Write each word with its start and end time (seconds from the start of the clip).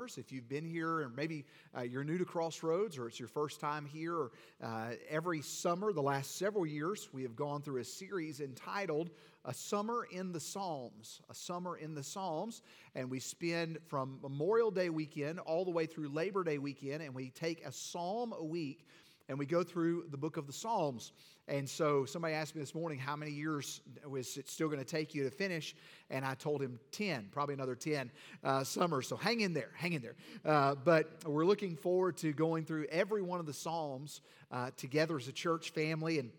summers. 0.00 0.16
If 0.16 0.32
you've 0.32 0.48
been 0.48 0.64
here 0.64 0.88
or 0.88 1.12
maybe 1.14 1.44
uh, 1.76 1.82
you're 1.82 2.04
new 2.04 2.16
to 2.16 2.24
Crossroads 2.24 2.96
or 2.96 3.06
it's 3.06 3.18
your 3.18 3.28
first 3.28 3.60
time 3.60 3.84
here, 3.84 4.14
or, 4.14 4.30
uh, 4.62 4.92
every 5.10 5.42
summer, 5.42 5.92
the 5.92 6.00
last 6.00 6.38
several 6.38 6.64
years, 6.64 7.10
we 7.12 7.22
have 7.22 7.36
gone 7.36 7.60
through 7.60 7.80
a 7.80 7.84
series 7.84 8.40
entitled 8.40 9.10
A 9.44 9.52
Summer 9.52 10.06
in 10.10 10.32
the 10.32 10.40
Psalms. 10.40 11.20
A 11.28 11.34
Summer 11.34 11.76
in 11.76 11.94
the 11.94 12.02
Psalms. 12.02 12.62
And 12.94 13.10
we 13.10 13.20
spend 13.20 13.78
from 13.88 14.18
Memorial 14.22 14.70
Day 14.70 14.88
weekend 14.88 15.38
all 15.40 15.66
the 15.66 15.70
way 15.70 15.84
through 15.84 16.08
Labor 16.08 16.44
Day 16.44 16.56
weekend, 16.56 17.02
and 17.02 17.14
we 17.14 17.28
take 17.30 17.66
a 17.66 17.72
psalm 17.72 18.32
a 18.38 18.44
week 18.44 18.86
and 19.28 19.38
we 19.38 19.46
go 19.46 19.62
through 19.62 20.06
the 20.10 20.16
book 20.16 20.38
of 20.38 20.48
the 20.48 20.52
Psalms. 20.52 21.12
And 21.50 21.68
so 21.68 22.04
somebody 22.04 22.32
asked 22.32 22.54
me 22.54 22.60
this 22.60 22.76
morning, 22.76 22.96
how 22.96 23.16
many 23.16 23.32
years 23.32 23.80
was 24.08 24.36
it 24.36 24.48
still 24.48 24.68
going 24.68 24.78
to 24.78 24.84
take 24.84 25.16
you 25.16 25.24
to 25.24 25.30
finish? 25.30 25.74
And 26.08 26.24
I 26.24 26.34
told 26.34 26.62
him 26.62 26.78
10, 26.92 27.30
probably 27.32 27.54
another 27.54 27.74
10 27.74 28.12
uh, 28.44 28.62
summers. 28.62 29.08
So 29.08 29.16
hang 29.16 29.40
in 29.40 29.52
there, 29.52 29.70
hang 29.74 29.94
in 29.94 30.00
there. 30.00 30.14
Uh, 30.44 30.76
but 30.76 31.10
we're 31.26 31.44
looking 31.44 31.74
forward 31.74 32.16
to 32.18 32.32
going 32.32 32.64
through 32.64 32.86
every 32.88 33.20
one 33.20 33.40
of 33.40 33.46
the 33.46 33.52
Psalms 33.52 34.20
uh, 34.52 34.70
together 34.76 35.16
as 35.16 35.26
a 35.26 35.32
church 35.32 35.70
family. 35.70 36.20
And 36.20 36.30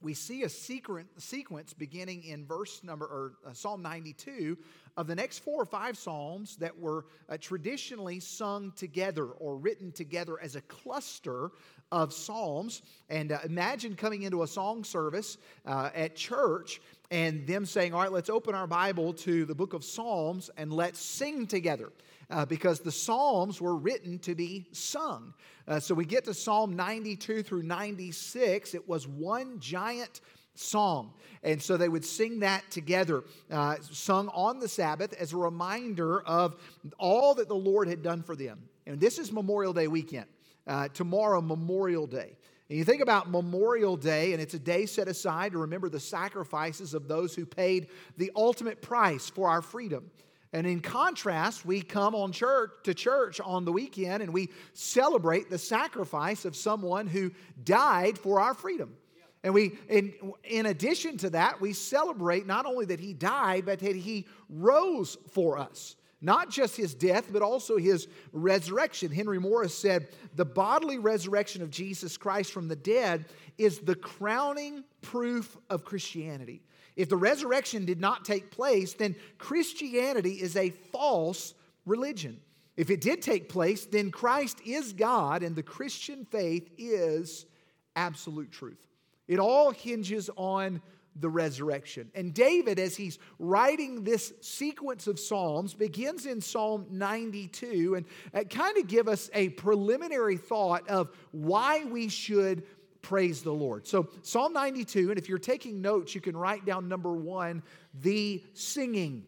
we 0.00 0.14
see 0.14 0.44
a 0.44 0.48
sequence 0.48 1.74
beginning 1.74 2.22
in 2.24 2.46
verse 2.46 2.82
number 2.84 3.04
or 3.04 3.32
uh, 3.46 3.52
Psalm 3.52 3.82
92 3.82 4.56
of 4.96 5.06
the 5.06 5.14
next 5.14 5.38
four 5.38 5.62
or 5.62 5.64
five 5.64 5.98
psalms 5.98 6.56
that 6.56 6.78
were 6.78 7.06
uh, 7.28 7.36
traditionally 7.40 8.20
sung 8.20 8.72
together 8.76 9.26
or 9.26 9.56
written 9.56 9.90
together 9.90 10.40
as 10.40 10.56
a 10.56 10.60
cluster 10.62 11.50
of 11.90 12.12
psalms. 12.12 12.82
And 13.08 13.32
uh, 13.32 13.38
imagine 13.44 13.96
coming 13.96 14.22
into 14.22 14.42
a 14.42 14.46
song 14.46 14.84
service 14.84 15.36
at 15.64 16.14
church 16.14 16.80
and 17.10 17.46
them 17.46 17.64
saying, 17.64 17.94
All 17.94 18.00
right, 18.00 18.12
let's 18.12 18.30
open 18.30 18.54
our 18.54 18.66
Bible 18.66 19.12
to 19.14 19.44
the 19.44 19.54
book 19.54 19.72
of 19.74 19.84
Psalms 19.84 20.50
and 20.56 20.72
let's 20.72 21.00
sing 21.00 21.46
together. 21.46 21.90
Uh, 22.30 22.44
because 22.44 22.80
the 22.80 22.92
Psalms 22.92 23.58
were 23.58 23.74
written 23.74 24.18
to 24.18 24.34
be 24.34 24.66
sung. 24.72 25.32
Uh, 25.66 25.80
so 25.80 25.94
we 25.94 26.04
get 26.04 26.26
to 26.26 26.34
Psalm 26.34 26.76
92 26.76 27.42
through 27.42 27.62
96. 27.62 28.74
It 28.74 28.86
was 28.86 29.08
one 29.08 29.58
giant 29.60 30.20
song. 30.54 31.14
And 31.42 31.62
so 31.62 31.76
they 31.76 31.88
would 31.88 32.04
sing 32.04 32.40
that 32.40 32.70
together, 32.70 33.24
uh, 33.50 33.76
sung 33.80 34.28
on 34.28 34.58
the 34.58 34.68
Sabbath 34.68 35.14
as 35.14 35.32
a 35.32 35.36
reminder 35.36 36.20
of 36.22 36.56
all 36.98 37.34
that 37.36 37.48
the 37.48 37.54
Lord 37.54 37.88
had 37.88 38.02
done 38.02 38.22
for 38.22 38.36
them. 38.36 38.60
And 38.86 39.00
this 39.00 39.18
is 39.18 39.32
Memorial 39.32 39.72
Day 39.72 39.88
weekend. 39.88 40.26
Uh, 40.66 40.88
tomorrow, 40.88 41.40
Memorial 41.40 42.06
Day. 42.06 42.36
And 42.68 42.76
you 42.76 42.84
think 42.84 43.00
about 43.00 43.30
Memorial 43.30 43.96
Day, 43.96 44.34
and 44.34 44.42
it's 44.42 44.52
a 44.52 44.58
day 44.58 44.84
set 44.84 45.08
aside 45.08 45.52
to 45.52 45.58
remember 45.58 45.88
the 45.88 46.00
sacrifices 46.00 46.92
of 46.92 47.08
those 47.08 47.34
who 47.34 47.46
paid 47.46 47.88
the 48.18 48.30
ultimate 48.36 48.82
price 48.82 49.30
for 49.30 49.48
our 49.48 49.62
freedom. 49.62 50.10
And 50.52 50.66
in 50.66 50.80
contrast, 50.80 51.66
we 51.66 51.82
come 51.82 52.14
on 52.14 52.32
church 52.32 52.70
to 52.84 52.94
church 52.94 53.40
on 53.40 53.64
the 53.64 53.72
weekend 53.72 54.22
and 54.22 54.32
we 54.32 54.48
celebrate 54.72 55.50
the 55.50 55.58
sacrifice 55.58 56.44
of 56.44 56.56
someone 56.56 57.06
who 57.06 57.32
died 57.64 58.16
for 58.16 58.40
our 58.40 58.54
freedom. 58.54 58.96
And 59.44 59.54
we, 59.54 59.72
in, 59.88 60.14
in 60.44 60.66
addition 60.66 61.16
to 61.18 61.30
that, 61.30 61.60
we 61.60 61.72
celebrate 61.72 62.46
not 62.46 62.66
only 62.66 62.86
that 62.86 62.98
he 62.98 63.12
died, 63.12 63.66
but 63.66 63.78
that 63.80 63.94
he 63.94 64.26
rose 64.48 65.16
for 65.30 65.58
us. 65.58 65.96
Not 66.20 66.50
just 66.50 66.76
his 66.76 66.94
death, 66.94 67.28
but 67.32 67.42
also 67.42 67.76
his 67.76 68.08
resurrection. 68.32 69.12
Henry 69.12 69.38
Morris 69.38 69.76
said, 69.76 70.08
The 70.34 70.44
bodily 70.44 70.98
resurrection 70.98 71.62
of 71.62 71.70
Jesus 71.70 72.16
Christ 72.16 72.50
from 72.50 72.66
the 72.66 72.74
dead 72.74 73.26
is 73.56 73.78
the 73.78 73.94
crowning 73.94 74.82
proof 75.00 75.56
of 75.70 75.84
Christianity. 75.84 76.62
If 76.98 77.08
the 77.08 77.16
resurrection 77.16 77.84
did 77.84 78.00
not 78.00 78.24
take 78.24 78.50
place, 78.50 78.92
then 78.92 79.14
Christianity 79.38 80.32
is 80.32 80.56
a 80.56 80.70
false 80.70 81.54
religion. 81.86 82.40
If 82.76 82.90
it 82.90 83.00
did 83.00 83.22
take 83.22 83.48
place, 83.48 83.86
then 83.86 84.10
Christ 84.10 84.60
is 84.66 84.92
God 84.92 85.44
and 85.44 85.54
the 85.54 85.62
Christian 85.62 86.24
faith 86.24 86.68
is 86.76 87.46
absolute 87.94 88.50
truth. 88.50 88.84
It 89.28 89.38
all 89.38 89.70
hinges 89.70 90.28
on 90.36 90.82
the 91.20 91.28
resurrection. 91.28 92.10
And 92.16 92.34
David, 92.34 92.80
as 92.80 92.96
he's 92.96 93.20
writing 93.38 94.02
this 94.02 94.32
sequence 94.40 95.06
of 95.06 95.20
Psalms, 95.20 95.74
begins 95.74 96.26
in 96.26 96.40
Psalm 96.40 96.86
92 96.90 97.94
and 97.94 98.06
uh, 98.34 98.42
kind 98.44 98.76
of 98.76 98.88
give 98.88 99.06
us 99.06 99.30
a 99.34 99.50
preliminary 99.50 100.36
thought 100.36 100.88
of 100.88 101.10
why 101.30 101.84
we 101.84 102.08
should 102.08 102.64
praise 103.02 103.42
the 103.42 103.52
Lord. 103.52 103.86
So, 103.86 104.08
Psalm 104.22 104.52
92, 104.52 105.10
and 105.10 105.18
if 105.18 105.28
you're 105.28 105.38
taking 105.38 105.80
notes, 105.80 106.14
you 106.14 106.20
can 106.20 106.36
write 106.36 106.64
down 106.64 106.88
number 106.88 107.12
one 107.12 107.62
the 107.94 108.42
singing. 108.54 109.24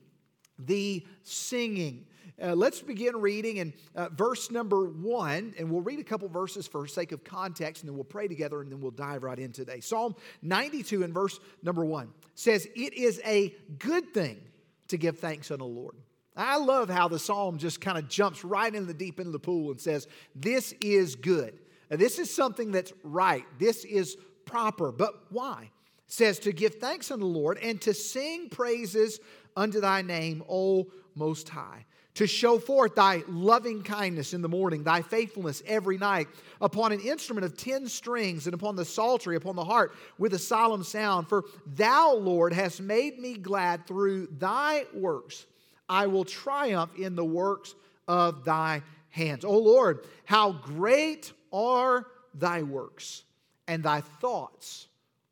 The 0.59 1.07
singing. 1.23 2.07
Uh, 2.43 2.55
let's 2.55 2.81
begin 2.81 3.17
reading 3.17 3.59
in 3.59 3.73
uh, 3.95 4.09
verse 4.11 4.51
number 4.51 4.85
one, 4.85 5.55
and 5.59 5.71
we'll 5.71 5.83
read 5.83 5.99
a 5.99 6.05
couple 6.05 6.27
verses 6.29 6.67
for 6.67 6.87
sake 6.87 7.13
of 7.13 7.23
context, 7.23 7.83
and 7.83 7.89
then 7.89 7.97
we'll 7.97 8.05
pray 8.05 8.29
together, 8.29 8.63
and 8.63 8.73
then 8.73 8.81
we'll 8.81 8.91
dive 8.91 9.23
right 9.23 9.39
in 9.39 9.53
today. 9.53 9.81
Psalm 9.81 10.15
92 10.43 11.03
and 11.03 11.13
verse 11.13 11.39
number 11.63 11.85
one 11.85 12.09
says, 12.35 12.67
It 12.75 12.95
is 12.95 13.21
a 13.27 13.55
good 13.79 14.15
thing 14.15 14.41
to 14.89 14.97
give 14.97 15.19
thanks 15.19 15.51
unto 15.51 15.65
the 15.65 15.71
Lord. 15.71 15.97
I 16.35 16.57
love 16.57 16.89
how 16.89 17.09
the 17.09 17.19
psalm 17.19 17.59
just 17.59 17.81
kind 17.81 17.99
of 17.99 18.09
jumps 18.09 18.45
right 18.45 18.75
in 18.75 18.87
the 18.87 18.95
deep 18.95 19.21
end 19.21 19.27
of 19.27 19.33
the 19.33 19.39
pool 19.39 19.71
and 19.71 19.81
says, 19.81 20.09
This 20.35 20.73
is 20.81 21.17
good. 21.17 21.59
Now, 21.91 21.97
this 21.97 22.19
is 22.19 22.33
something 22.35 22.71
that's 22.71 22.93
right. 23.03 23.45
This 23.59 23.85
is 23.85 24.17
proper. 24.45 24.93
But 24.93 25.15
why? 25.31 25.71
It 26.07 26.13
says 26.13 26.39
to 26.41 26.53
give 26.53 26.77
thanks 26.77 27.11
unto 27.11 27.25
the 27.25 27.31
Lord 27.31 27.59
and 27.59 27.81
to 27.83 27.95
sing 27.95 28.49
praises 28.49 29.21
unto 29.57 29.81
thy 29.81 30.03
name, 30.03 30.43
O 30.49 30.87
Most 31.15 31.49
High 31.49 31.85
to 32.15 32.27
show 32.27 32.59
forth 32.59 32.95
thy 32.95 33.23
loving 33.29 33.83
kindness 33.83 34.35
in 34.35 34.43
the 34.43 34.49
morning, 34.49 34.83
thy 34.83 35.01
faithfulness 35.01 35.63
every 35.67 35.97
night, 35.97 36.29
upon 36.61 36.93
an 36.93 37.01
instrument 37.01 37.45
of 37.45 37.57
ten 37.57 37.89
strings, 37.89 38.47
and 38.47 38.55
upon 38.55 38.77
the 38.77 38.85
psaltery, 38.85 39.37
upon 39.37 39.57
the 39.57 39.65
harp, 39.65 39.95
with 40.19 40.35
a 40.35 40.39
solemn 40.39 40.85
sound. 40.85 41.29
For 41.29 41.45
thou, 41.67 42.15
Lord, 42.15 42.53
hast 42.53 42.81
made 42.81 43.19
me 43.19 43.35
glad 43.35 43.87
through 43.87 44.29
thy 44.39 44.85
works. 44.93 45.47
I 45.89 46.09
will 46.09 46.25
triumph 46.25 46.91
in 46.99 47.17
the 47.17 47.25
works 47.25 47.75
of 48.07 48.45
thy 48.45 48.83
hands. 49.11 49.45
O 49.45 49.59
Lord, 49.59 50.07
how 50.25 50.53
great 50.53 51.33
are 51.53 52.07
thy 52.35 52.63
works, 52.63 53.25
and 53.69 53.83
thy 53.83 54.01
thoughts 54.01 54.87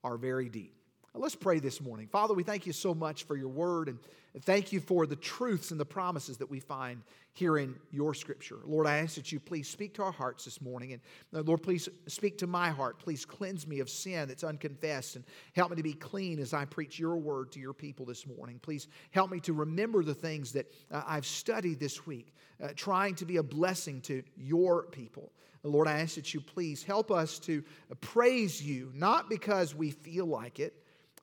are 0.05 0.17
very 0.17 0.49
deep. 0.49 0.75
Let's 1.15 1.35
pray 1.35 1.59
this 1.59 1.81
morning. 1.81 2.07
Father, 2.07 2.35
we 2.35 2.45
thank 2.45 2.67
you 2.67 2.73
so 2.73 2.95
much 2.95 3.25
for 3.25 3.37
your 3.37 3.49
word 3.49 3.89
and 3.89 3.99
Thank 4.43 4.73
you 4.73 4.81
for 4.81 5.07
the 5.07 5.17
truths 5.17 5.71
and 5.71 5.81
the 5.81 5.85
promises 5.85 6.37
that 6.39 6.51
we 6.51 6.61
find 6.61 7.03
here 7.39 7.57
in 7.57 7.77
your 7.93 8.15
scripture. 8.15 8.59
Lord, 8.65 8.87
I 8.87 8.97
ask 8.97 9.15
that 9.15 9.31
you 9.31 9.39
please 9.39 9.69
speak 9.69 9.95
to 9.95 10.03
our 10.03 10.11
hearts 10.11 10.45
this 10.45 10.61
morning. 10.61 10.93
And 10.93 11.03
uh, 11.33 11.43
Lord, 11.43 11.63
please 11.63 11.89
speak 12.09 12.37
to 12.39 12.49
my 12.49 12.71
heart. 12.71 12.99
Please 12.99 13.25
cleanse 13.25 13.65
me 13.65 13.79
of 13.79 13.89
sin 13.89 14.27
that's 14.27 14.43
unconfessed 14.43 15.15
and 15.15 15.25
help 15.55 15.71
me 15.71 15.77
to 15.77 15.83
be 15.85 15.93
clean 15.93 16.41
as 16.41 16.53
I 16.53 16.65
preach 16.65 16.99
your 16.99 17.17
word 17.17 17.53
to 17.53 17.61
your 17.61 17.73
people 17.73 18.05
this 18.05 18.27
morning. 18.27 18.59
Please 18.61 18.89
help 19.13 19.31
me 19.31 19.39
to 19.41 19.53
remember 19.53 20.03
the 20.03 20.15
things 20.15 20.53
that 20.53 20.67
uh, 20.91 21.05
I've 21.07 21.27
studied 21.27 21.79
this 21.79 22.05
week, 22.07 22.35
uh, 22.61 22.71
trying 22.75 23.15
to 23.15 23.25
be 23.25 23.37
a 23.37 23.43
blessing 23.43 24.01
to 24.03 24.25
your 24.37 24.87
people. 24.87 25.33
Lord, 25.63 25.87
I 25.87 26.01
ask 26.01 26.17
that 26.17 26.35
you 26.35 26.41
please 26.41 26.83
help 26.83 27.13
us 27.13 27.39
to 27.41 27.63
praise 28.01 28.61
you, 28.61 28.91
not 28.95 29.31
because 29.31 29.77
we 29.77 29.93
feel 29.93 30.27
like 30.27 30.59
it, 30.59 30.75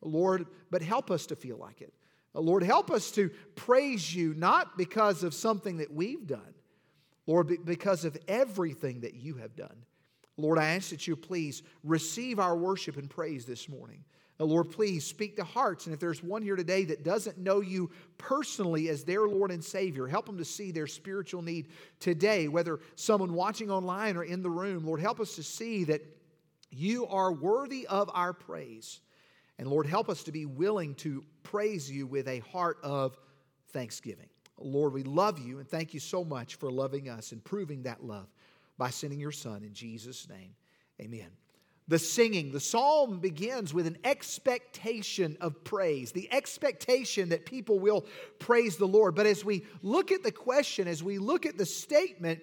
Lord, 0.01 0.47
but 0.71 0.81
help 0.81 1.11
us 1.11 1.25
to 1.27 1.35
feel 1.35 1.57
like 1.57 1.81
it. 1.81 1.93
Uh, 2.35 2.41
Lord, 2.41 2.63
help 2.63 2.91
us 2.91 3.11
to 3.11 3.29
praise 3.55 4.13
you 4.13 4.33
not 4.33 4.77
because 4.77 5.23
of 5.23 5.33
something 5.33 5.77
that 5.77 5.93
we've 5.93 6.27
done, 6.27 6.53
Lord, 7.27 7.65
because 7.65 8.05
of 8.05 8.17
everything 8.27 9.01
that 9.01 9.15
you 9.15 9.35
have 9.35 9.55
done. 9.55 9.85
Lord, 10.37 10.59
I 10.59 10.75
ask 10.75 10.89
that 10.89 11.07
you 11.07 11.15
please 11.15 11.63
receive 11.83 12.39
our 12.39 12.57
worship 12.57 12.97
and 12.97 13.09
praise 13.09 13.45
this 13.45 13.69
morning. 13.69 14.03
Uh, 14.37 14.43
Lord, 14.43 14.69
please 14.69 15.05
speak 15.05 15.37
to 15.37 15.45
hearts. 15.45 15.85
And 15.85 15.93
if 15.93 15.99
there's 16.01 16.21
one 16.21 16.41
here 16.41 16.57
today 16.57 16.83
that 16.85 17.05
doesn't 17.05 17.37
know 17.37 17.61
you 17.61 17.89
personally 18.17 18.89
as 18.89 19.05
their 19.05 19.27
Lord 19.27 19.49
and 19.49 19.63
Savior, 19.63 20.07
help 20.07 20.25
them 20.25 20.37
to 20.37 20.45
see 20.45 20.71
their 20.71 20.87
spiritual 20.87 21.41
need 21.41 21.69
today, 22.01 22.49
whether 22.49 22.79
someone 22.95 23.33
watching 23.33 23.71
online 23.71 24.17
or 24.17 24.23
in 24.25 24.43
the 24.43 24.49
room. 24.49 24.85
Lord, 24.85 24.99
help 24.99 25.21
us 25.21 25.35
to 25.35 25.43
see 25.43 25.85
that 25.85 26.01
you 26.69 27.07
are 27.07 27.31
worthy 27.31 27.87
of 27.87 28.09
our 28.13 28.33
praise. 28.33 28.99
And 29.57 29.67
Lord, 29.67 29.87
help 29.87 30.09
us 30.09 30.23
to 30.23 30.31
be 30.31 30.45
willing 30.45 30.95
to 30.95 31.23
praise 31.43 31.89
you 31.89 32.07
with 32.07 32.27
a 32.27 32.39
heart 32.39 32.77
of 32.83 33.17
thanksgiving. 33.71 34.27
Lord, 34.57 34.93
we 34.93 35.03
love 35.03 35.39
you 35.39 35.59
and 35.59 35.67
thank 35.67 35.93
you 35.93 35.99
so 35.99 36.23
much 36.23 36.55
for 36.55 36.71
loving 36.71 37.09
us 37.09 37.31
and 37.31 37.43
proving 37.43 37.83
that 37.83 38.03
love 38.03 38.27
by 38.77 38.89
sending 38.89 39.19
your 39.19 39.31
Son 39.31 39.63
in 39.63 39.73
Jesus' 39.73 40.27
name. 40.29 40.55
Amen. 41.01 41.29
The 41.87 41.99
singing, 41.99 42.51
the 42.51 42.59
psalm 42.59 43.19
begins 43.19 43.71
with 43.73 43.85
an 43.85 43.97
expectation 44.03 45.37
of 45.39 45.63
praise, 45.63 46.11
the 46.11 46.31
expectation 46.33 47.29
that 47.29 47.45
people 47.45 47.79
will 47.79 48.05
praise 48.39 48.77
the 48.77 48.87
Lord. 48.87 49.13
But 49.13 49.27
as 49.27 49.45
we 49.45 49.65
look 49.83 50.11
at 50.11 50.23
the 50.23 50.31
question, 50.31 50.87
as 50.87 51.03
we 51.03 51.19
look 51.19 51.45
at 51.45 51.59
the 51.59 51.65
statement, 51.65 52.41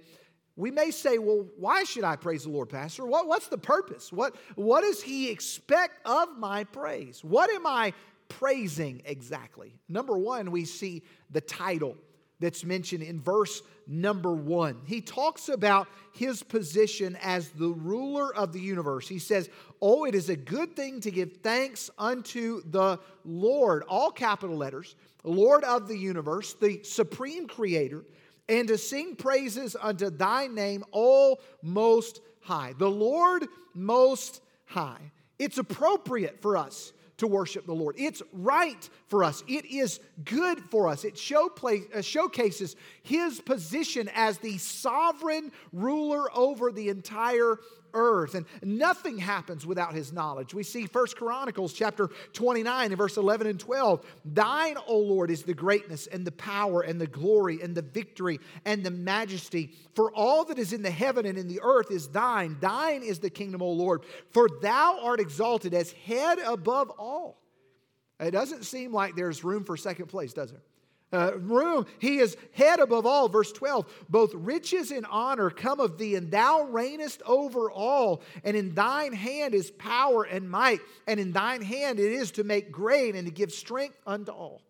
we 0.57 0.71
may 0.71 0.91
say, 0.91 1.19
well, 1.19 1.47
why 1.57 1.85
should 1.85 2.05
I 2.05 2.17
praise 2.17 2.45
the 2.45 2.51
Lord, 2.51 2.69
Pastor? 2.69 3.07
What, 3.07 3.27
what's 3.27 3.49
the 3.49 3.59
purpose? 3.59 4.13
What, 4.13 4.37
what 4.55 4.83
does 4.83 5.03
He 5.03 5.31
expect 5.31 6.07
of 6.07 6.37
my 6.39 6.65
praise? 6.65 7.25
What 7.25 7.51
am 7.51 7.67
I 7.67 7.95
praising 8.29 9.03
exactly? 9.05 9.75
Number 9.89 10.17
one, 10.17 10.51
we 10.51 10.65
see 10.65 11.03
the 11.31 11.41
title 11.41 11.97
that's 12.43 12.65
mentioned 12.65 13.03
in 13.03 13.21
verse 13.21 13.63
number 13.87 14.35
one. 14.35 14.81
He 14.85 15.01
talks 15.01 15.49
about 15.49 15.87
his 16.13 16.43
position 16.43 17.17
as 17.23 17.51
the 17.51 17.69
ruler 17.69 18.35
of 18.35 18.53
the 18.53 18.61
universe. 18.61 19.09
He 19.09 19.21
says, 19.21 19.49
Oh, 19.81 20.05
it 20.05 20.15
is 20.15 20.29
a 20.29 20.37
good 20.37 20.77
thing 20.77 21.01
to 21.01 21.11
give 21.11 21.39
thanks 21.43 21.89
unto 21.99 22.63
the 22.69 22.99
Lord, 23.25 23.85
all 23.89 24.11
capital 24.11 24.57
letters, 24.57 24.97
Lord 25.25 25.65
of 25.65 25.89
the 25.89 25.97
universe, 25.97 26.55
the 26.55 26.83
supreme 26.83 27.47
creator, 27.47 28.05
and 28.49 28.69
to 28.69 28.79
sing 28.79 29.17
praises 29.17 29.77
unto 29.81 30.11
thy 30.11 30.47
name, 30.47 30.85
O 30.93 31.39
most 31.63 32.21
high. 32.41 32.75
The 32.79 32.91
Lord 32.91 33.47
most 33.75 34.41
high. 34.67 35.13
It's 35.39 35.59
appropriate 35.59 36.41
for 36.41 36.57
us 36.57 36.93
to 37.19 37.27
worship 37.29 37.67
the 37.67 37.73
Lord. 37.73 37.95
It's 37.99 38.21
right 38.33 38.89
for 39.07 39.23
us. 39.23 39.45
It 39.47 39.65
is 39.67 40.01
good 40.25 40.61
for 40.71 40.89
us. 40.89 41.05
It 41.05 41.15
uh, 41.15 42.03
showcases 42.03 42.77
his 43.03 43.41
position 43.41 44.11
as 44.15 44.39
the 44.39 44.59
sovereign 44.59 45.53
ruler 45.73 46.27
over 46.37 46.73
the 46.73 46.89
entire 46.89 47.59
earth 47.95 48.35
and 48.35 48.47
nothing 48.63 49.19
happens 49.19 49.67
without 49.67 49.95
his 49.95 50.13
knowledge. 50.13 50.55
We 50.55 50.63
see 50.63 50.87
First 50.87 51.17
chronicles 51.17 51.73
chapter 51.73 52.09
29 52.33 52.87
and 52.87 52.99
verse 52.99 53.17
11 53.17 53.47
and 53.47 53.61
12 53.61 54.05
thine 54.25 54.77
o 54.87 54.99
lord 54.99 55.31
is 55.31 55.43
the 55.43 55.55
greatness 55.55 56.07
and 56.07 56.27
the 56.27 56.33
power 56.33 56.83
and 56.83 57.01
the 57.01 57.07
glory 57.07 57.61
and 57.63 57.75
the 57.75 57.83
victory 57.83 58.41
and 58.65 58.85
the 58.85 58.91
majesty. 58.91 59.75
For 59.95 60.11
all 60.13 60.45
that 60.47 60.59
is 60.59 60.73
in 60.73 60.83
the 60.83 60.91
heaven 60.91 61.27
and 61.27 61.39
in 61.39 61.49
the 61.49 61.61
earth 61.63 61.91
is 61.91 62.09
thine. 62.09 62.57
Thine 62.61 63.03
is 63.03 63.19
the 63.19 63.31
kingdom 63.31 63.63
o 63.63 63.71
lord. 63.71 64.03
For 64.31 64.49
thou 64.61 65.01
art 65.03 65.21
exalted 65.21 65.75
as 65.75 65.93
head 65.93 66.39
above 66.39 66.91
all. 66.99 67.39
It 68.21 68.31
doesn't 68.31 68.65
seem 68.65 68.93
like 68.93 69.17
there's 69.17 69.43
room 69.43 69.65
for 69.65 69.77
second 69.77 70.07
place 70.07 70.33
does 70.33 70.53
it 70.53 70.61
uh, 71.13 71.33
room. 71.39 71.87
He 71.99 72.19
is 72.19 72.37
head 72.53 72.81
above 72.81 73.07
all. 73.07 73.29
Verse 73.29 73.53
12 73.53 73.87
Both 74.09 74.35
riches 74.35 74.91
and 74.91 75.07
honor 75.07 75.51
come 75.51 75.81
of 75.81 75.99
thee, 75.99 76.15
and 76.15 76.31
thou 76.31 76.69
reignest 76.71 77.23
over 77.27 77.71
all. 77.71 78.23
And 78.45 78.57
in 78.57 78.75
thine 78.75 79.13
hand 79.13 79.55
is 79.55 79.71
power 79.71 80.25
and 80.25 80.51
might, 80.51 80.81
and 81.07 81.21
in 81.21 81.33
thine 81.33 81.63
hand 81.63 81.99
it 81.99 82.13
is 82.13 82.33
to 82.33 82.45
make 82.45 82.73
great 82.73 83.15
and 83.15 83.27
to 83.27 83.33
give 83.33 83.53
strength 83.53 83.99
unto 84.07 84.33
all. 84.33 84.63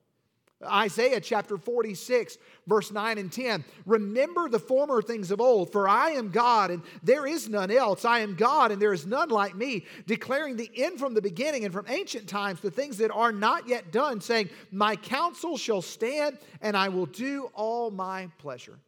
Isaiah 0.64 1.20
chapter 1.20 1.56
46, 1.56 2.38
verse 2.66 2.90
9 2.90 3.18
and 3.18 3.32
10. 3.32 3.64
Remember 3.86 4.48
the 4.48 4.58
former 4.58 5.02
things 5.02 5.30
of 5.30 5.40
old, 5.40 5.72
for 5.72 5.88
I 5.88 6.10
am 6.10 6.30
God 6.30 6.70
and 6.70 6.82
there 7.02 7.26
is 7.26 7.48
none 7.48 7.70
else. 7.70 8.04
I 8.04 8.20
am 8.20 8.34
God 8.34 8.72
and 8.72 8.80
there 8.80 8.92
is 8.92 9.06
none 9.06 9.28
like 9.28 9.54
me, 9.54 9.86
declaring 10.06 10.56
the 10.56 10.70
end 10.76 10.98
from 10.98 11.14
the 11.14 11.22
beginning 11.22 11.64
and 11.64 11.72
from 11.72 11.86
ancient 11.88 12.28
times 12.28 12.60
the 12.60 12.70
things 12.70 12.98
that 12.98 13.10
are 13.10 13.32
not 13.32 13.68
yet 13.68 13.92
done, 13.92 14.20
saying, 14.20 14.50
My 14.70 14.96
counsel 14.96 15.56
shall 15.56 15.82
stand 15.82 16.38
and 16.60 16.76
I 16.76 16.88
will 16.88 17.06
do 17.06 17.50
all 17.54 17.90
my 17.90 18.28
pleasure. 18.38 18.78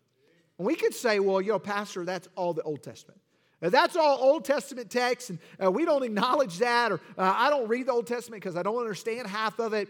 And 0.58 0.66
we 0.66 0.74
could 0.74 0.94
say, 0.94 1.18
well, 1.18 1.40
you 1.40 1.52
know, 1.52 1.58
Pastor, 1.58 2.04
that's 2.04 2.28
all 2.36 2.54
the 2.54 2.62
Old 2.62 2.82
Testament. 2.82 3.20
That's 3.60 3.96
all 3.96 4.18
Old 4.20 4.44
Testament 4.44 4.90
text, 4.90 5.30
and 5.30 5.38
uh, 5.62 5.70
we 5.70 5.86
don't 5.86 6.02
acknowledge 6.02 6.58
that, 6.58 6.92
or 6.92 7.00
uh, 7.16 7.34
I 7.34 7.48
don't 7.48 7.66
read 7.66 7.86
the 7.86 7.92
Old 7.92 8.06
Testament 8.06 8.42
because 8.42 8.56
I 8.56 8.62
don't 8.62 8.76
understand 8.76 9.26
half 9.26 9.58
of 9.58 9.72
it. 9.72 9.88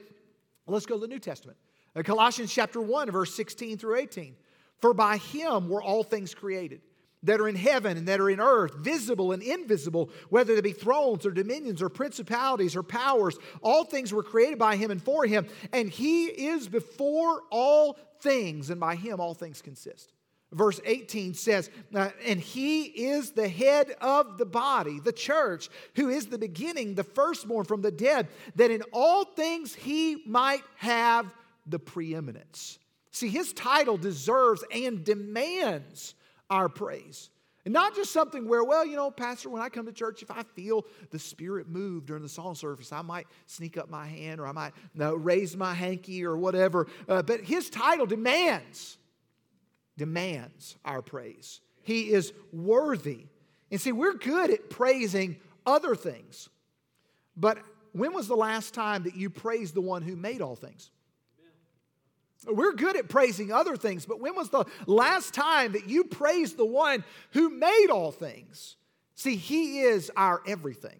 Let's 0.66 0.86
go 0.86 0.94
to 0.94 1.00
the 1.00 1.08
New 1.08 1.18
Testament. 1.18 1.58
Uh, 1.96 2.02
Colossians 2.02 2.52
chapter 2.52 2.80
1, 2.80 3.10
verse 3.10 3.34
16 3.34 3.78
through 3.78 3.96
18. 3.96 4.34
For 4.80 4.92
by 4.92 5.16
him 5.16 5.68
were 5.68 5.82
all 5.82 6.02
things 6.02 6.34
created 6.34 6.80
that 7.24 7.40
are 7.40 7.48
in 7.48 7.56
heaven 7.56 7.96
and 7.96 8.06
that 8.06 8.20
are 8.20 8.28
in 8.28 8.38
earth, 8.38 8.74
visible 8.74 9.32
and 9.32 9.42
invisible, 9.42 10.10
whether 10.28 10.54
they 10.54 10.60
be 10.60 10.72
thrones 10.72 11.24
or 11.24 11.30
dominions 11.30 11.82
or 11.82 11.88
principalities 11.88 12.76
or 12.76 12.82
powers. 12.82 13.38
All 13.62 13.84
things 13.84 14.12
were 14.12 14.22
created 14.22 14.58
by 14.58 14.76
him 14.76 14.90
and 14.90 15.02
for 15.02 15.24
him, 15.24 15.46
and 15.72 15.88
he 15.88 16.26
is 16.26 16.68
before 16.68 17.42
all 17.50 17.98
things, 18.20 18.70
and 18.70 18.78
by 18.78 18.94
him 18.94 19.20
all 19.20 19.34
things 19.34 19.62
consist. 19.62 20.12
Verse 20.52 20.80
18 20.84 21.34
says, 21.34 21.68
uh, 21.94 22.10
And 22.24 22.38
he 22.38 22.84
is 22.84 23.32
the 23.32 23.48
head 23.48 23.96
of 24.00 24.38
the 24.38 24.46
body, 24.46 25.00
the 25.00 25.12
church, 25.12 25.68
who 25.96 26.10
is 26.10 26.26
the 26.26 26.38
beginning, 26.38 26.94
the 26.94 27.02
firstborn 27.02 27.64
from 27.64 27.80
the 27.82 27.90
dead, 27.90 28.28
that 28.54 28.70
in 28.70 28.82
all 28.92 29.24
things 29.24 29.74
he 29.74 30.22
might 30.26 30.62
have 30.76 31.26
the 31.66 31.78
preeminence. 31.78 32.78
See, 33.10 33.28
his 33.28 33.52
title 33.52 33.96
deserves 33.96 34.64
and 34.72 35.04
demands 35.04 36.14
our 36.50 36.68
praise. 36.68 37.30
And 37.64 37.72
not 37.72 37.94
just 37.94 38.12
something 38.12 38.46
where, 38.46 38.62
well, 38.62 38.84
you 38.84 38.96
know, 38.96 39.10
Pastor, 39.10 39.48
when 39.48 39.62
I 39.62 39.70
come 39.70 39.86
to 39.86 39.92
church, 39.92 40.22
if 40.22 40.30
I 40.30 40.42
feel 40.42 40.84
the 41.10 41.18
Spirit 41.18 41.68
move 41.68 42.04
during 42.04 42.22
the 42.22 42.28
song 42.28 42.54
service, 42.54 42.92
I 42.92 43.00
might 43.00 43.26
sneak 43.46 43.78
up 43.78 43.88
my 43.88 44.06
hand 44.06 44.38
or 44.38 44.46
I 44.46 44.52
might 44.52 44.72
you 44.92 45.00
know, 45.00 45.14
raise 45.14 45.56
my 45.56 45.72
hanky 45.72 46.24
or 46.24 46.36
whatever. 46.36 46.88
Uh, 47.08 47.22
but 47.22 47.40
his 47.40 47.70
title 47.70 48.04
demands, 48.04 48.98
demands 49.96 50.76
our 50.84 51.00
praise. 51.00 51.60
He 51.82 52.10
is 52.10 52.34
worthy. 52.52 53.26
And 53.70 53.80
see, 53.80 53.92
we're 53.92 54.14
good 54.14 54.50
at 54.50 54.68
praising 54.68 55.36
other 55.64 55.94
things. 55.94 56.50
But 57.34 57.58
when 57.92 58.12
was 58.12 58.28
the 58.28 58.36
last 58.36 58.74
time 58.74 59.04
that 59.04 59.16
you 59.16 59.30
praised 59.30 59.74
the 59.74 59.80
one 59.80 60.02
who 60.02 60.16
made 60.16 60.42
all 60.42 60.56
things? 60.56 60.90
We're 62.46 62.72
good 62.72 62.96
at 62.96 63.08
praising 63.08 63.52
other 63.52 63.76
things, 63.76 64.06
but 64.06 64.20
when 64.20 64.34
was 64.34 64.50
the 64.50 64.64
last 64.86 65.34
time 65.34 65.72
that 65.72 65.88
you 65.88 66.04
praised 66.04 66.56
the 66.56 66.64
one 66.64 67.04
who 67.30 67.48
made 67.48 67.88
all 67.90 68.12
things? 68.12 68.76
See, 69.14 69.36
He 69.36 69.80
is 69.80 70.10
our 70.16 70.42
everything. 70.46 70.98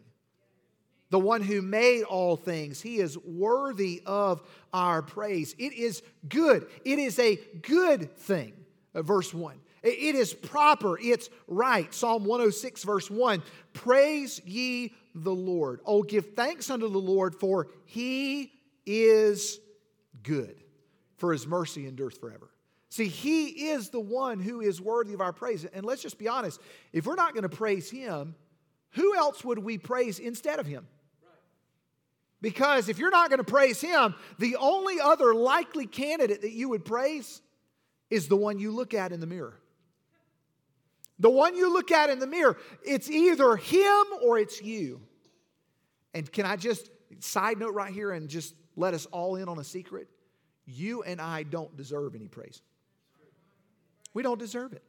The 1.11 1.19
one 1.19 1.43
who 1.43 1.63
made 1.63 2.03
all 2.03 2.37
things. 2.37 2.81
He 2.81 2.97
is 2.97 3.17
worthy 3.19 4.03
of 4.05 4.43
our 4.73 5.03
praise. 5.03 5.55
It 5.59 5.73
is 5.75 6.03
good. 6.29 6.67
It 6.85 6.99
is 6.99 7.19
a 7.19 7.37
good 7.63 8.17
thing. 8.17 8.53
Uh, 8.95 9.03
verse 9.03 9.33
1. 9.33 9.61
It 9.85 10.15
is 10.15 10.33
proper. 10.33 10.99
It's 10.99 11.29
right. 11.47 11.93
Psalm 11.93 12.25
106, 12.25 12.83
verse 12.85 13.11
1. 13.11 13.43
Praise 13.75 14.41
ye 14.47 14.95
the 15.15 15.35
Lord. 15.35 15.81
Oh, 15.85 16.03
give 16.03 16.35
thanks 16.35 16.71
unto 16.71 16.89
the 16.89 16.99
Lord, 16.99 17.35
for 17.35 17.69
he 17.85 18.51
is 18.87 19.61
good 20.23 20.64
for 21.17 21.33
his 21.33 21.47
mercy 21.47 21.87
endures 21.87 22.17
forever. 22.17 22.51
See, 22.91 23.09
he 23.09 23.71
is 23.71 23.91
the 23.91 24.01
one 24.01 24.39
who 24.39 24.61
is 24.61 24.81
worthy 24.81 25.15
of 25.15 25.21
our 25.21 25.33
praise. 25.33 25.65
And 25.65 25.85
let's 25.85 26.03
just 26.03 26.19
be 26.19 26.29
honest 26.29 26.61
if 26.93 27.07
we're 27.07 27.17
not 27.17 27.35
going 27.35 27.43
to 27.43 27.49
praise 27.49 27.91
him, 27.91 28.35
who 28.91 29.17
else 29.17 29.45
would 29.45 29.59
we 29.59 29.79
praise 29.79 30.19
instead 30.19 30.61
of 30.61 30.67
him? 30.67 30.87
Because 32.41 32.89
if 32.89 32.99
you're 32.99 33.11
not 33.11 33.31
going 33.31 33.39
to 33.39 33.45
praise 33.45 33.81
him, 33.81 34.15
the 34.39 34.57
only 34.57 35.01
other 35.01 35.35
likely 35.35 35.87
candidate 35.87 36.43
that 36.43 36.53
you 36.53 36.69
would 36.69 36.85
praise 36.85 37.41
is 38.11 38.29
the 38.29 38.37
one 38.37 38.59
you 38.59 38.71
look 38.71 38.95
at 38.95 39.13
in 39.13 39.21
the 39.21 39.27
mirror. 39.27 39.59
The 41.19 41.31
one 41.31 41.57
you 41.57 41.73
look 41.73 41.91
at 41.91 42.11
in 42.11 42.19
the 42.19 42.27
mirror, 42.27 42.59
it's 42.85 43.11
either 43.11 43.57
him 43.57 44.05
or 44.23 44.39
it's 44.39 44.61
you. 44.61 45.01
And 46.13 46.31
can 46.31 46.45
I 46.45 46.57
just 46.57 46.91
side 47.21 47.59
note 47.59 47.75
right 47.75 47.93
here 47.93 48.13
and 48.13 48.29
just 48.29 48.55
let 48.77 48.95
us 48.95 49.07
all 49.07 49.37
in 49.37 49.49
on 49.49 49.59
a 49.59 49.65
secret? 49.65 50.09
You 50.67 51.03
and 51.03 51.21
I 51.21 51.43
don't 51.43 51.77
deserve 51.77 52.15
any 52.15 52.29
praise. 52.29 52.63
We 54.13 54.23
don't 54.23 54.39
deserve 54.39 54.73
it. 54.73 54.83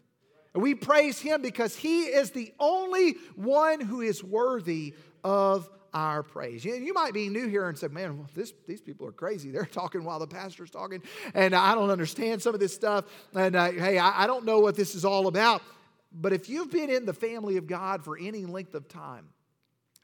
We 0.54 0.74
praise 0.74 1.20
Him 1.20 1.42
because 1.42 1.76
He 1.76 2.04
is 2.04 2.32
the 2.32 2.54
only 2.60 3.16
one 3.36 3.82
who 3.82 4.02
is 4.02 4.24
worthy 4.24 4.94
of 5.24 5.70
our 5.94 6.24
praise. 6.24 6.64
You, 6.64 6.94
might 6.94 7.14
be 7.14 7.30
new 7.30 7.48
here 7.48 7.68
and 7.68 7.78
say, 7.78 7.88
man, 7.88 8.18
well, 8.18 8.30
this, 8.36 8.54
these 8.68 8.82
people 8.82 9.08
are 9.08 9.14
crazy. 9.14 9.50
They're 9.50 9.66
talking 9.66 10.04
while 10.04 10.20
the 10.20 10.28
pastor's 10.28 10.70
talking, 10.70 11.02
and 11.34 11.56
I 11.56 11.74
don't 11.74 11.90
understand 11.90 12.42
some 12.42 12.54
of 12.54 12.60
this 12.60 12.74
stuff. 12.74 13.06
And 13.34 13.56
uh, 13.56 13.72
hey, 13.72 13.98
I, 13.98 14.24
I 14.24 14.28
don't 14.28 14.46
know 14.46 14.60
what 14.60 14.76
this 14.76 14.94
is 14.94 15.06
all 15.06 15.28
about. 15.28 15.62
But 16.12 16.32
if 16.32 16.48
you've 16.48 16.72
been 16.72 16.90
in 16.90 17.06
the 17.06 17.14
family 17.14 17.58
of 17.58 17.68
God 17.68 18.04
for 18.04 18.18
any 18.18 18.46
length 18.46 18.76
of 18.76 18.88
time, 18.88 19.30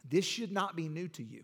this 0.09 0.25
should 0.25 0.51
not 0.51 0.75
be 0.75 0.89
new 0.89 1.07
to 1.09 1.23
you. 1.23 1.43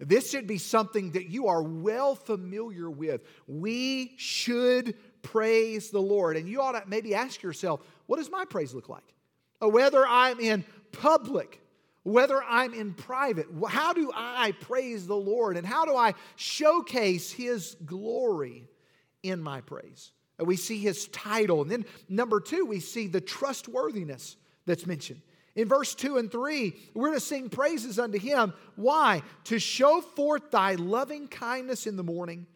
This 0.00 0.30
should 0.30 0.46
be 0.46 0.58
something 0.58 1.12
that 1.12 1.28
you 1.28 1.48
are 1.48 1.62
well 1.62 2.14
familiar 2.14 2.88
with. 2.88 3.22
We 3.48 4.14
should 4.16 4.94
praise 5.22 5.90
the 5.90 6.00
Lord. 6.00 6.36
And 6.36 6.48
you 6.48 6.60
ought 6.60 6.80
to 6.80 6.88
maybe 6.88 7.14
ask 7.14 7.42
yourself, 7.42 7.80
what 8.06 8.18
does 8.18 8.30
my 8.30 8.44
praise 8.44 8.72
look 8.72 8.88
like? 8.88 9.14
Uh, 9.60 9.68
whether 9.68 10.06
I'm 10.06 10.38
in 10.38 10.64
public, 10.92 11.60
whether 12.04 12.42
I'm 12.42 12.74
in 12.74 12.94
private, 12.94 13.46
how 13.68 13.92
do 13.92 14.12
I 14.14 14.52
praise 14.60 15.06
the 15.06 15.16
Lord? 15.16 15.56
And 15.56 15.66
how 15.66 15.84
do 15.84 15.96
I 15.96 16.14
showcase 16.36 17.32
His 17.32 17.76
glory 17.84 18.68
in 19.24 19.42
my 19.42 19.60
praise? 19.62 20.12
Uh, 20.40 20.44
we 20.44 20.56
see 20.56 20.78
His 20.78 21.08
title. 21.08 21.62
And 21.62 21.70
then, 21.70 21.84
number 22.08 22.38
two, 22.38 22.64
we 22.64 22.78
see 22.78 23.08
the 23.08 23.20
trustworthiness 23.20 24.36
that's 24.64 24.86
mentioned. 24.86 25.22
In 25.58 25.66
verse 25.66 25.92
2 25.96 26.18
and 26.18 26.30
3, 26.30 26.72
we're 26.94 27.14
to 27.14 27.18
sing 27.18 27.48
praises 27.48 27.98
unto 27.98 28.16
him. 28.16 28.54
Why? 28.76 29.22
To 29.46 29.58
show 29.58 30.00
forth 30.00 30.52
thy 30.52 30.76
loving 30.76 31.26
kindness 31.26 31.88
in 31.88 31.96
the 31.96 32.04
morning 32.04 32.46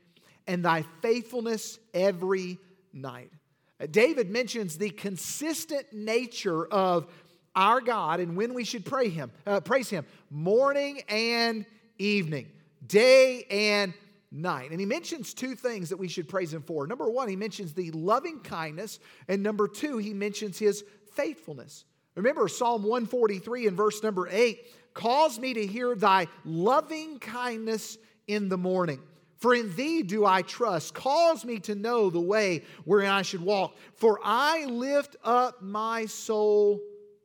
and 0.46 0.64
thy 0.64 0.84
faithfulness 1.00 1.80
every 1.92 2.60
night. 2.92 3.32
Uh, 3.80 3.86
David 3.90 4.30
mentions 4.30 4.78
the 4.78 4.90
consistent 4.90 5.92
nature 5.92 6.64
of 6.66 7.12
our 7.56 7.80
God 7.80 8.20
and 8.20 8.36
when 8.36 8.54
we 8.54 8.62
should 8.62 8.84
pray 8.84 9.08
him, 9.08 9.32
uh, 9.48 9.58
praise 9.58 9.90
him 9.90 10.06
morning 10.30 11.02
and 11.08 11.66
evening, 11.98 12.46
day 12.86 13.42
and 13.50 13.94
night. 14.30 14.70
And 14.70 14.78
he 14.78 14.86
mentions 14.86 15.34
two 15.34 15.56
things 15.56 15.88
that 15.88 15.96
we 15.96 16.06
should 16.06 16.28
praise 16.28 16.54
him 16.54 16.62
for. 16.62 16.86
Number 16.86 17.10
one, 17.10 17.28
he 17.28 17.34
mentions 17.34 17.74
the 17.74 17.90
loving 17.90 18.38
kindness, 18.44 19.00
and 19.26 19.42
number 19.42 19.66
two, 19.66 19.98
he 19.98 20.14
mentions 20.14 20.56
his 20.56 20.84
faithfulness. 21.16 21.84
Remember, 22.14 22.48
Psalm 22.48 22.82
143 22.82 23.68
and 23.68 23.76
verse 23.76 24.02
number 24.02 24.28
8 24.30 24.60
Cause 24.94 25.38
me 25.38 25.54
to 25.54 25.66
hear 25.66 25.94
thy 25.94 26.28
loving 26.44 27.18
kindness 27.18 27.96
in 28.26 28.48
the 28.48 28.58
morning. 28.58 29.00
For 29.38 29.54
in 29.54 29.74
thee 29.74 30.02
do 30.02 30.24
I 30.24 30.42
trust. 30.42 30.94
Cause 30.94 31.44
me 31.44 31.58
to 31.60 31.74
know 31.74 32.10
the 32.10 32.20
way 32.20 32.62
wherein 32.84 33.10
I 33.10 33.22
should 33.22 33.40
walk. 33.40 33.76
For 33.96 34.20
I 34.22 34.66
lift 34.66 35.16
up 35.24 35.62
my 35.62 36.06
soul 36.06 36.80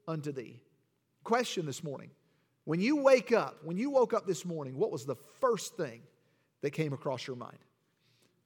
unto 0.08 0.32
thee. 0.32 0.62
Question 1.24 1.66
this 1.66 1.84
morning. 1.84 2.10
When 2.64 2.80
you 2.80 2.98
wake 2.98 3.32
up, 3.32 3.58
when 3.64 3.78
you 3.78 3.90
woke 3.90 4.14
up 4.14 4.26
this 4.26 4.46
morning, 4.46 4.78
what 4.78 4.92
was 4.92 5.06
the 5.06 5.16
first 5.40 5.78
thing 5.78 6.02
that 6.62 6.72
came 6.72 6.94
across 6.94 7.28
your 7.28 7.36
mind? 7.36 7.60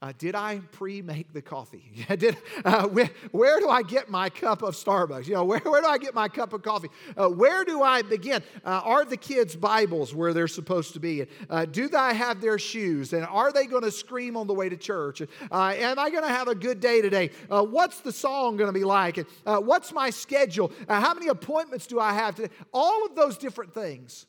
Uh, 0.03 0.11
did 0.17 0.33
I 0.33 0.59
pre-make 0.71 1.31
the 1.31 1.43
coffee? 1.43 1.93
did, 2.17 2.35
uh, 2.65 2.87
where, 2.87 3.11
where, 3.29 3.59
do 3.59 3.69
I 3.69 3.83
get 3.83 4.09
my 4.09 4.31
cup 4.31 4.63
of 4.63 4.73
Starbucks? 4.73 5.27
You 5.27 5.35
know, 5.35 5.43
where, 5.43 5.59
where 5.59 5.79
do 5.79 5.87
I 5.87 5.99
get 5.99 6.15
my 6.15 6.27
cup 6.27 6.53
of 6.53 6.63
coffee? 6.63 6.89
Uh, 7.15 7.29
where 7.29 7.63
do 7.63 7.83
I 7.83 8.01
begin? 8.01 8.41
Uh, 8.65 8.81
are 8.83 9.05
the 9.05 9.15
kids' 9.15 9.55
Bibles 9.55 10.15
where 10.15 10.33
they're 10.33 10.47
supposed 10.47 10.93
to 10.93 10.99
be? 10.99 11.27
Uh, 11.47 11.65
do 11.65 11.87
I 11.95 12.13
have 12.13 12.41
their 12.41 12.57
shoes? 12.57 13.13
And 13.13 13.27
are 13.27 13.51
they 13.51 13.67
going 13.67 13.83
to 13.83 13.91
scream 13.91 14.35
on 14.35 14.47
the 14.47 14.55
way 14.55 14.69
to 14.69 14.77
church? 14.77 15.21
Uh, 15.21 15.73
am 15.77 15.99
I 15.99 16.09
going 16.09 16.23
to 16.23 16.29
have 16.29 16.47
a 16.47 16.55
good 16.55 16.79
day 16.79 17.01
today? 17.01 17.29
what's 17.49 17.99
the 17.99 18.11
song 18.11 18.57
going 18.57 18.69
to 18.69 18.77
be 18.77 18.83
like? 18.83 19.17
And, 19.17 19.27
what's 19.67 19.93
my 19.93 20.09
schedule? 20.09 20.71
how 20.87 21.13
many 21.13 21.27
appointments 21.27 21.85
do 21.85 21.99
I 21.99 22.13
have 22.13 22.35
today? 22.35 22.53
All 22.73 23.05
of 23.05 23.15
those 23.15 23.37
different 23.37 23.73
things. 23.73 24.25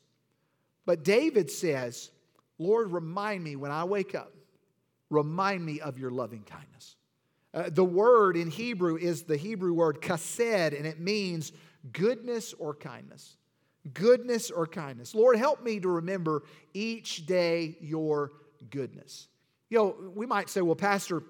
But 0.84 1.02
David 1.02 1.50
says, 1.50 2.10
Lord, 2.58 2.92
remind 2.92 3.42
me 3.42 3.56
when 3.56 3.70
I 3.70 3.84
wake 3.84 4.14
up 4.14 4.34
Remind 5.12 5.64
me 5.64 5.80
of 5.80 5.98
your 5.98 6.10
loving 6.10 6.42
kindness. 6.42 6.96
Uh, 7.52 7.68
the 7.70 7.84
word 7.84 8.36
in 8.36 8.50
Hebrew 8.50 8.96
is 8.96 9.24
the 9.24 9.36
Hebrew 9.36 9.74
word 9.74 10.00
chesed, 10.00 10.76
and 10.76 10.86
it 10.86 10.98
means 10.98 11.52
goodness 11.92 12.54
or 12.58 12.74
kindness. 12.74 13.36
Goodness 13.92 14.50
or 14.50 14.66
kindness. 14.66 15.14
Lord, 15.14 15.36
help 15.36 15.62
me 15.62 15.80
to 15.80 15.88
remember 15.88 16.44
each 16.72 17.26
day 17.26 17.76
your 17.80 18.32
goodness. 18.70 19.28
You 19.68 19.78
know, 19.78 19.96
we 20.14 20.24
might 20.24 20.48
say, 20.48 20.62
well, 20.62 20.76
Pastor, 20.76 21.22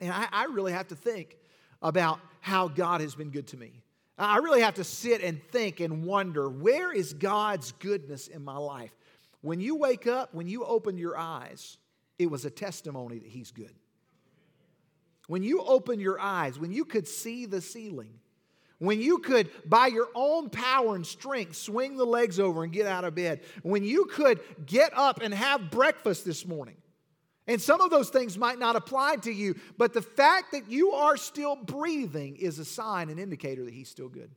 and 0.00 0.12
I, 0.12 0.28
I 0.30 0.44
really 0.44 0.72
have 0.72 0.88
to 0.88 0.96
think 0.96 1.36
about 1.82 2.20
how 2.40 2.68
God 2.68 3.00
has 3.00 3.14
been 3.14 3.30
good 3.30 3.48
to 3.48 3.56
me. 3.56 3.72
I 4.18 4.36
really 4.36 4.60
have 4.60 4.74
to 4.74 4.84
sit 4.84 5.22
and 5.22 5.42
think 5.50 5.80
and 5.80 6.04
wonder 6.04 6.48
where 6.48 6.92
is 6.92 7.14
God's 7.14 7.72
goodness 7.72 8.28
in 8.28 8.44
my 8.44 8.56
life? 8.58 8.92
When 9.40 9.60
you 9.60 9.76
wake 9.76 10.06
up, 10.06 10.34
when 10.34 10.46
you 10.46 10.64
open 10.64 10.98
your 10.98 11.16
eyes, 11.16 11.78
it 12.20 12.30
was 12.30 12.44
a 12.44 12.50
testimony 12.50 13.18
that 13.18 13.30
He's 13.30 13.50
good. 13.50 13.74
When 15.26 15.42
you 15.42 15.62
open 15.62 16.00
your 16.00 16.20
eyes, 16.20 16.58
when 16.58 16.70
you 16.70 16.84
could 16.84 17.08
see 17.08 17.46
the 17.46 17.62
ceiling, 17.62 18.12
when 18.78 19.00
you 19.00 19.18
could, 19.18 19.48
by 19.64 19.86
your 19.86 20.08
own 20.14 20.50
power 20.50 20.94
and 20.94 21.06
strength, 21.06 21.56
swing 21.56 21.96
the 21.96 22.04
legs 22.04 22.38
over 22.38 22.62
and 22.62 22.72
get 22.72 22.86
out 22.86 23.04
of 23.04 23.14
bed, 23.14 23.40
when 23.62 23.84
you 23.84 24.04
could 24.04 24.40
get 24.66 24.92
up 24.94 25.22
and 25.22 25.32
have 25.32 25.70
breakfast 25.70 26.26
this 26.26 26.46
morning. 26.46 26.76
And 27.46 27.60
some 27.60 27.80
of 27.80 27.90
those 27.90 28.10
things 28.10 28.36
might 28.36 28.58
not 28.58 28.76
apply 28.76 29.16
to 29.22 29.32
you, 29.32 29.54
but 29.78 29.94
the 29.94 30.02
fact 30.02 30.52
that 30.52 30.70
you 30.70 30.92
are 30.92 31.16
still 31.16 31.56
breathing 31.56 32.36
is 32.36 32.58
a 32.58 32.66
sign, 32.66 33.08
an 33.08 33.18
indicator 33.18 33.64
that 33.64 33.72
He's 33.72 33.88
still 33.88 34.10
good. 34.10 34.30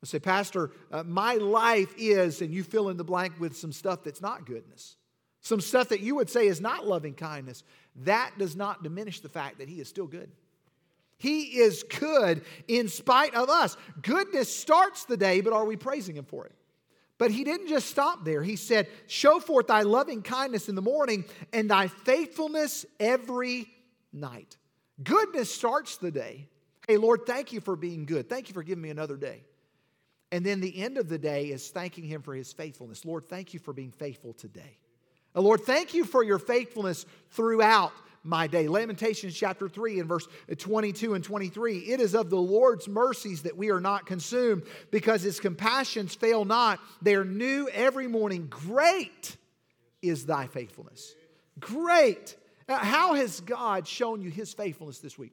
I 0.00 0.06
say, 0.06 0.20
Pastor, 0.20 0.70
uh, 0.92 1.02
my 1.02 1.34
life 1.34 1.92
is, 1.98 2.40
and 2.40 2.54
you 2.54 2.62
fill 2.62 2.88
in 2.88 2.96
the 2.96 3.04
blank 3.04 3.32
with 3.40 3.56
some 3.56 3.72
stuff 3.72 4.04
that's 4.04 4.20
not 4.20 4.46
goodness 4.46 4.96
some 5.46 5.60
stuff 5.60 5.90
that 5.90 6.00
you 6.00 6.16
would 6.16 6.28
say 6.28 6.48
is 6.48 6.60
not 6.60 6.88
loving 6.88 7.14
kindness, 7.14 7.62
that 8.02 8.32
does 8.36 8.56
not 8.56 8.82
diminish 8.82 9.20
the 9.20 9.28
fact 9.28 9.58
that 9.58 9.68
He 9.68 9.80
is 9.80 9.88
still 9.88 10.08
good. 10.08 10.28
He 11.18 11.60
is 11.60 11.84
good 11.84 12.44
in 12.66 12.88
spite 12.88 13.32
of 13.36 13.48
us. 13.48 13.76
Goodness 14.02 14.52
starts 14.52 15.04
the 15.04 15.16
day, 15.16 15.40
but 15.42 15.52
are 15.52 15.64
we 15.64 15.76
praising 15.76 16.16
Him 16.16 16.24
for 16.24 16.46
it? 16.46 16.52
But 17.16 17.30
He 17.30 17.44
didn't 17.44 17.68
just 17.68 17.88
stop 17.88 18.24
there. 18.24 18.42
He 18.42 18.56
said, 18.56 18.88
Show 19.06 19.38
forth 19.38 19.68
thy 19.68 19.82
loving 19.82 20.20
kindness 20.20 20.68
in 20.68 20.74
the 20.74 20.82
morning 20.82 21.24
and 21.52 21.70
thy 21.70 21.86
faithfulness 21.86 22.84
every 22.98 23.68
night. 24.12 24.56
Goodness 25.00 25.54
starts 25.54 25.96
the 25.96 26.10
day. 26.10 26.48
Hey, 26.88 26.96
Lord, 26.96 27.20
thank 27.24 27.52
you 27.52 27.60
for 27.60 27.76
being 27.76 28.04
good. 28.04 28.28
Thank 28.28 28.48
you 28.48 28.54
for 28.54 28.64
giving 28.64 28.82
me 28.82 28.90
another 28.90 29.16
day. 29.16 29.44
And 30.32 30.44
then 30.44 30.60
the 30.60 30.76
end 30.82 30.98
of 30.98 31.08
the 31.08 31.18
day 31.18 31.50
is 31.50 31.68
thanking 31.68 32.02
Him 32.02 32.22
for 32.22 32.34
His 32.34 32.52
faithfulness. 32.52 33.04
Lord, 33.04 33.28
thank 33.28 33.54
you 33.54 33.60
for 33.60 33.72
being 33.72 33.92
faithful 33.92 34.32
today. 34.32 34.78
Lord, 35.40 35.62
thank 35.62 35.94
you 35.94 36.04
for 36.04 36.22
your 36.22 36.38
faithfulness 36.38 37.06
throughout 37.30 37.92
my 38.26 38.46
day. 38.46 38.68
Lamentations 38.68 39.34
chapter 39.34 39.68
3 39.68 40.00
and 40.00 40.08
verse 40.08 40.26
22 40.56 41.14
and 41.14 41.22
23. 41.22 41.78
It 41.78 42.00
is 42.00 42.14
of 42.14 42.30
the 42.30 42.36
Lord's 42.36 42.88
mercies 42.88 43.42
that 43.42 43.56
we 43.56 43.70
are 43.70 43.80
not 43.80 44.06
consumed 44.06 44.64
because 44.90 45.22
his 45.22 45.40
compassions 45.40 46.14
fail 46.14 46.44
not. 46.44 46.80
They 47.02 47.14
are 47.14 47.24
new 47.24 47.68
every 47.72 48.08
morning. 48.08 48.48
Great 48.48 49.36
is 50.02 50.26
thy 50.26 50.46
faithfulness. 50.46 51.14
Great. 51.58 52.36
Uh, 52.68 52.78
how 52.78 53.14
has 53.14 53.40
God 53.40 53.86
shown 53.86 54.20
you 54.20 54.30
his 54.30 54.52
faithfulness 54.52 54.98
this 54.98 55.16
week? 55.16 55.32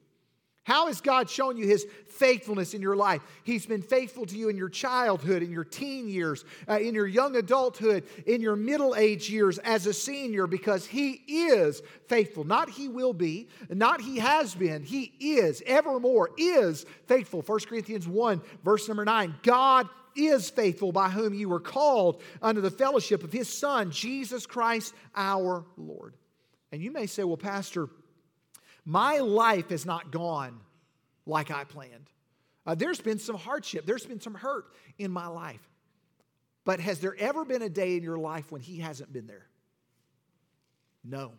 How 0.64 0.86
has 0.86 1.02
God 1.02 1.28
shown 1.28 1.58
you 1.58 1.66
His 1.66 1.86
faithfulness 2.08 2.72
in 2.72 2.80
your 2.80 2.96
life? 2.96 3.20
He's 3.44 3.66
been 3.66 3.82
faithful 3.82 4.24
to 4.26 4.36
you 4.36 4.48
in 4.48 4.56
your 4.56 4.70
childhood, 4.70 5.42
in 5.42 5.52
your 5.52 5.64
teen 5.64 6.08
years, 6.08 6.44
uh, 6.66 6.78
in 6.78 6.94
your 6.94 7.06
young 7.06 7.36
adulthood, 7.36 8.04
in 8.26 8.40
your 8.40 8.56
middle 8.56 8.96
age 8.96 9.28
years, 9.28 9.58
as 9.58 9.86
a 9.86 9.92
senior, 9.92 10.46
because 10.46 10.86
He 10.86 11.12
is 11.28 11.82
faithful. 12.08 12.44
Not 12.44 12.70
He 12.70 12.88
will 12.88 13.12
be, 13.12 13.48
not 13.68 14.00
He 14.00 14.18
has 14.18 14.54
been, 14.54 14.82
He 14.82 15.12
is, 15.20 15.62
evermore 15.66 16.30
is 16.38 16.86
faithful. 17.06 17.42
1 17.42 17.60
Corinthians 17.68 18.08
1, 18.08 18.40
verse 18.64 18.88
number 18.88 19.04
9. 19.04 19.34
God 19.42 19.86
is 20.16 20.48
faithful 20.48 20.92
by 20.92 21.10
whom 21.10 21.34
you 21.34 21.50
were 21.50 21.60
called 21.60 22.22
under 22.40 22.62
the 22.62 22.70
fellowship 22.70 23.22
of 23.22 23.32
His 23.32 23.50
Son, 23.50 23.90
Jesus 23.90 24.46
Christ 24.46 24.94
our 25.14 25.66
Lord. 25.76 26.14
And 26.72 26.80
you 26.80 26.90
may 26.90 27.06
say, 27.06 27.22
well, 27.22 27.36
Pastor, 27.36 27.88
my 28.84 29.18
life 29.18 29.70
has 29.70 29.86
not 29.86 30.10
gone 30.10 30.60
like 31.26 31.50
I 31.50 31.64
planned. 31.64 32.10
Uh, 32.66 32.74
there's 32.74 33.00
been 33.00 33.18
some 33.18 33.36
hardship, 33.36 33.86
there's 33.86 34.06
been 34.06 34.20
some 34.20 34.34
hurt 34.34 34.66
in 34.98 35.10
my 35.10 35.26
life. 35.26 35.60
But 36.64 36.80
has 36.80 36.98
there 36.98 37.14
ever 37.18 37.44
been 37.44 37.62
a 37.62 37.68
day 37.68 37.96
in 37.96 38.02
your 38.02 38.18
life 38.18 38.50
when 38.50 38.62
He 38.62 38.78
hasn't 38.78 39.12
been 39.12 39.26
there? 39.26 39.46
No, 41.04 41.32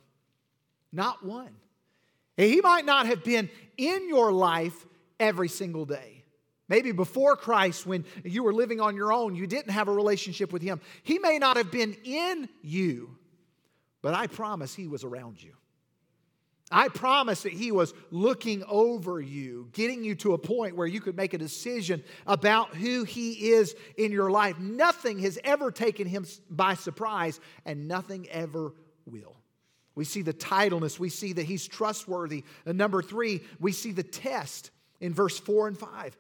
not 0.92 1.26
one. 1.26 1.56
He 2.38 2.62
might 2.62 2.86
not 2.86 3.08
have 3.08 3.24
been 3.24 3.50
in 3.78 4.08
your 4.08 4.32
life 4.32 4.86
every 5.20 5.48
single 5.50 5.86
day. 5.86 6.24
Maybe 6.68 6.92
before 6.92 7.36
Christ, 7.36 7.86
when 7.86 8.06
you 8.24 8.44
were 8.44 8.54
living 8.54 8.82
on 8.82 8.96
your 8.96 9.14
own, 9.14 9.36
you 9.36 9.48
didn't 9.48 9.72
have 9.72 9.88
a 9.88 9.94
relationship 9.94 10.52
with 10.52 10.62
Him. 10.62 10.82
He 11.04 11.20
may 11.20 11.40
not 11.40 11.58
have 11.58 11.72
been 11.72 11.96
in 12.04 12.50
you, 12.62 13.18
but 14.02 14.14
I 14.14 14.28
promise 14.28 14.74
He 14.74 14.88
was 14.88 15.04
around 15.04 15.42
you. 15.42 15.54
I 16.72 16.88
promise 16.88 17.44
that 17.44 17.54
He 17.54 17.72
was 17.72 17.94
looking 18.10 18.64
over 18.68 19.22
you, 19.22 19.70
getting 19.74 20.04
you 20.04 20.16
to 20.16 20.34
a 20.34 20.38
point 20.38 20.76
where 20.76 20.88
you 20.88 21.00
could 21.00 21.16
make 21.16 21.34
a 21.34 21.38
decision 21.38 22.04
about 22.26 22.76
who 22.76 23.04
He 23.04 23.52
is 23.52 23.76
in 23.98 24.12
your 24.12 24.32
life. 24.32 24.58
Nothing 24.60 25.20
has 25.20 25.38
ever 25.44 25.72
taken 25.72 26.08
Him 26.08 26.26
by 26.50 26.74
surprise, 26.74 27.40
and 27.66 27.88
nothing 27.88 28.28
ever 28.30 28.74
will. 29.06 29.36
We 29.94 30.06
see 30.06 30.24
the 30.24 30.34
titleness, 30.34 31.00
we 31.00 31.10
see 31.10 31.34
that 31.34 31.46
He's 31.46 31.68
trustworthy. 31.68 32.44
And 32.66 32.78
number 32.78 33.02
three, 33.02 33.42
we 33.60 33.72
see 33.72 33.92
the 33.92 34.04
test 34.04 34.72
in 35.00 35.14
verse 35.14 35.40
four 35.40 35.68
and 35.68 35.78
five. 35.78 36.18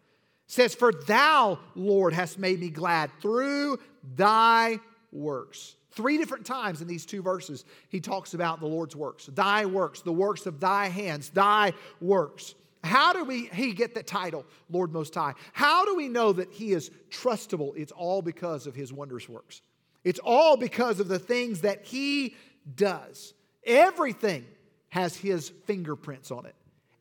It 0.47 0.51
says, 0.51 0.75
For 0.75 0.93
thou, 0.93 1.59
Lord, 1.73 2.13
hast 2.13 2.37
made 2.37 2.59
me 2.59 2.69
glad 2.69 3.09
through 3.19 3.79
thy 4.15 4.79
works. 5.11 5.75
Three 5.95 6.17
different 6.17 6.45
times 6.45 6.81
in 6.81 6.87
these 6.87 7.05
two 7.05 7.21
verses, 7.21 7.63
he 7.87 8.01
talks 8.01 8.33
about 8.33 8.59
the 8.59 8.67
Lord's 8.67 8.95
works. 8.95 9.27
Thy 9.27 9.65
works, 9.65 10.01
the 10.01 10.11
works 10.11 10.45
of 10.45 10.59
thy 10.59 10.89
hands, 10.89 11.29
thy 11.29 11.73
works. 12.01 12.53
How 12.83 13.13
do 13.13 13.23
we 13.23 13.45
he 13.47 13.71
get 13.71 13.95
that 13.95 14.05
title, 14.05 14.45
Lord 14.69 14.91
Most 14.91 15.15
High? 15.15 15.33
How 15.53 15.85
do 15.85 15.95
we 15.95 16.09
know 16.09 16.33
that 16.33 16.51
he 16.51 16.73
is 16.73 16.91
trustable? 17.09 17.75
It's 17.77 17.93
all 17.93 18.21
because 18.21 18.67
of 18.67 18.75
his 18.75 18.91
wondrous 18.91 19.29
works. 19.29 19.61
It's 20.03 20.19
all 20.19 20.57
because 20.57 20.99
of 20.99 21.07
the 21.07 21.17
things 21.17 21.61
that 21.61 21.85
he 21.85 22.35
does. 22.75 23.33
Everything 23.65 24.45
has 24.89 25.15
his 25.15 25.49
fingerprints 25.65 26.29
on 26.29 26.45
it. 26.45 26.55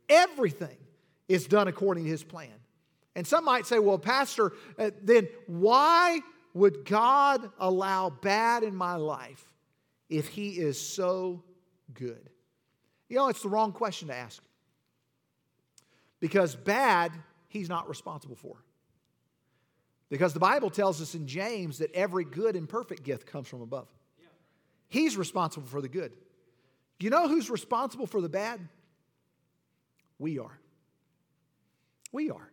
Everything 0.09 0.77
is 1.29 1.47
done 1.47 1.69
according 1.69 2.05
to 2.05 2.11
his 2.11 2.23
plan. 2.23 2.49
And 3.17 3.27
some 3.27 3.45
might 3.45 3.67
say, 3.67 3.79
well, 3.79 3.99
Pastor, 3.99 4.53
uh, 4.79 4.91
then 5.03 5.29
why 5.47 6.21
would 6.55 6.85
God 6.85 7.51
allow 7.59 8.11
bad 8.11 8.63
in 8.63 8.75
my 8.75 8.95
life 8.95 9.45
if 10.09 10.29
He 10.29 10.51
is 10.51 10.81
so 10.81 11.43
good? 11.93 12.31
You 13.09 13.17
know, 13.17 13.29
it's 13.29 13.43
the 13.43 13.49
wrong 13.49 13.73
question 13.73 14.09
to 14.09 14.15
ask. 14.15 14.43
Because 16.21 16.55
bad, 16.55 17.13
He's 17.49 17.69
not 17.69 17.89
responsible 17.89 18.37
for. 18.37 18.57
Because 20.09 20.33
the 20.33 20.41
Bible 20.41 20.71
tells 20.71 21.03
us 21.03 21.15
in 21.15 21.27
James 21.27 21.79
that 21.79 21.93
every 21.93 22.25
good 22.25 22.57
and 22.57 22.69
perfect 22.69 23.03
gift 23.03 23.27
comes 23.27 23.49
from 23.49 23.63
above. 23.63 23.89
He's 24.89 25.17
responsible 25.17 25.67
for 25.67 25.81
the 25.81 25.89
good. 25.89 26.13
You 27.01 27.11
know 27.11 27.29
who's 27.29 27.51
responsible 27.51 28.07
for 28.07 28.21
the 28.21 28.29
bad? 28.29 28.61
We 30.19 30.39
are. 30.39 30.59
We 32.13 32.31
are. 32.31 32.51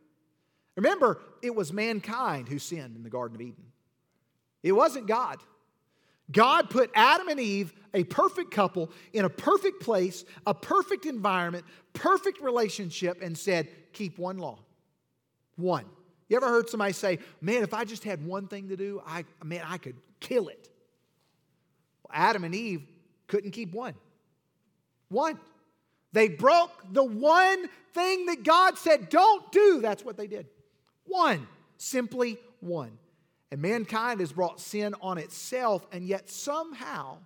Remember, 0.75 1.22
it 1.41 1.55
was 1.55 1.72
mankind 1.72 2.50
who 2.50 2.58
sinned 2.60 2.96
in 2.96 3.03
the 3.03 3.10
Garden 3.10 3.36
of 3.36 3.41
Eden. 3.41 3.70
It 4.63 4.74
wasn't 4.74 5.08
God. 5.08 5.39
God 6.32 6.70
put 6.70 6.91
Adam 6.96 7.27
and 7.27 7.39
Eve, 7.39 7.74
a 7.94 8.03
perfect 8.03 8.51
couple, 8.51 8.91
in 9.13 9.25
a 9.25 9.30
perfect 9.30 9.82
place, 9.82 10.24
a 10.46 10.53
perfect 10.53 11.06
environment, 11.06 11.65
perfect 11.94 12.41
relationship, 12.41 13.22
and 13.22 13.38
said, 13.38 13.68
Keep 13.94 14.18
one 14.18 14.38
law. 14.38 14.60
One. 15.58 15.86
You 16.30 16.38
ever 16.38 16.48
heard 16.48 16.70
somebody 16.70 16.94
say, 16.94 17.20
Man, 17.41 17.63
if 17.63 17.74
I 17.74 17.84
just 17.84 18.03
had 18.03 18.25
one 18.25 18.48
thing 18.48 18.70
to 18.70 18.77
do, 18.77 19.01
I, 19.06 19.25
man, 19.44 19.63
I 19.65 19.77
could 19.77 19.98
kill 20.20 20.48
it? 20.48 20.70
Well, 22.03 22.12
Adam 22.13 22.44
and 22.44 22.56
Eve 22.56 22.84
couldn't 23.27 23.51
keep 23.51 23.74
one. 23.74 23.96
One. 25.10 25.39
They 26.13 26.27
broke 26.27 26.72
the 26.91 27.03
one 27.03 27.68
thing 27.94 28.25
that 28.27 28.44
God 28.44 28.77
said, 28.77 29.10
Don't 29.10 29.51
do. 29.51 29.80
That's 29.82 30.06
what 30.06 30.15
they 30.15 30.27
did. 30.27 30.48
One. 31.06 31.48
Simply 31.77 32.38
one. 32.62 32.98
And 33.51 33.62
mankind 33.62 34.22
has 34.22 34.31
brought 34.31 34.62
sin 34.62 34.96
on 35.01 35.17
itself, 35.17 35.86
and 35.91 36.08
yet 36.08 36.29
somehow 36.29 37.17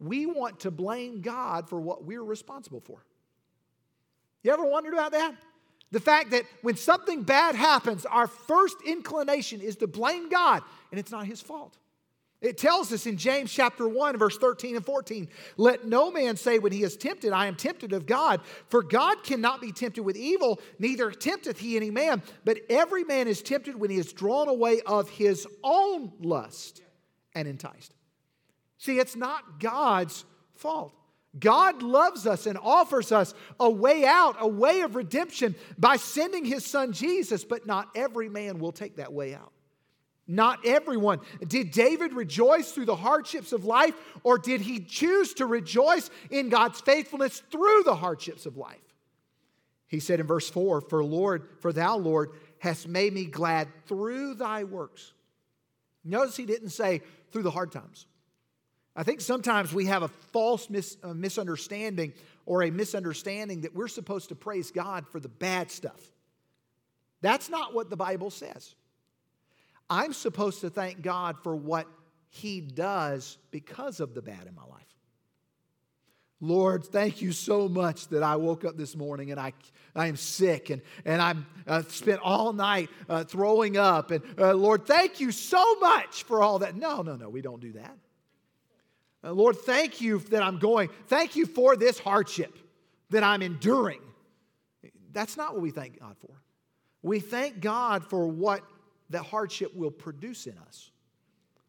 we 0.00 0.26
want 0.26 0.60
to 0.60 0.70
blame 0.70 1.20
God 1.20 1.68
for 1.68 1.80
what 1.80 2.04
we're 2.04 2.24
responsible 2.24 2.80
for. 2.80 3.04
You 4.42 4.52
ever 4.52 4.64
wondered 4.64 4.92
about 4.92 5.12
that? 5.12 5.36
The 5.92 6.00
fact 6.00 6.30
that 6.30 6.44
when 6.62 6.76
something 6.76 7.22
bad 7.22 7.54
happens, 7.54 8.04
our 8.06 8.26
first 8.26 8.76
inclination 8.84 9.60
is 9.60 9.76
to 9.76 9.86
blame 9.86 10.28
God, 10.28 10.62
and 10.90 10.98
it's 10.98 11.12
not 11.12 11.26
His 11.26 11.40
fault. 11.40 11.76
It 12.42 12.58
tells 12.58 12.92
us 12.92 13.06
in 13.06 13.16
James 13.16 13.52
chapter 13.52 13.86
1, 13.86 14.18
verse 14.18 14.36
13 14.36 14.74
and 14.74 14.84
14 14.84 15.28
let 15.56 15.86
no 15.86 16.10
man 16.10 16.36
say 16.36 16.58
when 16.58 16.72
he 16.72 16.82
is 16.82 16.96
tempted, 16.96 17.32
I 17.32 17.46
am 17.46 17.54
tempted 17.54 17.92
of 17.92 18.04
God. 18.04 18.40
For 18.68 18.82
God 18.82 19.22
cannot 19.22 19.60
be 19.60 19.70
tempted 19.70 20.02
with 20.02 20.16
evil, 20.16 20.60
neither 20.78 21.12
tempteth 21.12 21.58
he 21.58 21.76
any 21.76 21.90
man. 21.90 22.20
But 22.44 22.58
every 22.68 23.04
man 23.04 23.28
is 23.28 23.42
tempted 23.42 23.76
when 23.76 23.90
he 23.90 23.96
is 23.96 24.12
drawn 24.12 24.48
away 24.48 24.80
of 24.84 25.08
his 25.08 25.46
own 25.62 26.12
lust 26.20 26.82
and 27.34 27.46
enticed. 27.46 27.94
See, 28.78 28.98
it's 28.98 29.14
not 29.14 29.60
God's 29.60 30.24
fault. 30.56 30.92
God 31.38 31.82
loves 31.82 32.26
us 32.26 32.46
and 32.46 32.58
offers 32.58 33.12
us 33.12 33.32
a 33.58 33.70
way 33.70 34.04
out, 34.04 34.36
a 34.40 34.48
way 34.48 34.80
of 34.80 34.96
redemption 34.96 35.54
by 35.78 35.96
sending 35.96 36.44
his 36.44 36.66
son 36.66 36.92
Jesus, 36.92 37.44
but 37.44 37.66
not 37.66 37.88
every 37.94 38.28
man 38.28 38.58
will 38.58 38.72
take 38.72 38.96
that 38.96 39.12
way 39.12 39.34
out. 39.34 39.52
Not 40.28 40.64
everyone. 40.64 41.20
Did 41.46 41.72
David 41.72 42.12
rejoice 42.12 42.72
through 42.72 42.84
the 42.86 42.96
hardships 42.96 43.52
of 43.52 43.64
life, 43.64 43.94
or 44.22 44.38
did 44.38 44.60
he 44.60 44.80
choose 44.80 45.34
to 45.34 45.46
rejoice 45.46 46.10
in 46.30 46.48
God's 46.48 46.80
faithfulness 46.80 47.42
through 47.50 47.82
the 47.84 47.96
hardships 47.96 48.46
of 48.46 48.56
life? 48.56 48.78
He 49.88 50.00
said 50.00 50.20
in 50.20 50.26
verse 50.26 50.48
4 50.48 50.80
For 50.80 51.04
Lord, 51.04 51.48
for 51.60 51.72
thou, 51.72 51.96
Lord, 51.98 52.30
hast 52.60 52.88
made 52.88 53.12
me 53.12 53.26
glad 53.26 53.68
through 53.86 54.34
thy 54.34 54.64
works. 54.64 55.12
Notice 56.04 56.36
he 56.36 56.46
didn't 56.46 56.70
say 56.70 57.02
through 57.30 57.42
the 57.42 57.50
hard 57.50 57.72
times. 57.72 58.06
I 58.94 59.02
think 59.02 59.20
sometimes 59.20 59.72
we 59.72 59.86
have 59.86 60.02
a 60.02 60.08
false 60.08 60.68
mis- 60.68 60.96
misunderstanding 61.02 62.12
or 62.46 62.62
a 62.62 62.70
misunderstanding 62.70 63.62
that 63.62 63.74
we're 63.74 63.88
supposed 63.88 64.28
to 64.28 64.34
praise 64.34 64.70
God 64.70 65.06
for 65.08 65.18
the 65.18 65.28
bad 65.28 65.70
stuff. 65.70 66.00
That's 67.20 67.48
not 67.48 67.74
what 67.74 67.88
the 67.88 67.96
Bible 67.96 68.30
says. 68.30 68.74
I'm 69.92 70.14
supposed 70.14 70.62
to 70.62 70.70
thank 70.70 71.02
God 71.02 71.36
for 71.42 71.54
what 71.54 71.86
He 72.30 72.62
does 72.62 73.36
because 73.50 74.00
of 74.00 74.14
the 74.14 74.22
bad 74.22 74.46
in 74.46 74.54
my 74.54 74.64
life. 74.64 74.80
Lord, 76.40 76.84
thank 76.84 77.20
you 77.20 77.30
so 77.30 77.68
much 77.68 78.08
that 78.08 78.22
I 78.22 78.36
woke 78.36 78.64
up 78.64 78.78
this 78.78 78.96
morning 78.96 79.30
and 79.30 79.38
I, 79.38 79.52
I 79.94 80.06
am 80.06 80.16
sick 80.16 80.70
and, 80.70 80.80
and 81.04 81.20
I'm 81.20 81.46
uh, 81.66 81.82
spent 81.82 82.20
all 82.22 82.54
night 82.54 82.88
uh, 83.06 83.24
throwing 83.24 83.76
up. 83.76 84.10
And 84.10 84.24
uh, 84.38 84.54
Lord, 84.54 84.86
thank 84.86 85.20
you 85.20 85.30
so 85.30 85.74
much 85.78 86.22
for 86.22 86.42
all 86.42 86.60
that. 86.60 86.74
No, 86.74 87.02
no, 87.02 87.14
no, 87.14 87.28
we 87.28 87.42
don't 87.42 87.60
do 87.60 87.72
that. 87.74 87.96
Uh, 89.22 89.32
Lord, 89.32 89.58
thank 89.58 90.00
you 90.00 90.20
that 90.30 90.42
I'm 90.42 90.58
going. 90.58 90.88
Thank 91.06 91.36
you 91.36 91.44
for 91.44 91.76
this 91.76 91.98
hardship 91.98 92.58
that 93.10 93.22
I'm 93.22 93.42
enduring. 93.42 94.00
That's 95.12 95.36
not 95.36 95.52
what 95.52 95.60
we 95.60 95.70
thank 95.70 96.00
God 96.00 96.16
for. 96.18 96.42
We 97.02 97.20
thank 97.20 97.60
God 97.60 98.08
for 98.08 98.26
what 98.26 98.64
that 99.12 99.22
hardship 99.22 99.74
will 99.74 99.90
produce 99.90 100.46
in 100.46 100.56
us. 100.66 100.90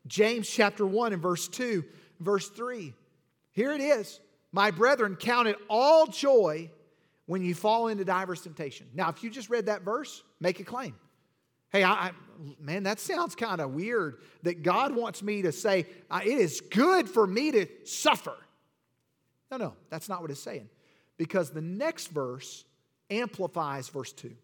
James 0.08 0.50
chapter 0.50 0.86
1 0.86 1.14
and 1.14 1.22
verse 1.22 1.48
2, 1.48 1.84
verse 2.20 2.50
3. 2.50 2.94
Here 3.54 3.72
it 3.72 3.82
is. 3.82 4.20
My 4.52 4.72
brethren, 4.72 5.16
count 5.16 5.48
it 5.48 5.58
all 5.70 6.08
joy 6.08 6.70
when 7.26 7.42
you 7.42 7.56
fall 7.56 7.88
into 7.88 8.04
diverse 8.04 8.42
temptation. 8.42 8.88
Now, 8.94 9.10
if 9.10 9.24
you 9.24 9.30
just 9.30 9.50
read 9.50 9.68
that 9.68 9.84
verse, 9.84 10.24
make 10.40 10.60
a 10.60 10.64
claim. 10.64 10.96
Hey, 11.72 11.84
I, 11.84 11.92
I 11.92 12.12
man, 12.60 12.84
that 12.84 13.00
sounds 13.00 13.36
kind 13.36 13.62
of 13.62 13.72
weird 13.72 14.22
that 14.44 14.62
God 14.64 14.96
wants 14.96 15.24
me 15.24 15.42
to 15.44 15.52
say, 15.52 15.86
it 16.12 16.28
is 16.28 16.62
good 16.62 17.10
for 17.10 17.26
me 17.26 17.52
to 17.52 17.66
suffer. 17.86 18.36
No, 19.50 19.58
no, 19.58 19.74
that's 19.90 20.10
not 20.10 20.22
what 20.22 20.32
it's 20.32 20.40
saying. 20.40 20.70
Because 21.18 21.52
the 21.52 21.62
next 21.62 22.08
verse 22.08 22.66
amplifies 23.10 23.90
verse 23.90 24.12
2. 24.14 24.36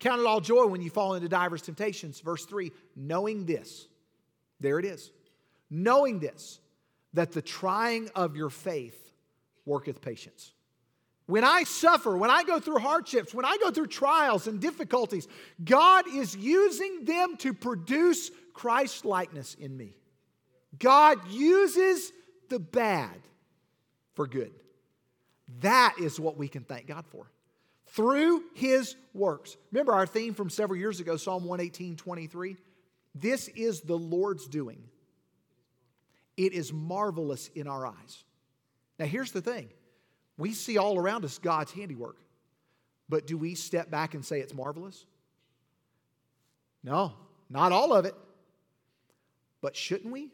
Count 0.00 0.20
it 0.20 0.26
all 0.26 0.40
joy 0.40 0.66
when 0.66 0.82
you 0.82 0.90
fall 0.90 1.14
into 1.14 1.28
diverse 1.28 1.62
temptations. 1.62 2.20
Verse 2.20 2.44
3 2.44 2.72
knowing 2.96 3.46
this, 3.46 3.86
there 4.60 4.78
it 4.78 4.84
is, 4.84 5.10
knowing 5.70 6.18
this, 6.18 6.60
that 7.12 7.32
the 7.32 7.42
trying 7.42 8.10
of 8.14 8.36
your 8.36 8.50
faith 8.50 9.12
worketh 9.64 10.00
patience. 10.00 10.52
When 11.26 11.44
I 11.44 11.62
suffer, 11.62 12.16
when 12.16 12.30
I 12.30 12.44
go 12.44 12.60
through 12.60 12.80
hardships, 12.80 13.32
when 13.32 13.46
I 13.46 13.56
go 13.62 13.70
through 13.70 13.86
trials 13.86 14.46
and 14.46 14.60
difficulties, 14.60 15.26
God 15.64 16.04
is 16.06 16.36
using 16.36 17.06
them 17.06 17.36
to 17.38 17.54
produce 17.54 18.30
Christ 18.52 19.06
likeness 19.06 19.54
in 19.54 19.74
me. 19.74 19.96
God 20.78 21.18
uses 21.30 22.12
the 22.50 22.58
bad 22.58 23.16
for 24.14 24.26
good. 24.26 24.52
That 25.60 25.96
is 25.98 26.20
what 26.20 26.36
we 26.36 26.48
can 26.48 26.64
thank 26.64 26.86
God 26.86 27.06
for 27.06 27.26
through 27.88 28.42
his 28.54 28.96
works. 29.12 29.56
Remember 29.70 29.92
our 29.92 30.06
theme 30.06 30.34
from 30.34 30.50
several 30.50 30.78
years 30.78 31.00
ago, 31.00 31.16
Psalm 31.16 31.44
118 31.44 31.96
23? 31.96 32.56
This 33.14 33.48
is 33.48 33.82
the 33.82 33.98
Lord's 33.98 34.48
doing. 34.48 34.82
It 36.36 36.52
is 36.52 36.72
marvelous 36.72 37.48
in 37.54 37.68
our 37.68 37.86
eyes. 37.86 38.24
Now, 38.98 39.06
here's 39.06 39.32
the 39.32 39.40
thing 39.40 39.68
we 40.36 40.52
see 40.52 40.78
all 40.78 40.98
around 40.98 41.24
us 41.24 41.38
God's 41.38 41.72
handiwork, 41.72 42.16
but 43.08 43.26
do 43.26 43.38
we 43.38 43.54
step 43.54 43.90
back 43.90 44.14
and 44.14 44.24
say 44.24 44.40
it's 44.40 44.54
marvelous? 44.54 45.06
No, 46.82 47.12
not 47.48 47.72
all 47.72 47.92
of 47.92 48.04
it. 48.04 48.14
But 49.60 49.76
shouldn't 49.76 50.12
we? 50.12 50.30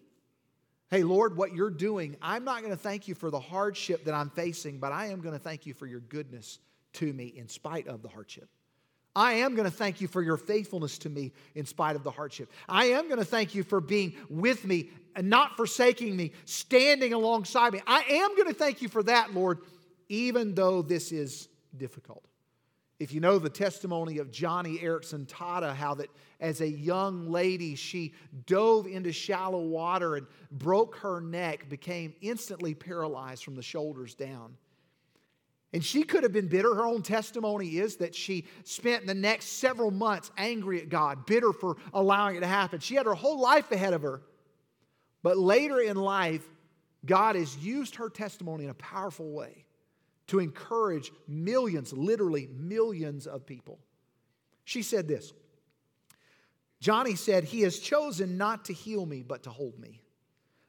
Hey, 0.90 1.04
Lord, 1.04 1.36
what 1.36 1.54
you're 1.54 1.70
doing, 1.70 2.16
I'm 2.20 2.42
not 2.42 2.62
going 2.62 2.72
to 2.72 2.76
thank 2.76 3.06
you 3.06 3.14
for 3.14 3.30
the 3.30 3.38
hardship 3.38 4.06
that 4.06 4.14
I'm 4.14 4.30
facing, 4.30 4.80
but 4.80 4.90
I 4.90 5.06
am 5.06 5.20
going 5.20 5.34
to 5.34 5.38
thank 5.38 5.64
you 5.64 5.72
for 5.72 5.86
your 5.86 6.00
goodness 6.00 6.58
to 6.94 7.12
me 7.12 7.26
in 7.26 7.48
spite 7.48 7.86
of 7.86 8.02
the 8.02 8.08
hardship. 8.08 8.48
I 9.14 9.34
am 9.34 9.56
going 9.56 9.68
to 9.68 9.76
thank 9.76 10.00
you 10.00 10.06
for 10.06 10.22
your 10.22 10.36
faithfulness 10.36 10.98
to 10.98 11.10
me 11.10 11.32
in 11.54 11.66
spite 11.66 11.96
of 11.96 12.04
the 12.04 12.10
hardship. 12.10 12.50
I 12.68 12.86
am 12.86 13.08
going 13.08 13.18
to 13.18 13.24
thank 13.24 13.54
you 13.54 13.64
for 13.64 13.80
being 13.80 14.14
with 14.28 14.64
me 14.64 14.90
and 15.16 15.28
not 15.28 15.56
forsaking 15.56 16.16
me, 16.16 16.32
standing 16.44 17.12
alongside 17.12 17.72
me. 17.72 17.80
I 17.86 18.02
am 18.08 18.36
going 18.36 18.48
to 18.48 18.54
thank 18.54 18.82
you 18.82 18.88
for 18.88 19.02
that, 19.04 19.34
Lord, 19.34 19.58
even 20.08 20.54
though 20.54 20.82
this 20.82 21.10
is 21.10 21.48
difficult. 21.76 22.24
If 23.00 23.12
you 23.12 23.20
know 23.20 23.38
the 23.38 23.50
testimony 23.50 24.18
of 24.18 24.30
Joni 24.30 24.80
Eareckson 24.80 25.26
Tada, 25.26 25.74
how 25.74 25.94
that 25.94 26.08
as 26.38 26.60
a 26.60 26.68
young 26.68 27.30
lady 27.30 27.74
she 27.74 28.12
dove 28.46 28.86
into 28.86 29.10
shallow 29.10 29.62
water 29.62 30.16
and 30.16 30.26
broke 30.52 30.96
her 30.96 31.20
neck, 31.20 31.68
became 31.68 32.14
instantly 32.20 32.74
paralyzed 32.74 33.42
from 33.42 33.54
the 33.54 33.62
shoulders 33.62 34.14
down. 34.14 34.54
And 35.72 35.84
she 35.84 36.02
could 36.02 36.24
have 36.24 36.32
been 36.32 36.48
bitter. 36.48 36.74
Her 36.74 36.84
own 36.84 37.02
testimony 37.02 37.78
is 37.78 37.96
that 37.96 38.14
she 38.14 38.46
spent 38.64 39.06
the 39.06 39.14
next 39.14 39.58
several 39.58 39.90
months 39.90 40.30
angry 40.36 40.80
at 40.80 40.88
God, 40.88 41.26
bitter 41.26 41.52
for 41.52 41.76
allowing 41.94 42.36
it 42.36 42.40
to 42.40 42.46
happen. 42.46 42.80
She 42.80 42.96
had 42.96 43.06
her 43.06 43.14
whole 43.14 43.38
life 43.38 43.70
ahead 43.70 43.92
of 43.92 44.02
her. 44.02 44.22
But 45.22 45.38
later 45.38 45.80
in 45.80 45.96
life, 45.96 46.44
God 47.04 47.36
has 47.36 47.56
used 47.58 47.96
her 47.96 48.08
testimony 48.08 48.64
in 48.64 48.70
a 48.70 48.74
powerful 48.74 49.30
way 49.30 49.64
to 50.28 50.38
encourage 50.38 51.12
millions, 51.28 51.92
literally 51.92 52.48
millions 52.52 53.26
of 53.26 53.46
people. 53.46 53.78
She 54.64 54.82
said 54.82 55.06
this 55.06 55.32
Joni 56.82 57.16
said, 57.16 57.44
He 57.44 57.60
has 57.62 57.78
chosen 57.78 58.38
not 58.38 58.66
to 58.66 58.72
heal 58.72 59.04
me, 59.06 59.22
but 59.22 59.44
to 59.44 59.50
hold 59.50 59.78
me. 59.78 60.00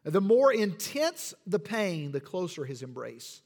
The 0.04 0.22
more 0.22 0.52
intense 0.52 1.34
the 1.46 1.60
pain, 1.60 2.12
the 2.12 2.20
closer 2.20 2.66
his 2.66 2.82
embrace. 2.82 3.42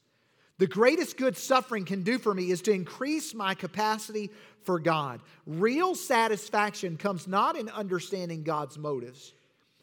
The 0.58 0.66
greatest 0.66 1.16
good 1.16 1.36
suffering 1.36 1.84
can 1.84 2.02
do 2.02 2.18
for 2.18 2.32
me 2.32 2.50
is 2.50 2.62
to 2.62 2.72
increase 2.72 3.34
my 3.34 3.54
capacity 3.54 4.30
for 4.62 4.78
God. 4.78 5.20
Real 5.46 5.94
satisfaction 5.94 6.96
comes 6.96 7.26
not 7.26 7.56
in 7.56 7.68
understanding 7.68 8.42
God's 8.42 8.78
motives, 8.78 9.32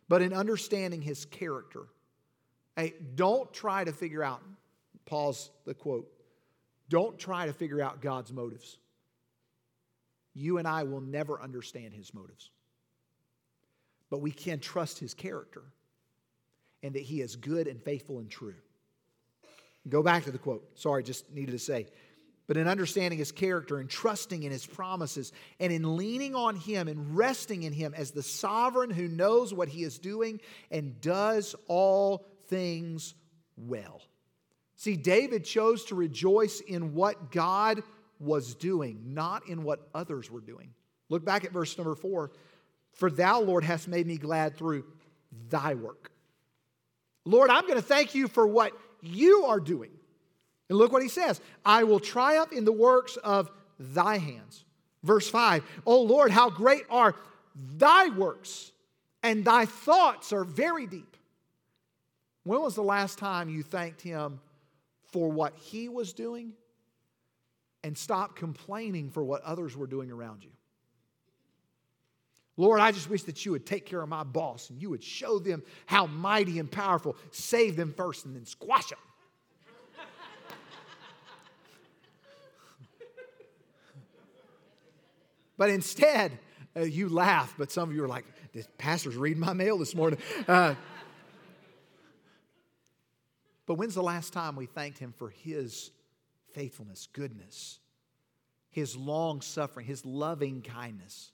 but 0.10 0.22
in 0.22 0.34
understanding 0.34 1.02
His 1.02 1.26
character. 1.26 1.84
Hey, 2.76 2.96
don't 3.14 3.54
try 3.54 3.84
to 3.84 3.92
figure 3.92 4.24
out 4.24 4.42
Pause 5.06 5.52
the 5.66 5.74
quote. 5.74 6.10
Don't 6.90 7.18
try 7.18 7.46
to 7.46 7.54
figure 7.54 7.82
out 7.82 8.02
God's 8.02 8.32
motives. 8.32 8.78
You 10.34 10.58
and 10.58 10.68
I 10.68 10.84
will 10.84 11.02
never 11.02 11.42
understand 11.42 11.94
his 11.94 12.14
motives. 12.14 12.50
But 14.10 14.22
we 14.22 14.32
can 14.32 14.60
trust 14.60 15.00
his 15.00 15.14
character 15.14 15.64
and 16.82 16.94
that 16.96 17.04
he 17.04 17.22
is 17.22 17.36
good 17.36 17.68
and 17.68 17.82
faithful 17.82 18.20
and 18.20 18.30
true. 18.30 18.56
Go 19.88 20.02
back 20.02 20.24
to 20.24 20.32
the 20.32 20.38
quote. 20.38 20.80
Sorry, 20.80 21.04
just 21.04 21.30
needed 21.32 21.52
to 21.52 21.60
say. 21.60 21.88
But 22.48 22.58
in 22.58 22.68
understanding 22.68 23.20
his 23.20 23.32
character 23.32 23.80
and 23.80 23.90
trusting 23.90 24.44
in 24.44 24.52
his 24.52 24.66
promises 24.66 25.32
and 25.60 25.72
in 25.72 25.96
leaning 25.96 26.36
on 26.36 26.56
him 26.56 26.88
and 26.88 27.16
resting 27.16 27.64
in 27.64 27.72
him 27.72 27.94
as 27.96 28.12
the 28.12 28.24
sovereign 28.24 28.90
who 28.90 29.08
knows 29.08 29.54
what 29.54 29.70
he 29.70 29.84
is 29.84 29.98
doing 29.98 30.42
and 30.70 31.00
does 31.00 31.56
all 31.68 32.26
things 32.48 33.16
well. 33.56 34.02
See, 34.76 34.98
David 34.98 35.46
chose 35.46 35.86
to 35.86 35.96
rejoice 35.96 36.60
in 36.60 36.94
what 36.94 37.32
God 37.32 37.84
was 38.20 38.56
doing, 38.56 39.14
not 39.14 39.48
in 39.48 39.64
what 39.64 39.88
others 39.94 40.30
were 40.30 40.42
doing. 40.42 40.74
Look 41.10 41.24
back 41.24 41.46
at 41.46 41.52
verse 41.52 41.78
number 41.78 41.96
four. 41.96 42.32
For 42.92 43.10
thou, 43.10 43.42
Lord, 43.42 43.64
hast 43.64 43.88
made 43.88 44.06
me 44.06 44.18
glad 44.18 44.58
through 44.58 44.86
thy 45.50 45.76
work. 45.76 46.12
Lord, 47.26 47.50
I'm 47.50 47.64
going 47.64 47.76
to 47.76 47.82
thank 47.82 48.16
you 48.16 48.28
for 48.28 48.46
what 48.46 48.74
you 49.04 49.46
are 49.46 49.60
doing. 49.60 49.92
And 50.70 50.78
look 50.78 50.92
what 50.92 51.04
he 51.04 51.10
says 51.10 51.42
I 51.66 51.84
will 51.84 52.00
triumph 52.00 52.52
in 52.52 52.66
the 52.66 52.72
works 52.72 53.18
of 53.18 53.52
thy 53.80 54.18
hands. 54.18 54.64
Verse 55.04 55.30
5 55.30 55.64
Oh 55.86 56.02
Lord, 56.02 56.32
how 56.32 56.50
great 56.50 56.84
are 56.90 57.16
thy 57.56 58.10
works, 58.10 58.72
and 59.22 59.46
thy 59.46 59.66
thoughts 59.66 60.34
are 60.34 60.44
very 60.44 60.88
deep. 60.88 61.18
When 62.44 62.62
was 62.62 62.76
the 62.76 62.84
last 62.84 63.18
time 63.18 63.50
you 63.50 63.64
thanked 63.64 64.02
him 64.02 64.40
for 65.12 65.30
what 65.30 65.56
he 65.56 65.88
was 65.88 66.14
doing 66.14 66.54
and 67.84 67.98
stopped 67.98 68.36
complaining 68.36 69.12
for 69.12 69.24
what 69.24 69.44
others 69.44 69.78
were 69.78 69.88
doing 69.88 70.12
around 70.12 70.44
you? 70.44 70.50
Lord, 72.56 72.80
I 72.80 72.92
just 72.92 73.10
wish 73.10 73.24
that 73.24 73.46
you 73.46 73.52
would 73.54 73.66
take 73.66 73.86
care 73.86 74.02
of 74.02 74.10
my 74.10 74.24
boss 74.24 74.70
and 74.70 74.80
you 74.80 74.90
would 74.92 75.04
show 75.04 75.40
them 75.40 75.64
how 75.88 76.06
mighty 76.06 76.60
and 76.60 76.72
powerful. 76.72 77.16
Save 77.32 77.76
them 77.76 77.94
first 77.94 78.26
and 78.26 78.36
then 78.36 78.46
squash 78.46 78.90
them. 78.90 79.00
but 85.58 85.72
instead, 85.72 86.38
uh, 86.76 86.82
you 86.82 87.10
laugh, 87.10 87.56
but 87.58 87.72
some 87.72 87.90
of 87.90 87.96
you 87.96 88.04
are 88.04 88.08
like, 88.08 88.26
this 88.54 88.68
pastor's 88.78 89.16
reading 89.16 89.40
my 89.40 89.54
mail 89.54 89.80
this 89.80 89.96
morning. 89.96 90.20
Uh, 90.48 90.76
but 93.66 93.76
when's 93.76 93.96
the 93.96 94.04
last 94.04 94.32
time 94.32 94.56
we 94.56 94.68
thanked 94.68 95.00
him 95.00 95.12
for 95.12 95.30
his 95.30 95.90
faithfulness, 96.52 97.08
goodness, 97.14 97.80
his 98.70 98.96
long 98.96 99.42
suffering, 99.42 99.88
his 99.88 100.06
loving 100.06 100.62
kindness? 100.62 101.33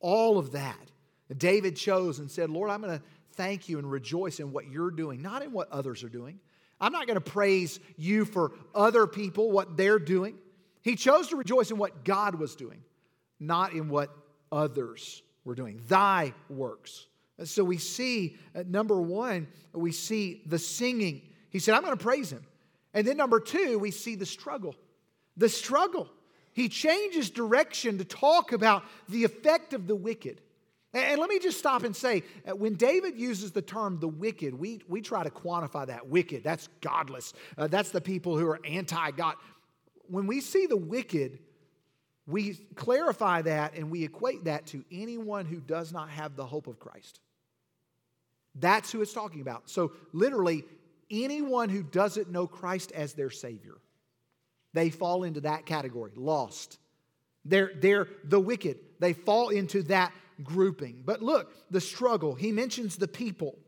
All 0.00 0.38
of 0.38 0.52
that. 0.52 0.90
David 1.36 1.76
chose 1.76 2.18
and 2.18 2.30
said, 2.30 2.50
Lord, 2.50 2.70
I'm 2.70 2.80
going 2.80 2.98
to 2.98 3.04
thank 3.34 3.68
you 3.68 3.78
and 3.78 3.90
rejoice 3.90 4.40
in 4.40 4.52
what 4.52 4.68
you're 4.68 4.90
doing, 4.90 5.22
not 5.22 5.42
in 5.42 5.52
what 5.52 5.70
others 5.70 6.02
are 6.02 6.08
doing. 6.08 6.40
I'm 6.80 6.92
not 6.92 7.06
going 7.06 7.18
to 7.18 7.20
praise 7.20 7.78
you 7.96 8.24
for 8.24 8.52
other 8.74 9.06
people, 9.06 9.52
what 9.52 9.76
they're 9.76 9.98
doing. 9.98 10.36
He 10.82 10.96
chose 10.96 11.28
to 11.28 11.36
rejoice 11.36 11.70
in 11.70 11.78
what 11.78 12.04
God 12.04 12.34
was 12.34 12.56
doing, 12.56 12.82
not 13.38 13.74
in 13.74 13.88
what 13.88 14.10
others 14.50 15.22
were 15.44 15.54
doing. 15.54 15.80
Thy 15.88 16.32
works. 16.48 17.06
So 17.44 17.62
we 17.62 17.78
see, 17.78 18.36
number 18.66 19.00
one, 19.00 19.46
we 19.72 19.92
see 19.92 20.42
the 20.46 20.58
singing. 20.58 21.22
He 21.50 21.58
said, 21.58 21.74
I'm 21.74 21.82
going 21.82 21.96
to 21.96 22.02
praise 22.02 22.30
him. 22.30 22.44
And 22.92 23.06
then 23.06 23.16
number 23.16 23.40
two, 23.40 23.78
we 23.78 23.90
see 23.90 24.14
the 24.14 24.26
struggle. 24.26 24.74
The 25.36 25.48
struggle. 25.48 26.08
He 26.52 26.68
changes 26.68 27.30
direction 27.30 27.98
to 27.98 28.04
talk 28.04 28.52
about 28.52 28.84
the 29.08 29.24
effect 29.24 29.72
of 29.72 29.86
the 29.86 29.94
wicked. 29.94 30.40
And 30.92 31.20
let 31.20 31.30
me 31.30 31.38
just 31.38 31.58
stop 31.58 31.84
and 31.84 31.94
say 31.94 32.24
uh, 32.48 32.56
when 32.56 32.74
David 32.74 33.16
uses 33.16 33.52
the 33.52 33.62
term 33.62 34.00
the 34.00 34.08
wicked, 34.08 34.54
we, 34.54 34.80
we 34.88 35.00
try 35.00 35.22
to 35.22 35.30
quantify 35.30 35.86
that 35.86 36.08
wicked. 36.08 36.42
That's 36.42 36.68
godless. 36.80 37.32
Uh, 37.56 37.68
that's 37.68 37.90
the 37.90 38.00
people 38.00 38.36
who 38.36 38.48
are 38.48 38.60
anti 38.64 39.12
God. 39.12 39.36
When 40.08 40.26
we 40.26 40.40
see 40.40 40.66
the 40.66 40.76
wicked, 40.76 41.38
we 42.26 42.54
clarify 42.74 43.42
that 43.42 43.74
and 43.74 43.90
we 43.90 44.02
equate 44.02 44.44
that 44.44 44.66
to 44.66 44.84
anyone 44.90 45.46
who 45.46 45.60
does 45.60 45.92
not 45.92 46.10
have 46.10 46.34
the 46.34 46.46
hope 46.46 46.66
of 46.66 46.80
Christ. 46.80 47.20
That's 48.56 48.90
who 48.90 49.00
it's 49.00 49.12
talking 49.12 49.40
about. 49.40 49.70
So, 49.70 49.92
literally, 50.12 50.64
anyone 51.08 51.68
who 51.68 51.84
doesn't 51.84 52.30
know 52.30 52.48
Christ 52.48 52.90
as 52.92 53.12
their 53.12 53.30
Savior. 53.30 53.76
They 54.72 54.90
fall 54.90 55.24
into 55.24 55.40
that 55.42 55.66
category, 55.66 56.12
lost. 56.16 56.78
They're, 57.44 57.72
they're 57.74 58.08
the 58.24 58.40
wicked. 58.40 58.78
They 59.00 59.12
fall 59.12 59.48
into 59.48 59.82
that 59.84 60.12
grouping. 60.42 61.02
But 61.04 61.22
look, 61.22 61.52
the 61.70 61.80
struggle. 61.80 62.34
He 62.34 62.52
mentions 62.52 62.96
the 62.96 63.08
people 63.08 63.58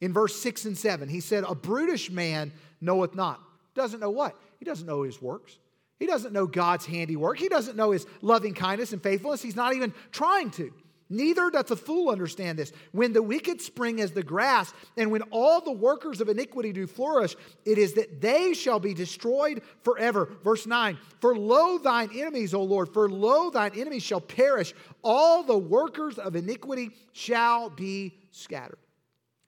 in 0.00 0.12
verse 0.12 0.40
6 0.40 0.64
and 0.64 0.78
7. 0.78 1.08
He 1.08 1.20
said, 1.20 1.44
A 1.46 1.54
brutish 1.54 2.10
man 2.10 2.52
knoweth 2.80 3.14
not. 3.14 3.40
Doesn't 3.74 4.00
know 4.00 4.10
what? 4.10 4.36
He 4.58 4.64
doesn't 4.64 4.86
know 4.86 5.02
his 5.02 5.20
works. 5.20 5.58
He 5.98 6.06
doesn't 6.06 6.32
know 6.32 6.46
God's 6.46 6.86
handiwork. 6.86 7.38
He 7.38 7.48
doesn't 7.48 7.76
know 7.76 7.90
his 7.90 8.06
loving 8.20 8.54
kindness 8.54 8.92
and 8.92 9.02
faithfulness. 9.02 9.42
He's 9.42 9.56
not 9.56 9.74
even 9.74 9.94
trying 10.10 10.50
to. 10.52 10.72
Neither 11.08 11.50
doth 11.50 11.68
the 11.68 11.76
fool 11.76 12.10
understand 12.10 12.58
this. 12.58 12.72
When 12.90 13.12
the 13.12 13.22
wicked 13.22 13.60
spring 13.60 14.00
as 14.00 14.10
the 14.10 14.24
grass, 14.24 14.72
and 14.96 15.10
when 15.10 15.22
all 15.30 15.60
the 15.60 15.72
workers 15.72 16.20
of 16.20 16.28
iniquity 16.28 16.72
do 16.72 16.86
flourish, 16.86 17.36
it 17.64 17.78
is 17.78 17.94
that 17.94 18.20
they 18.20 18.54
shall 18.54 18.80
be 18.80 18.92
destroyed 18.92 19.62
forever. 19.82 20.28
Verse 20.42 20.66
9 20.66 20.98
For 21.20 21.36
lo 21.36 21.78
thine 21.78 22.10
enemies, 22.12 22.54
O 22.54 22.62
Lord, 22.62 22.92
for 22.92 23.08
lo 23.08 23.50
thine 23.50 23.72
enemies 23.76 24.02
shall 24.02 24.20
perish. 24.20 24.74
All 25.04 25.44
the 25.44 25.58
workers 25.58 26.18
of 26.18 26.34
iniquity 26.34 26.90
shall 27.12 27.70
be 27.70 28.18
scattered. 28.32 28.78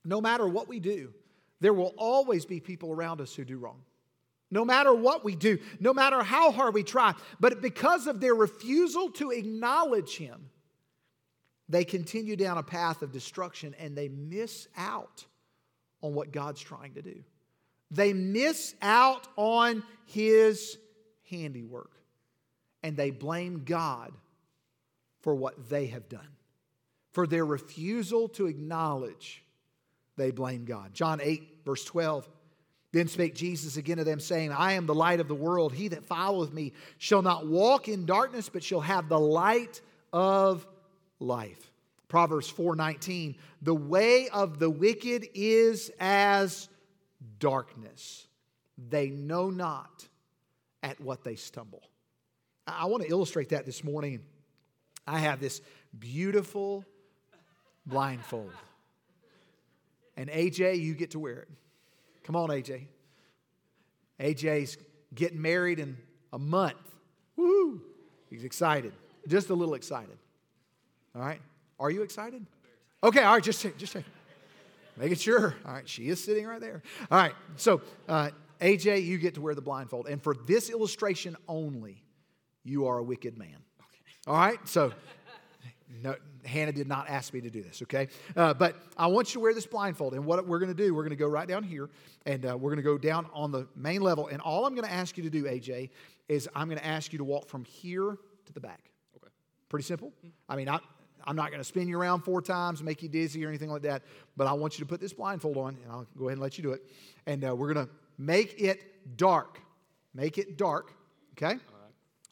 No 0.05 0.21
matter 0.21 0.47
what 0.47 0.69
we 0.69 0.79
do, 0.79 1.13
there 1.61 1.75
will 1.75 1.93
always 1.99 2.47
be 2.47 2.61
people 2.61 2.93
around 2.93 3.21
us 3.21 3.35
who 3.35 3.45
do 3.45 3.59
wrong. 3.59 3.83
No 4.51 4.65
matter 4.65 4.95
what 4.95 5.25
we 5.25 5.35
do, 5.35 5.59
no 5.81 5.93
matter 5.93 6.23
how 6.23 6.53
hard 6.53 6.73
we 6.73 6.83
try, 6.83 7.15
but 7.41 7.61
because 7.61 8.07
of 8.07 8.21
their 8.21 8.35
refusal 8.35 9.11
to 9.13 9.31
acknowledge 9.31 10.17
Him, 10.17 10.49
they 11.69 11.85
continue 11.85 12.37
down 12.37 12.59
a 12.59 12.63
path 12.63 13.03
of 13.03 13.13
destruction 13.13 13.75
and 13.79 13.97
they 13.97 14.09
miss 14.09 14.69
out 14.77 15.25
on 16.03 16.15
what 16.15 16.33
God's 16.33 16.61
trying 16.61 16.95
to 16.95 17.03
do. 17.03 17.23
They 17.91 18.13
miss 18.13 18.75
out 18.81 19.27
on 19.37 19.83
His 20.07 20.79
handiwork 21.31 21.93
and 22.83 22.97
they 22.97 23.11
blame 23.11 23.63
God 23.65 24.13
for 25.21 25.35
what 25.35 25.69
they 25.69 25.87
have 25.87 26.09
done. 26.09 26.29
For 27.13 27.27
their 27.27 27.45
refusal 27.45 28.29
to 28.31 28.47
acknowledge, 28.47 29.43
they 30.17 30.31
blame 30.31 30.65
God. 30.65 30.95
John 30.95 31.21
8, 31.23 31.65
verse 31.65 31.85
12. 31.85 32.29
Then 32.93 33.09
spake 33.09 33.35
Jesus 33.35 33.77
again 33.77 33.99
to 33.99 34.05
them, 34.05 34.21
saying, 34.21 34.53
I 34.53 34.73
am 34.73 34.87
the 34.87 34.95
light 34.95 35.21
of 35.21 35.29
the 35.29 35.35
world. 35.35 35.75
He 35.75 35.89
that 35.89 36.05
followeth 36.05 36.53
me 36.53 36.73
shall 36.97 37.21
not 37.21 37.47
walk 37.47 37.89
in 37.89 38.07
darkness, 38.07 38.49
but 38.49 38.65
shall 38.65 38.81
have 38.81 39.09
the 39.09 39.19
light 39.19 39.83
of 40.13 40.67
life. 41.21 41.71
Proverbs 42.09 42.49
4:19, 42.49 43.37
the 43.61 43.75
way 43.75 44.29
of 44.29 44.59
the 44.59 44.71
wicked 44.71 45.29
is 45.35 45.91
as 46.01 46.69
darkness. 47.39 48.27
They 48.77 49.11
know 49.11 49.51
not 49.51 50.07
at 50.83 51.01
what 51.01 51.25
they 51.25 51.37
stumble. 51.37 51.83
I 52.67 52.87
want 52.87 53.03
to 53.03 53.09
illustrate 53.09 53.51
that 53.51 53.67
this 53.67 53.83
morning. 53.83 54.23
I 55.07 55.19
have 55.19 55.41
this 55.41 55.61
beautiful 55.99 56.85
blindfold. 57.87 58.53
And 60.17 60.29
AJ, 60.31 60.81
you 60.81 60.95
get 60.95 61.13
to 61.13 61.19
wear 61.19 61.41
it. 61.41 61.49
Come 62.25 62.37
on, 62.37 62.49
AJ. 62.51 62.87
AJ's 64.21 64.77
getting 65.15 65.41
married 65.41 65.79
in 65.79 65.97
a 66.33 66.39
month. 66.39 66.77
Woohoo! 67.39 67.81
He's 68.29 68.45
excited, 68.45 68.93
just 69.27 69.49
a 69.49 69.55
little 69.55 69.75
excited. 69.75 70.19
All 71.19 71.25
right? 71.25 71.41
Are 71.81 71.91
you 71.91 72.03
excited? 72.03 72.47
Okay, 73.03 73.23
all 73.23 73.35
right, 73.35 73.43
just, 73.43 73.67
just 73.77 73.97
making 74.97 75.17
sure. 75.17 75.57
All 75.67 75.73
right, 75.73 75.89
she 75.89 76.09
is 76.09 76.23
sitting 76.23 76.47
right 76.47 76.61
there. 76.61 76.83
All 77.11 77.19
right, 77.19 77.35
so 77.57 77.81
uh, 78.09 78.31
AJ, 78.61 79.05
you 79.05 79.19
get 79.19 79.35
to 79.35 79.41
wear 79.41 79.55
the 79.55 79.61
blindfold. 79.61 80.07
And 80.07 80.23
for 80.23 80.37
this 80.47 80.71
illustration 80.71 81.37
only, 81.49 82.05
you 82.63 82.87
are 82.87 82.99
a 82.99 83.03
wicked 83.03 83.37
man. 83.37 83.57
Okay. 83.81 84.01
All 84.29 84.37
right, 84.37 84.59
so 84.69 84.93
no, 86.03 86.15
Hannah 86.45 86.73
did 86.73 86.87
not 86.87 87.09
ask 87.09 87.35
me 87.35 87.41
to 87.41 87.51
do 87.51 87.63
this, 87.63 87.83
okay? 87.83 88.09
Uh, 88.37 88.55
but 88.55 88.77
I 88.97 89.09
want 89.09 89.31
you 89.31 89.35
to 89.35 89.41
wear 89.41 89.55
this 89.55 89.67
blindfold. 89.67 90.15
And 90.15 90.25
what 90.25 90.47
we're 90.47 90.61
going 90.61 90.75
to 90.75 90.83
do, 90.83 90.95
we're 90.95 91.03
going 91.03 91.11
to 91.11 91.17
go 91.17 91.27
right 91.27 91.49
down 91.49 91.65
here 91.65 91.91
and 92.27 92.47
uh, 92.47 92.57
we're 92.57 92.71
going 92.71 92.77
to 92.77 92.83
go 92.83 92.99
down 92.99 93.27
on 93.33 93.51
the 93.51 93.67
main 93.75 94.03
level. 94.03 94.29
And 94.29 94.41
all 94.41 94.67
I'm 94.67 94.75
going 94.75 94.87
to 94.87 94.93
ask 94.93 95.17
you 95.17 95.25
to 95.25 95.31
do, 95.31 95.45
AJ, 95.45 95.91
is 96.29 96.49
I'm 96.55 96.69
going 96.69 96.79
to 96.79 96.87
ask 96.87 97.13
you 97.13 97.19
to 97.19 97.25
walk 97.25 97.49
from 97.49 97.65
here 97.65 98.19
to 98.47 98.53
the 98.53 98.61
back. 98.61 98.91
Okay. 99.17 99.33
Pretty 99.69 99.85
simple. 99.85 100.13
I 100.49 100.57
mean, 100.57 100.69
I, 100.69 100.79
I'm 101.29 101.37
not 101.37 101.51
going 101.51 101.61
to 101.61 101.65
spin 101.65 101.89
you 101.89 102.01
around 102.01 102.23
four 102.23 102.41
times, 102.41 102.83
make 102.83 103.03
you 103.03 103.09
dizzy 103.11 103.45
or 103.45 103.49
anything 103.51 103.69
like 103.69 103.83
that, 103.83 104.03
but 104.35 104.47
I 104.47 104.55
want 104.55 104.79
you 104.79 104.85
to 104.87 104.89
put 104.89 104.99
this 104.99 105.13
blindfold 105.13 105.59
on, 105.59 105.77
and 105.83 105.93
I'll 105.93 106.07
go 106.17 106.25
ahead 106.25 106.33
and 106.33 106.41
let 106.41 106.57
you 106.57 106.63
do 106.63 106.73
it. 106.73 106.83
And 107.27 107.45
uh, 107.45 107.55
we're 107.55 107.75
going 107.75 107.87
to 107.87 107.93
make 108.17 108.59
it 108.59 109.17
dark. 109.19 109.61
Make 110.15 110.39
it 110.39 110.57
dark. 110.57 110.95
Okay? 111.33 111.57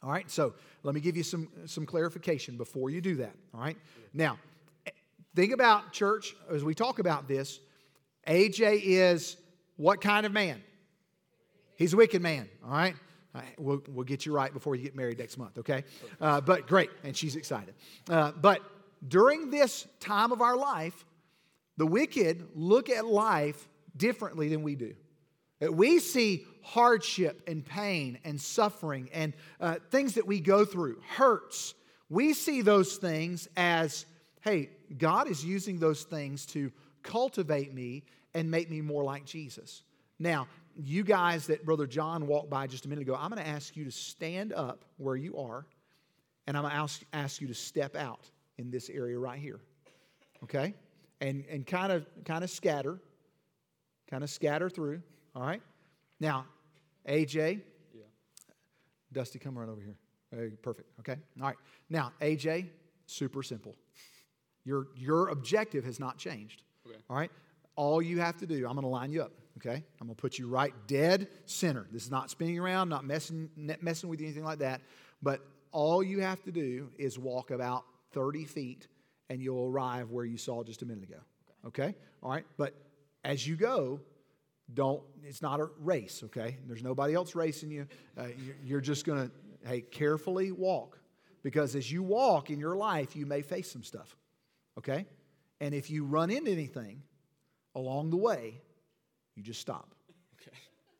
All 0.01 0.09
right, 0.09 0.29
so 0.31 0.55
let 0.81 0.95
me 0.95 1.01
give 1.01 1.15
you 1.15 1.21
some, 1.21 1.47
some 1.67 1.85
clarification 1.85 2.57
before 2.57 2.89
you 2.89 2.99
do 2.99 3.17
that. 3.17 3.35
All 3.53 3.61
right, 3.61 3.77
now 4.15 4.39
think 5.35 5.53
about 5.53 5.93
church 5.93 6.35
as 6.51 6.63
we 6.63 6.73
talk 6.73 6.97
about 6.97 7.27
this. 7.27 7.59
AJ 8.27 8.81
is 8.83 9.37
what 9.75 10.01
kind 10.01 10.25
of 10.25 10.31
man? 10.31 10.63
He's 11.75 11.93
a 11.93 11.97
wicked 11.97 12.23
man. 12.23 12.49
All 12.65 12.71
right, 12.71 12.95
all 13.35 13.41
right 13.41 13.59
we'll, 13.59 13.81
we'll 13.89 14.05
get 14.05 14.25
you 14.25 14.33
right 14.33 14.51
before 14.51 14.75
you 14.75 14.83
get 14.83 14.95
married 14.95 15.19
next 15.19 15.37
month, 15.37 15.59
okay? 15.59 15.83
Uh, 16.19 16.41
but 16.41 16.65
great, 16.65 16.89
and 17.03 17.15
she's 17.15 17.35
excited. 17.35 17.75
Uh, 18.09 18.31
but 18.31 18.61
during 19.05 19.49
this 19.49 19.87
time 19.99 20.31
of 20.31 20.41
our 20.41 20.55
life, 20.55 21.05
the 21.77 21.85
wicked 21.85 22.47
look 22.55 22.89
at 22.89 23.05
life 23.05 23.67
differently 23.95 24.49
than 24.49 24.63
we 24.63 24.75
do. 24.75 24.95
We 25.59 25.99
see 25.99 26.45
hardship 26.61 27.41
and 27.47 27.65
pain 27.65 28.19
and 28.23 28.39
suffering 28.39 29.09
and 29.13 29.33
uh, 29.59 29.75
things 29.89 30.15
that 30.15 30.27
we 30.27 30.39
go 30.39 30.65
through, 30.65 31.01
hurts. 31.15 31.73
We 32.09 32.33
see 32.33 32.61
those 32.61 32.97
things 32.97 33.47
as, 33.57 34.05
hey, 34.41 34.69
God 34.97 35.29
is 35.29 35.43
using 35.43 35.79
those 35.79 36.03
things 36.03 36.45
to 36.47 36.71
cultivate 37.01 37.73
me 37.73 38.03
and 38.33 38.51
make 38.51 38.69
me 38.69 38.81
more 38.81 39.03
like 39.03 39.25
Jesus. 39.25 39.81
Now, 40.19 40.47
you 40.75 41.03
guys 41.03 41.47
that 41.47 41.65
Brother 41.65 41.87
John 41.87 42.27
walked 42.27 42.49
by 42.51 42.67
just 42.67 42.85
a 42.85 42.89
minute 42.89 43.01
ago, 43.01 43.15
I'm 43.19 43.31
going 43.31 43.41
to 43.41 43.49
ask 43.49 43.75
you 43.75 43.85
to 43.85 43.91
stand 43.91 44.53
up 44.53 44.85
where 44.97 45.15
you 45.15 45.37
are, 45.37 45.65
and 46.45 46.55
I'm 46.55 46.63
going 46.63 46.73
to 46.73 46.79
ask, 46.79 47.01
ask 47.13 47.41
you 47.41 47.47
to 47.47 47.55
step 47.55 47.95
out 47.95 48.29
in 48.57 48.71
this 48.71 48.89
area 48.89 49.17
right 49.17 49.39
here. 49.39 49.59
Okay? 50.43 50.73
And, 51.21 51.45
and 51.49 51.65
kind 51.65 51.91
of 51.91 52.05
kind 52.25 52.43
of 52.43 52.49
scatter, 52.49 52.99
kind 54.09 54.23
of 54.23 54.29
scatter 54.29 54.69
through. 54.69 55.01
All 55.35 55.41
right? 55.41 55.61
Now, 56.19 56.45
AJ. 57.07 57.61
Yeah. 57.93 58.01
Dusty, 59.11 59.39
come 59.39 59.57
right 59.57 59.69
over 59.69 59.81
here. 59.81 59.97
Hey, 60.31 60.49
perfect. 60.61 60.89
Okay. 60.99 61.15
All 61.39 61.47
right. 61.47 61.55
Now, 61.89 62.11
AJ, 62.21 62.67
super 63.05 63.41
simple. 63.43 63.75
Your, 64.65 64.87
your 64.95 65.29
objective 65.29 65.85
has 65.85 65.99
not 65.99 66.17
changed. 66.17 66.63
Okay. 66.85 66.99
All 67.09 67.15
right. 67.15 67.31
All 67.75 68.01
you 68.01 68.19
have 68.19 68.37
to 68.37 68.45
do, 68.45 68.67
I'm 68.67 68.73
going 68.73 68.81
to 68.81 68.87
line 68.87 69.11
you 69.11 69.21
up. 69.21 69.31
Okay. 69.57 69.83
I'm 70.01 70.07
going 70.07 70.15
to 70.15 70.21
put 70.21 70.37
you 70.37 70.47
right 70.47 70.73
dead 70.87 71.29
center. 71.45 71.87
This 71.91 72.03
is 72.03 72.11
not 72.11 72.29
spinning 72.29 72.59
around, 72.59 72.89
not 72.89 73.05
messing, 73.05 73.49
messing 73.81 74.09
with 74.09 74.19
you, 74.19 74.27
anything 74.27 74.43
like 74.43 74.59
that. 74.59 74.81
But 75.21 75.41
all 75.71 76.03
you 76.03 76.21
have 76.21 76.43
to 76.43 76.51
do 76.51 76.89
is 76.97 77.17
walk 77.17 77.51
about 77.51 77.85
30 78.13 78.45
feet 78.45 78.87
and 79.29 79.41
you'll 79.41 79.67
arrive 79.67 80.11
where 80.11 80.25
you 80.25 80.37
saw 80.37 80.63
just 80.63 80.81
a 80.81 80.85
minute 80.85 81.03
ago. 81.03 81.19
Okay. 81.67 81.95
All 82.23 82.31
right. 82.31 82.45
But 82.57 82.73
as 83.23 83.45
you 83.45 83.55
go, 83.55 83.99
don't 84.73 85.01
it's 85.23 85.41
not 85.41 85.59
a 85.59 85.69
race 85.79 86.23
okay? 86.25 86.57
There's 86.67 86.83
nobody 86.83 87.13
else 87.13 87.35
racing 87.35 87.71
you. 87.71 87.87
Uh, 88.17 88.27
you're 88.63 88.81
just 88.81 89.05
to 89.17 89.31
hey 89.65 89.81
carefully 89.81 90.51
walk. 90.51 90.99
Because 91.43 91.75
as 91.75 91.89
you 91.89 92.03
walk 92.03 92.49
in 92.49 92.59
your 92.59 92.75
life 92.75 93.15
you 93.15 93.25
may 93.25 93.41
face 93.41 93.71
some 93.71 93.83
stuff 93.83 94.15
okay? 94.77 95.05
And 95.59 95.73
if 95.73 95.89
you 95.89 96.03
run 96.03 96.29
into 96.29 96.51
anything 96.51 97.01
along 97.75 98.09
the 98.09 98.17
way 98.17 98.61
you 99.35 99.43
just 99.43 99.61
stop. 99.61 99.93
Okay. 100.41 100.57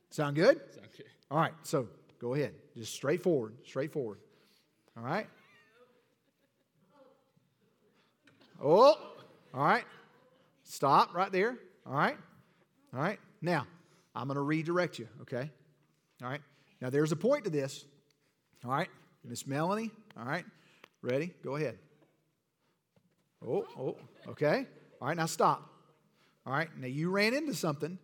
Sound 0.09 0.35
good? 0.35 0.59
Sound 0.73 0.87
good. 0.95 1.05
All 1.29 1.37
right 1.37 1.53
so 1.63 1.87
go 2.19 2.33
ahead. 2.33 2.53
Just 2.75 2.93
straightforward 2.93 3.55
straightforward. 3.65 4.19
All 4.95 5.03
right 5.03 5.27
oh 8.61 8.95
all 9.53 9.63
right 9.63 9.85
stop 10.63 11.13
right 11.13 11.31
there 11.31 11.57
all 11.85 11.93
right 11.93 12.17
all 12.93 13.01
right 13.01 13.19
now, 13.41 13.67
I'm 14.15 14.27
going 14.27 14.35
to 14.35 14.41
redirect 14.41 14.99
you, 14.99 15.07
okay? 15.21 15.51
All 16.23 16.29
right? 16.29 16.41
Now, 16.81 16.89
there's 16.89 17.11
a 17.11 17.15
point 17.15 17.43
to 17.45 17.49
this. 17.49 17.85
All 18.65 18.71
right? 18.71 18.89
Miss 19.23 19.45
Melanie, 19.45 19.91
all 20.17 20.25
right? 20.25 20.45
Ready? 21.01 21.33
Go 21.43 21.55
ahead. 21.55 21.77
Oh, 23.45 23.65
oh, 23.77 23.97
okay. 24.29 24.65
All 25.01 25.07
right, 25.09 25.17
now 25.17 25.27
stop. 25.27 25.69
All 26.45 26.53
right, 26.53 26.69
now 26.77 26.87
you 26.87 27.11
ran 27.11 27.33
into 27.33 27.53
something, 27.53 27.99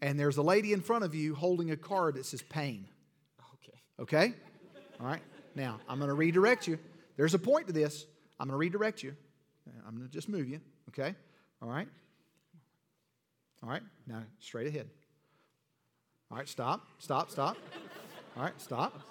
and 0.00 0.20
there's 0.20 0.36
a 0.36 0.42
lady 0.42 0.72
in 0.72 0.80
front 0.80 1.02
of 1.02 1.14
you 1.14 1.34
holding 1.34 1.70
a 1.70 1.76
card 1.76 2.16
that 2.16 2.26
says 2.26 2.42
pain. 2.42 2.86
Okay. 3.54 3.78
Okay? 4.00 4.34
All 5.00 5.06
right, 5.06 5.22
now 5.56 5.80
I'm 5.88 5.98
going 5.98 6.10
to 6.10 6.14
redirect 6.14 6.68
you. 6.68 6.78
There's 7.16 7.34
a 7.34 7.38
point 7.38 7.66
to 7.68 7.72
this. 7.72 8.06
I'm 8.38 8.46
going 8.46 8.54
to 8.54 8.58
redirect 8.58 9.02
you. 9.02 9.16
I'm 9.86 9.96
going 9.96 10.06
to 10.06 10.12
just 10.12 10.28
move 10.28 10.48
you, 10.48 10.60
okay? 10.88 11.14
All 11.62 11.68
right? 11.68 11.88
All 13.62 13.68
right, 13.68 13.82
now 14.06 14.22
straight 14.38 14.66
ahead. 14.68 14.88
All 16.30 16.38
right, 16.38 16.48
stop, 16.48 16.86
stop, 16.98 17.30
stop. 17.30 17.56
All 18.36 18.42
right, 18.42 18.58
stop. 18.58 19.02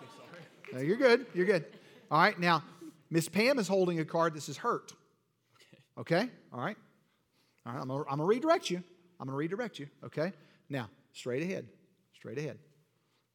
So 0.72 0.78
no, 0.78 0.82
you're 0.82 0.98
good, 0.98 1.28
you're 1.36 1.46
good. 1.46 1.66
All 2.10 2.20
right, 2.20 2.40
now 2.40 2.64
Miss 3.12 3.30
Pam 3.30 3.60
is 3.60 3.68
holding 3.68 4.00
a 4.00 4.06
card 4.06 4.34
that 4.34 4.42
says 4.42 4.58
hurt. 4.58 4.94
Okay, 6.00 6.30
all 6.52 6.60
right. 6.60 6.78
All 7.66 7.74
right, 7.74 7.82
I'm 7.82 7.92
I'm 7.92 8.06
gonna 8.08 8.26
redirect 8.26 8.72
you. 8.72 8.82
I'm 9.20 9.28
gonna 9.28 9.38
redirect 9.38 9.78
you, 9.78 9.88
okay? 10.06 10.34
Now, 10.68 10.90
straight 11.14 11.44
ahead, 11.44 11.68
straight 12.14 12.40
ahead. 12.40 12.58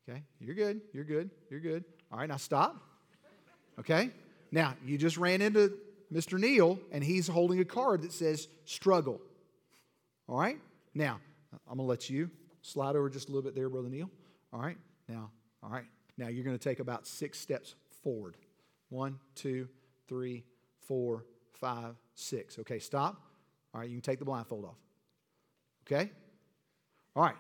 Okay, 0.08 0.22
you're 0.40 0.56
good, 0.56 0.80
you're 0.92 1.04
good, 1.04 1.30
you're 1.48 1.60
good. 1.60 1.84
All 2.10 2.18
right, 2.18 2.28
now 2.28 2.38
stop. 2.38 2.82
Okay, 3.78 4.10
now 4.50 4.74
you 4.84 4.98
just 4.98 5.16
ran 5.16 5.42
into 5.42 5.74
Mr. 6.14 6.38
Neal 6.38 6.78
and 6.92 7.02
he's 7.02 7.26
holding 7.26 7.60
a 7.60 7.64
card 7.64 8.02
that 8.02 8.12
says 8.12 8.48
struggle. 8.64 9.20
All 10.28 10.38
right, 10.38 10.58
now, 10.94 11.20
I'm 11.68 11.76
going 11.76 11.86
to 11.86 11.90
let 11.90 12.08
you 12.08 12.30
slide 12.62 12.96
over 12.96 13.10
just 13.10 13.28
a 13.28 13.32
little 13.32 13.42
bit 13.42 13.54
there, 13.54 13.68
Brother 13.68 13.88
Neal. 13.88 14.10
All 14.52 14.60
right. 14.60 14.78
Now, 15.08 15.30
all 15.62 15.70
right. 15.70 15.84
Now 16.16 16.28
you're 16.28 16.44
going 16.44 16.56
to 16.56 16.62
take 16.62 16.78
about 16.78 17.06
six 17.06 17.38
steps 17.38 17.74
forward. 18.02 18.36
One, 18.88 19.18
two, 19.34 19.68
three, 20.08 20.44
four, 20.86 21.24
five, 21.52 21.96
six. 22.14 22.58
Okay, 22.60 22.78
stop. 22.78 23.20
All 23.74 23.80
right, 23.80 23.90
you 23.90 23.96
can 23.96 24.02
take 24.02 24.20
the 24.20 24.24
blindfold 24.24 24.64
off. 24.64 24.76
Okay? 25.86 26.10
All 27.16 27.24
right. 27.24 27.34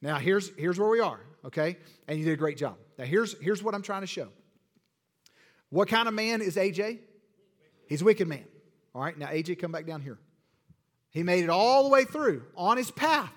Now 0.00 0.18
here's 0.18 0.50
here's 0.56 0.80
where 0.80 0.88
we 0.88 0.98
are, 0.98 1.20
okay? 1.44 1.76
And 2.08 2.18
you 2.18 2.24
did 2.24 2.32
a 2.32 2.36
great 2.36 2.56
job. 2.56 2.76
Now 2.98 3.04
here's 3.04 3.40
here's 3.40 3.62
what 3.62 3.72
I'm 3.72 3.82
trying 3.82 4.00
to 4.00 4.08
show. 4.08 4.28
What 5.70 5.86
kind 5.88 6.08
of 6.08 6.14
man 6.14 6.42
is 6.42 6.56
AJ? 6.56 6.98
He's 7.86 8.02
a 8.02 8.04
wicked 8.04 8.28
man. 8.28 8.44
All 8.94 9.02
right, 9.02 9.16
now 9.16 9.26
AJ, 9.26 9.58
come 9.58 9.72
back 9.72 9.86
down 9.86 10.00
here. 10.00 10.18
He 11.10 11.22
made 11.22 11.44
it 11.44 11.50
all 11.50 11.84
the 11.84 11.90
way 11.90 12.04
through 12.04 12.42
on 12.56 12.76
his 12.76 12.90
path. 12.90 13.32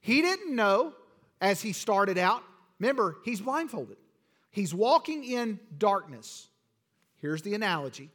He 0.00 0.22
didn't 0.22 0.54
know 0.54 0.94
as 1.40 1.60
he 1.60 1.72
started 1.72 2.18
out. 2.18 2.42
Remember, 2.78 3.16
he's 3.24 3.40
blindfolded. 3.40 3.96
He's 4.50 4.72
walking 4.72 5.24
in 5.24 5.58
darkness. 5.76 6.48
Here's 7.16 7.42
the 7.42 7.54
analogy. 7.54 8.10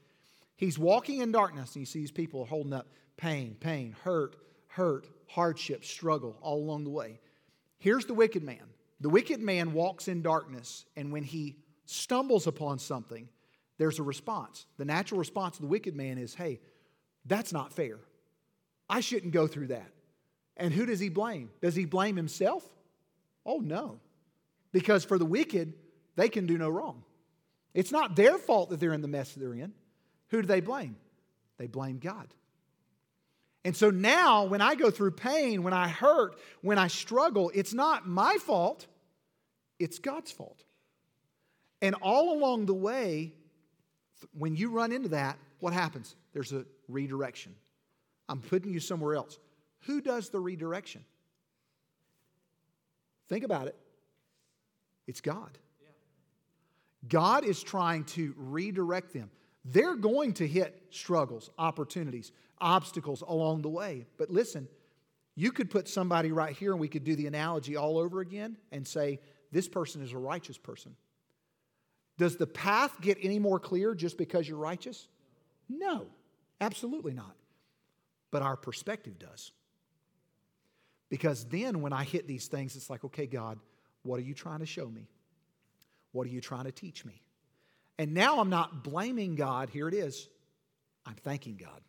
He's 0.56 0.80
walking 0.80 1.20
in 1.20 1.32
darkness, 1.32 1.76
and 1.76 1.82
you 1.82 1.86
see 1.86 2.00
these 2.00 2.12
people 2.12 2.46
holding 2.46 2.74
up 2.74 2.88
pain, 3.18 3.58
pain, 3.60 3.96
hurt, 4.04 4.38
hurt, 4.68 5.08
hardship, 5.28 5.84
struggle 5.84 6.38
all 6.42 6.58
along 6.58 6.86
the 6.86 6.90
way. 6.90 7.20
Here's 7.80 8.06
the 8.06 8.14
wicked 8.14 8.44
man. 8.44 8.64
The 9.02 9.10
wicked 9.10 9.42
man 9.42 9.74
walks 9.74 10.08
in 10.08 10.22
darkness, 10.22 10.86
and 10.96 11.12
when 11.12 11.24
he 11.24 11.58
stumbles 11.86 12.48
upon 12.48 12.80
something, 12.80 13.28
there's 13.78 14.00
a 14.00 14.04
response. 14.04 14.66
The 14.78 14.86
natural 14.86 15.20
response 15.20 15.56
of 15.56 15.62
the 15.62 15.68
wicked 15.68 15.96
man 15.96 16.18
is, 16.18 16.36
hey, 16.36 16.60
that's 17.26 17.54
not 17.54 17.74
fair. 17.74 17.98
I 18.90 19.00
shouldn't 19.00 19.34
go 19.34 19.48
through 19.48 19.68
that. 19.68 19.92
And 20.58 20.74
who 20.74 20.86
does 20.86 21.00
he 21.00 21.10
blame? 21.10 21.50
Does 21.62 21.76
he 21.76 21.86
blame 21.86 22.16
himself? 22.16 22.64
Oh, 23.46 23.58
no. 23.58 24.00
Because 24.72 25.04
for 25.04 25.18
the 25.18 25.26
wicked, 25.26 25.74
they 26.16 26.30
can 26.30 26.46
do 26.46 26.58
no 26.58 26.70
wrong. 26.70 27.04
It's 27.74 27.92
not 27.92 28.16
their 28.16 28.38
fault 28.38 28.70
that 28.70 28.80
they're 28.80 28.94
in 28.94 29.02
the 29.02 29.08
mess 29.08 29.34
they're 29.34 29.54
in. 29.54 29.74
Who 30.30 30.42
do 30.42 30.48
they 30.48 30.62
blame? 30.62 30.96
They 31.58 31.68
blame 31.68 31.98
God. 31.98 32.28
And 33.66 33.76
so 33.76 33.90
now, 33.90 34.44
when 34.44 34.62
I 34.62 34.76
go 34.76 34.92
through 34.92 35.12
pain, 35.12 35.64
when 35.64 35.74
I 35.74 35.88
hurt, 35.88 36.36
when 36.62 36.78
I 36.78 36.88
struggle, 36.88 37.52
it's 37.56 37.74
not 37.74 38.08
my 38.08 38.38
fault, 38.42 38.86
it's 39.80 40.00
God's 40.00 40.32
fault. 40.32 40.64
And 41.82 41.96
all 41.96 42.34
along 42.38 42.66
the 42.66 42.74
way, 42.74 43.34
when 44.38 44.56
you 44.56 44.70
run 44.70 44.92
into 44.92 45.10
that, 45.10 45.38
what 45.60 45.74
happens? 45.74 46.16
There's 46.34 46.52
a 46.52 46.66
redirection. 46.88 47.56
I'm 48.30 48.40
putting 48.40 48.72
you 48.72 48.80
somewhere 48.80 49.16
else. 49.16 49.40
Who 49.82 50.02
does 50.02 50.30
the 50.30 50.40
redirection? 50.40 51.04
Think 53.30 53.44
about 53.44 53.68
it. 53.68 53.76
It's 55.08 55.22
God. 55.22 55.58
God 57.08 57.44
is 57.44 57.62
trying 57.62 58.06
to 58.06 58.34
redirect 58.38 59.14
them. 59.14 59.30
They're 59.66 59.96
going 59.96 60.34
to 60.36 60.48
hit 60.48 60.82
struggles, 60.90 61.50
opportunities, 61.58 62.32
obstacles 62.60 63.22
along 63.22 63.62
the 63.62 63.70
way. 63.70 64.06
But 64.18 64.30
listen, 64.30 64.68
you 65.36 65.52
could 65.52 65.70
put 65.70 65.88
somebody 65.88 66.32
right 66.32 66.56
here 66.56 66.72
and 66.72 66.80
we 66.80 66.88
could 66.88 67.04
do 67.04 67.16
the 67.16 67.28
analogy 67.28 67.76
all 67.76 67.98
over 67.98 68.22
again 68.22 68.58
and 68.72 68.88
say, 68.88 69.20
this 69.52 69.68
person 69.68 70.02
is 70.02 70.14
a 70.14 70.18
righteous 70.18 70.58
person. 70.58 70.96
Does 72.18 72.38
the 72.38 72.48
path 72.48 73.00
get 73.02 73.18
any 73.22 73.40
more 73.40 73.60
clear 73.60 73.96
just 73.96 74.18
because 74.18 74.48
you're 74.48 74.58
righteous? 74.58 75.08
No, 75.70 76.08
absolutely 76.62 77.14
not 77.14 77.36
but 78.34 78.42
our 78.42 78.58
perspective 78.58 79.20
does. 79.20 79.52
Because 81.10 81.46
then 81.46 81.82
when 81.82 81.94
I 81.94 82.04
hit 82.04 82.28
these 82.28 82.48
things, 82.48 82.76
it's 82.76 82.90
like, 82.90 83.06
okay, 83.06 83.28
God, 83.28 83.60
What 84.02 84.20
are 84.20 84.24
you 84.24 84.34
trying 84.34 84.60
to 84.60 84.66
show 84.66 84.90
me? 84.90 85.08
What 86.12 86.28
are 86.28 86.30
you 86.32 86.42
trying 86.42 86.66
to 86.66 86.74
teach 86.74 87.06
me? 87.06 87.22
And 87.98 88.14
now 88.14 88.40
I'm 88.40 88.50
not 88.50 88.84
blaming 88.84 89.36
God. 89.36 89.70
Here 89.70 89.88
it 89.88 89.94
is. 89.94 90.28
I'm 91.06 91.14
thanking 91.14 91.56
God. 91.56 91.80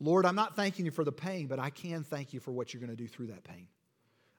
Lord, 0.00 0.24
I'm 0.24 0.36
not 0.36 0.56
thanking 0.56 0.86
you 0.86 0.90
for 0.90 1.04
the 1.04 1.12
pain, 1.12 1.48
but 1.48 1.58
I 1.58 1.68
can 1.68 2.02
thank 2.02 2.32
you 2.32 2.40
for 2.40 2.50
what 2.52 2.72
you're 2.72 2.80
going 2.80 2.96
to 2.96 2.96
do 2.96 3.08
through 3.08 3.26
that 3.26 3.44
pain. 3.44 3.66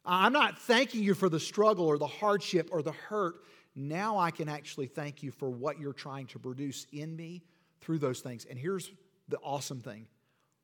I'm 0.04 0.34
not 0.34 0.58
thanking 0.58 1.04
you 1.04 1.14
for 1.14 1.30
the 1.30 1.40
struggle 1.40 1.86
or 1.86 2.00
the 2.00 2.08
hardship 2.08 2.70
or 2.72 2.82
the 2.82 2.94
hurt. 2.94 3.36
Now 3.76 4.18
I 4.18 4.32
can 4.32 4.48
actually 4.48 4.88
thank 4.88 5.22
you 5.22 5.32
for 5.32 5.50
what 5.50 5.80
you're 5.80 5.94
trying 5.94 6.28
to 6.28 6.40
produce 6.40 6.88
in 6.92 7.16
me 7.16 7.44
through 7.82 8.00
those 8.00 8.22
things. 8.22 8.46
And 8.50 8.58
here's 8.58 8.90
the 9.28 9.38
awesome 9.38 9.82
thing 9.82 10.08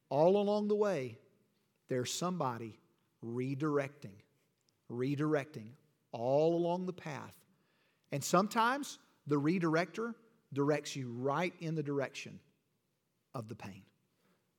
all 0.10 0.38
along 0.38 0.67
the 0.67 0.76
way, 0.76 1.17
there's 1.88 2.13
somebody 2.13 2.80
redirecting, 3.26 4.15
redirecting 4.91 5.69
all 6.12 6.56
along 6.56 6.86
the 6.86 6.93
path. 6.93 7.34
And 8.12 8.24
sometimes 8.24 9.00
the 9.28 9.39
redirector 9.39 10.13
directs 10.54 10.95
you 10.95 11.10
right 11.10 11.54
in 11.62 11.76
the 11.76 11.84
direction 11.84 12.39
of 13.34 13.47
the 13.47 13.56
pain. 13.56 13.84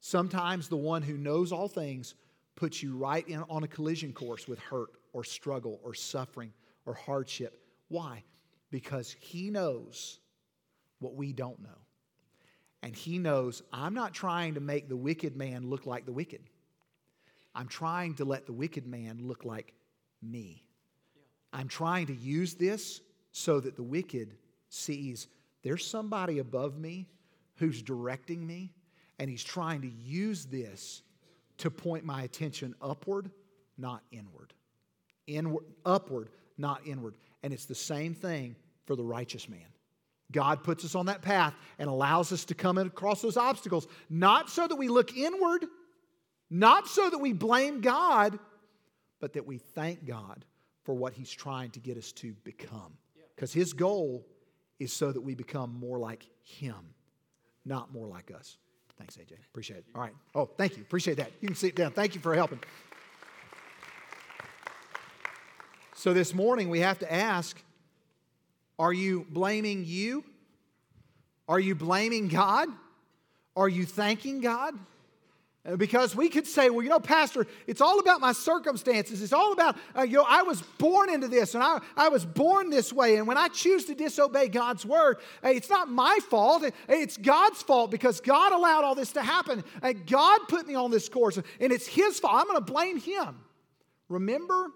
Sometimes 0.01 0.69
the 0.69 0.77
one 0.77 1.03
who 1.03 1.17
knows 1.17 1.53
all 1.53 1.69
things 1.69 2.15
puts 2.57 2.83
you 2.83 2.97
right 2.97 3.27
in 3.29 3.45
on 3.51 3.63
a 3.63 3.69
collision 3.69 4.13
course 4.13 4.49
with 4.49 4.59
hurt 4.59 4.91
or 5.13 5.23
struggle 5.23 5.81
or 5.85 5.95
suffering 5.95 6.53
or 6.87 6.95
hardship. 6.95 7.61
Why? 7.89 8.25
Because 8.73 9.15
he 9.21 9.51
knows 9.51 10.19
what 10.99 11.15
we 11.15 11.33
don't 11.33 11.63
know. 11.63 11.69
And 12.83 12.97
he 12.97 13.19
knows 13.19 13.63
I'm 13.73 13.95
not 13.95 14.13
trying 14.13 14.55
to 14.55 14.61
make 14.61 14.89
the 14.89 14.97
wicked 14.97 15.37
man 15.37 15.71
look 15.71 15.87
like 15.87 16.07
the 16.07 16.13
wicked. 16.13 16.41
I'm 17.55 17.69
trying 17.69 18.15
to 18.15 18.25
let 18.25 18.47
the 18.47 18.53
wicked 18.53 18.87
man 18.87 19.21
look 19.23 19.45
like 19.45 19.75
me. 20.21 20.65
I'm 21.53 21.69
trying 21.69 22.07
to 22.07 22.15
use 22.15 22.55
this 22.55 23.03
so 23.31 23.61
that 23.61 23.77
the 23.77 23.83
wicked 23.83 24.35
sees 24.69 25.29
there's 25.63 25.87
somebody 25.87 26.39
above 26.39 26.79
me 26.79 27.07
who's 27.57 27.83
directing 27.83 28.45
me, 28.45 28.73
and 29.19 29.31
he's 29.31 29.45
trying 29.45 29.83
to 29.83 29.89
use 29.89 30.47
this 30.47 31.03
to 31.59 31.71
point 31.71 32.05
my 32.05 32.23
attention 32.23 32.75
upward, 32.83 33.31
not 33.79 34.03
inward. 34.11 34.55
Inward, 35.29 35.65
upward, 35.85 36.31
not 36.59 36.81
inward. 36.87 37.15
And 37.43 37.53
it's 37.53 37.67
the 37.67 37.75
same 37.75 38.15
thing 38.15 38.57
for 38.87 38.97
the 38.97 39.05
righteous 39.05 39.49
man. 39.49 39.67
God 40.31 40.65
puts 40.65 40.85
us 40.85 40.95
on 40.95 41.07
that 41.07 41.23
path 41.23 41.55
and 41.79 41.89
allows 41.89 42.33
us 42.33 42.45
to 42.47 42.55
come 42.55 42.79
across 42.79 43.23
those 43.23 43.37
obstacles, 43.37 43.87
not 44.09 44.49
so 44.49 44.67
that 44.67 44.77
we 44.77 44.89
look 44.89 45.17
inward, 45.17 45.67
not 46.51 46.89
so 46.89 47.11
that 47.11 47.19
we 47.19 47.33
blame 47.33 47.81
God, 47.81 48.39
but 49.21 49.35
that 49.35 49.47
we 49.47 49.59
thank 49.59 50.07
God 50.07 50.45
for 50.85 50.95
what 50.95 51.13
He's 51.13 51.31
trying 51.31 51.71
to 51.73 51.81
get 51.81 51.97
us 51.97 52.13
to 52.13 52.33
become. 52.45 52.95
Because 53.35 53.53
His 53.53 53.73
goal 53.73 54.27
is 54.79 54.93
so 54.93 55.13
that 55.13 55.21
we 55.21 55.35
become 55.35 55.79
more 55.79 55.99
like 55.99 56.27
Him, 56.43 56.95
not 57.65 57.93
more 57.93 58.07
like 58.07 58.31
us. 58.31 58.57
Thanks, 58.99 59.17
AJ. 59.17 59.33
Appreciate 59.47 59.79
it. 59.79 59.85
All 59.95 60.01
right. 60.01 60.15
Oh, 60.35 60.47
thank 60.47 60.77
you. 60.77 60.83
Appreciate 60.83 61.17
that. 61.19 61.31
You 61.41 61.49
can 61.49 61.57
sit 61.57 61.77
down. 61.77 61.93
Thank 61.93 62.15
you 62.15 62.21
for 62.21 62.35
helping. 62.35 62.61
So 65.95 66.13
this 66.13 66.35
morning 66.35 66.69
we 66.69 66.81
have 66.81 66.99
to 67.01 67.13
ask 67.13 67.63
are 68.83 68.93
you 68.93 69.25
blaming 69.31 69.85
you? 69.87 70.25
Are 71.47 71.61
you 71.61 71.77
blaming 71.77 72.27
God? 72.27 72.69
Are 73.55 73.69
you 73.69 73.85
thanking 73.85 74.41
God? 74.41 74.75
Uh, 75.65 75.77
because 75.77 76.17
we 76.17 76.29
could 76.29 76.49
say, 76.49 76.69
well, 76.69 76.83
you 76.83 76.89
know, 76.89 76.99
Pastor, 76.99 77.47
it's 77.69 77.81
all 77.81 78.01
about 78.01 78.21
my 78.21 78.33
circumstances. 78.33 79.23
It's 79.23 79.33
all 79.33 79.53
about, 79.53 79.77
uh, 79.97 80.03
you 80.03 80.17
know, 80.17 80.27
I 80.29 80.43
was 80.43 80.63
born 80.79 81.11
into 81.11 81.29
this 81.29 81.55
and 81.55 81.63
I, 81.63 81.79
I 81.97 82.09
was 82.09 82.27
born 82.27 82.71
this 82.71 82.93
way. 82.93 83.19
And 83.19 83.29
when 83.29 83.39
I 83.39 83.47
choose 83.47 83.85
to 83.85 83.95
disobey 83.95 84.49
God's 84.49 84.85
word, 84.85 85.19
uh, 85.45 85.51
it's 85.51 85.71
not 85.71 85.89
my 85.89 86.19
fault. 86.29 86.65
It's 86.89 87.17
God's 87.17 87.63
fault 87.63 87.93
because 87.93 88.21
God 88.21 88.51
allowed 88.51 88.83
all 88.83 88.97
this 88.97 89.13
to 89.13 89.23
happen. 89.23 89.63
Uh, 89.81 89.93
God 89.93 90.41
put 90.49 90.67
me 90.67 90.75
on 90.75 90.91
this 90.91 91.09
course 91.09 91.37
and 91.37 91.73
it's 91.73 91.87
His 91.87 92.19
fault. 92.19 92.35
I'm 92.35 92.47
going 92.49 92.57
to 92.57 92.73
blame 92.73 92.99
Him. 92.99 93.39
Remember 94.09 94.73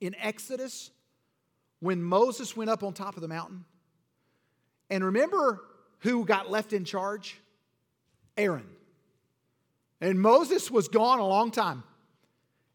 in 0.00 0.14
Exodus 0.20 0.92
when 1.82 2.00
Moses 2.00 2.56
went 2.56 2.70
up 2.70 2.84
on 2.84 2.92
top 2.92 3.16
of 3.16 3.22
the 3.22 3.28
mountain? 3.28 3.64
And 4.88 5.04
remember 5.04 5.60
who 5.98 6.24
got 6.24 6.48
left 6.48 6.72
in 6.72 6.84
charge? 6.84 7.36
Aaron. 8.36 8.68
And 10.00 10.20
Moses 10.20 10.70
was 10.70 10.86
gone 10.86 11.18
a 11.18 11.26
long 11.26 11.50
time. 11.50 11.82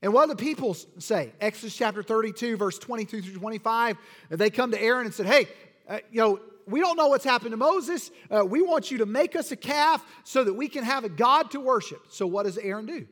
And 0.02 0.13
what 0.13 0.26
do 0.26 0.36
the 0.36 0.43
people 0.43 0.76
say? 1.00 1.32
Exodus 1.39 1.76
chapter 1.76 2.04
32, 2.04 2.58
verse 2.58 2.78
22 2.78 3.22
through 3.22 3.34
25. 3.34 3.98
They 4.30 4.50
come 4.50 4.72
to 4.72 4.82
Aaron 4.82 5.06
and 5.06 5.15
said, 5.15 5.26
Hey, 5.26 5.48
uh, 5.88 6.00
you 6.12 6.22
know, 6.22 6.39
we 6.67 6.82
don't 6.82 6.98
know 6.98 7.08
what's 7.08 7.24
happened 7.24 7.52
to 7.52 7.58
Moses. 7.58 8.12
Uh, 8.30 8.46
we 8.46 8.62
want 8.62 8.91
you 8.91 8.98
to 9.00 9.06
make 9.06 9.38
us 9.38 9.54
a 9.54 9.56
calf 9.56 10.06
so 10.26 10.43
that 10.43 10.54
we 10.54 10.67
can 10.67 10.84
have 10.84 11.06
a 11.06 11.10
God 11.10 11.52
to 11.52 11.62
worship. 11.62 12.02
So 12.10 12.28
what 12.28 12.43
does 12.43 12.58
Aaron 12.58 12.86
do? 12.86 13.08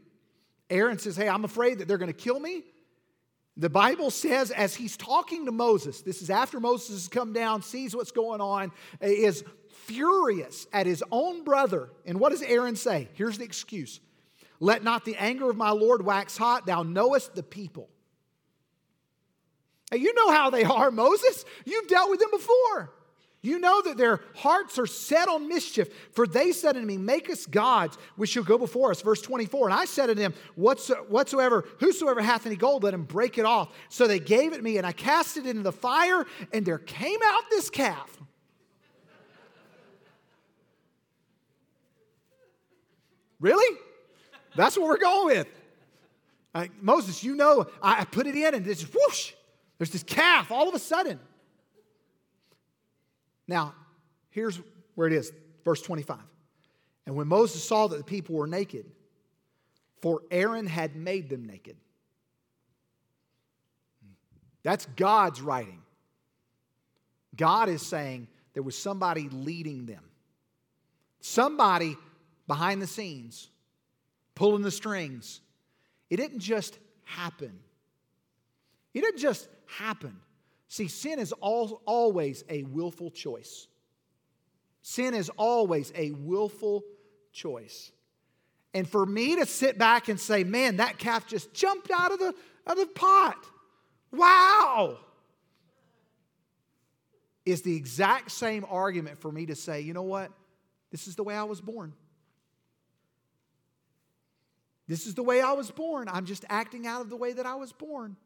Aaron 0.70 1.00
says, 1.00 1.16
Hey, 1.16 1.30
I'm 1.30 1.46
afraid 1.46 1.80
that 1.80 1.88
they're 1.88 1.98
going 1.98 2.12
to 2.12 2.14
kill 2.14 2.40
me. 2.40 2.64
The 3.58 3.70
Bible 3.70 4.12
says, 4.12 4.52
as 4.52 4.76
he's 4.76 4.98
talking 4.98 5.46
to 5.46 5.52
Moses, 5.52 6.02
this 6.02 6.22
is 6.22 6.30
after 6.30 6.60
Moses 6.60 6.90
has 6.90 7.08
come 7.08 7.32
down, 7.32 7.62
sees 7.62 7.96
what's 7.96 8.12
going 8.12 8.42
on, 8.42 8.72
is 9.00 9.46
furious 9.86 10.68
at 10.74 10.86
his 10.86 11.04
own 11.12 11.44
brother. 11.44 11.90
And 12.06 12.20
what 12.20 12.32
does 12.32 12.42
Aaron 12.42 12.76
say? 12.76 13.08
Here's 13.14 13.38
the 13.38 13.46
excuse 13.46 14.02
Let 14.60 14.84
not 14.84 15.06
the 15.06 15.16
anger 15.16 15.50
of 15.50 15.56
my 15.56 15.72
Lord 15.72 16.04
wax 16.04 16.36
hot, 16.36 16.66
thou 16.66 16.84
knowest 16.84 17.36
the 17.36 17.44
people. 17.44 17.90
You 19.94 20.14
know 20.14 20.32
how 20.32 20.50
they 20.50 20.64
are, 20.64 20.92
Moses. 20.92 21.46
You've 21.64 21.88
dealt 21.88 22.10
with 22.10 22.20
them 22.20 22.32
before. 22.32 22.92
You 23.46 23.60
know 23.60 23.80
that 23.84 23.96
their 23.96 24.22
hearts 24.34 24.80
are 24.80 24.88
set 24.88 25.30
on 25.30 25.48
mischief, 25.48 25.90
for 26.14 26.26
they 26.26 26.52
said 26.52 26.76
unto 26.76 26.88
me, 26.88 26.98
Make 26.98 27.30
us 27.30 27.46
gods 27.46 27.96
which 28.16 28.32
shall 28.32 28.44
go 28.44 28.58
before 28.58 28.90
us. 28.90 29.04
Verse 29.04 29.22
24. 29.22 29.70
And 29.70 29.80
I 29.80 29.86
said 29.86 30.10
unto 30.10 30.20
them, 30.20 30.34
Whatsoever, 30.56 31.64
whosoever 31.80 32.22
hath 32.22 32.48
any 32.48 32.56
gold, 32.56 32.84
let 32.84 32.96
him 32.96 33.04
break 33.04 33.38
it 33.38 33.46
off. 33.46 33.72
So 33.90 34.08
they 34.08 34.20
gave 34.20 34.54
it 34.54 34.64
me, 34.64 34.78
and 34.78 34.88
I 34.88 34.94
cast 34.94 35.38
it 35.38 35.46
into 35.46 35.62
the 35.62 35.72
fire, 35.72 36.26
and 36.54 36.66
there 36.66 36.80
came 36.80 37.20
out 37.24 37.44
this 37.52 37.70
calf. 37.70 38.10
Really? 43.40 43.78
That's 44.56 44.76
what 44.76 44.88
we're 44.88 44.98
going 44.98 45.38
with. 45.38 45.48
Uh, 46.56 46.66
Moses, 46.82 47.24
you 47.24 47.36
know, 47.36 47.68
I 47.80 48.06
put 48.06 48.26
it 48.26 48.36
in 48.36 48.56
and 48.56 48.66
this 48.66 48.82
whoosh, 48.82 49.34
there's 49.78 49.92
this 49.92 50.04
calf 50.04 50.52
all 50.52 50.68
of 50.68 50.74
a 50.74 50.80
sudden. 50.80 51.20
Now, 53.48 53.74
here's 54.30 54.60
where 54.96 55.08
it 55.08 55.14
is 55.14 55.32
verse 55.64 55.82
25. 55.82 56.18
And 57.06 57.16
when 57.16 57.28
Moses 57.28 57.64
saw 57.64 57.88
that 57.88 57.98
the 57.98 58.04
people 58.04 58.36
were 58.36 58.48
naked, 58.48 58.86
for 60.02 60.22
Aaron 60.32 60.68
had 60.68 60.96
made 60.96 61.30
them 61.30 61.46
naked. 61.46 61.78
That's 64.64 64.86
God's 64.96 65.42
writing. 65.42 65.82
God 67.36 67.70
is 67.70 67.82
saying 67.86 68.28
there 68.54 68.64
was 68.64 68.78
somebody 68.78 69.30
leading 69.30 69.86
them, 69.86 70.04
somebody 71.20 71.98
behind 72.48 72.82
the 72.82 72.88
scenes, 72.88 73.50
pulling 74.34 74.62
the 74.62 74.72
strings. 74.72 75.42
It 76.10 76.18
didn't 76.18 76.40
just 76.40 76.78
happen. 77.04 77.60
It 78.94 79.02
didn't 79.02 79.20
just 79.20 79.48
happen. 79.66 80.16
See, 80.68 80.88
sin 80.88 81.20
is 81.20 81.32
all, 81.34 81.82
always 81.86 82.44
a 82.50 82.64
willful 82.64 83.12
choice. 83.12 83.68
Sin 84.82 85.14
is 85.14 85.30
always 85.38 85.92
a 85.96 86.12
willful 86.12 86.84
choice. 87.32 87.92
And 88.74 88.88
for 88.88 89.06
me 89.06 89.38
to 89.38 89.46
sit 89.46 89.78
back 89.78 90.10
and 90.10 90.20
say, 90.20 90.44
man, 90.44 90.78
that 90.78 90.98
calf 90.98 91.28
just 91.28 91.54
jumped 91.54 91.90
out 91.92 92.12
of 92.12 92.20
the, 92.20 92.34
out 92.68 92.78
of 92.78 92.88
the 92.88 92.94
pot. 92.94 93.38
Wow. 94.12 94.98
Is 97.46 97.62
the 97.62 97.76
exact 97.76 98.32
same 98.32 98.66
argument 98.70 99.20
for 99.20 99.32
me 99.32 99.46
to 99.46 99.56
say, 99.56 99.82
you 99.82 99.94
know 99.94 100.04
what? 100.04 100.32
This 100.92 101.08
is 101.08 101.16
the 101.16 101.24
way 101.24 101.36
I 101.36 101.44
was 101.44 101.62
born. 101.62 101.94
This 104.88 105.08
is 105.08 105.16
the 105.16 105.24
way 105.24 105.42
I 105.42 105.54
was 105.54 105.72
born. 105.72 106.08
I'm 106.12 106.26
just 106.26 106.46
acting 106.50 106.86
out 106.86 107.02
of 107.02 107.10
the 107.10 107.16
way 107.16 107.34
that 107.34 107.46
I 107.46 107.56
was 107.56 107.72
born. 107.72 108.18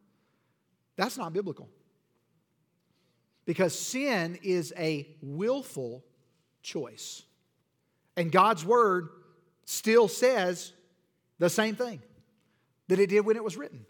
That's 0.98 1.18
not 1.18 1.32
biblical. 1.32 1.70
Because 3.50 3.74
sin 3.74 4.38
is 4.43 4.76
a 4.78 5.08
willful 5.24 6.06
choice. 6.62 7.24
And 8.16 8.32
God's 8.32 8.64
word 8.64 9.10
still 9.66 10.08
says 10.08 10.72
the 11.39 11.50
same 11.50 11.76
thing 11.76 12.00
that 12.89 13.00
it 13.00 13.10
did 13.10 13.22
when 13.22 13.38
it 13.38 13.43
was 13.43 13.58
written. 13.58 13.88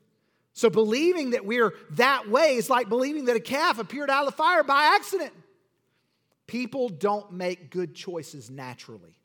So 0.54 0.70
believing 0.70 1.32
that 1.32 1.44
we're 1.46 1.74
that 1.98 2.30
way 2.30 2.56
is 2.56 2.70
like 2.70 2.88
believing 2.88 3.26
that 3.26 3.36
a 3.36 3.42
calf 3.42 3.80
appeared 3.80 4.10
out 4.10 4.26
of 4.26 4.32
the 4.32 4.38
fire 4.38 4.64
by 4.64 4.94
accident. 4.96 5.34
People 6.48 6.88
don't 6.88 7.34
make 7.34 7.70
good 7.70 7.94
choices 7.94 8.50
naturally, 8.50 9.20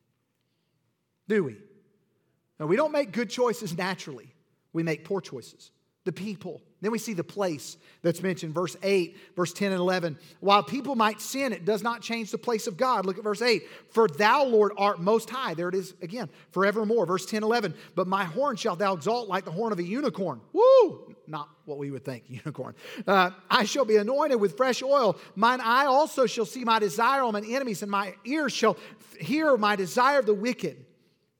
do 1.29 1.45
we? 1.45 1.59
No, 2.59 2.67
we 2.67 2.75
don't 2.75 2.91
make 2.91 3.13
good 3.13 3.31
choices 3.31 3.79
naturally. 3.79 4.35
We 4.73 4.83
make 4.83 5.05
poor 5.05 5.21
choices. 5.21 5.71
the 6.03 6.13
people. 6.13 6.61
Then 6.85 6.93
we 6.93 6.99
see 6.99 7.15
the 7.15 7.25
place 7.25 7.79
that's 8.03 8.21
mentioned, 8.21 8.53
verse 8.53 8.77
8, 8.83 9.17
verse 9.35 9.55
10 9.55 9.73
and 9.73 9.81
11. 9.81 10.19
While 10.41 10.63
people 10.63 10.95
might 10.95 11.19
sin, 11.19 11.55
it 11.55 11.65
does 11.65 11.83
not 11.83 12.03
change 12.03 12.31
the 12.31 12.37
place 12.37 12.67
of 12.67 12.77
God. 12.77 13.07
Look 13.07 13.17
at 13.17 13.25
verse 13.25 13.41
8. 13.41 13.63
For 13.89 14.07
thou, 14.07 14.45
Lord, 14.45 14.73
art 14.77 15.01
most 15.01 15.31
high. 15.31 15.55
There 15.55 15.71
it 15.71 15.75
is 15.75 15.95
again, 16.03 16.29
forevermore. 16.51 17.07
Verse 17.07 17.25
10, 17.25 17.43
11. 17.43 17.73
But 17.95 18.07
my 18.07 18.25
horn 18.25 18.57
shalt 18.57 18.81
thou 18.81 18.93
exalt 18.93 19.31
like 19.31 19.47
the 19.47 19.51
horn 19.51 19.73
of 19.73 19.79
a 19.79 19.83
unicorn. 19.83 20.43
Woo! 20.53 21.17
Not 21.27 21.49
what 21.65 21.79
we 21.79 21.91
would 21.91 22.05
think, 22.05 22.25
unicorn. 22.29 22.75
Uh, 23.07 23.31
I 23.51 23.65
shall 23.65 23.87
be 23.87 23.97
anointed 23.97 24.39
with 24.39 24.59
fresh 24.59 24.83
oil. 24.83 25.17
Mine 25.37 25.63
eye 25.63 25.87
also 25.87 26.27
shall 26.27 26.45
see 26.45 26.65
my 26.65 26.81
desire 26.81 27.23
on 27.23 27.33
mine 27.33 27.47
enemies, 27.49 27.81
and 27.81 27.91
my 27.91 28.15
ears 28.27 28.53
shall 28.53 28.77
hear 29.19 29.57
my 29.57 29.75
desire 29.75 30.19
of 30.19 30.27
the 30.27 30.35
wicked. 30.35 30.85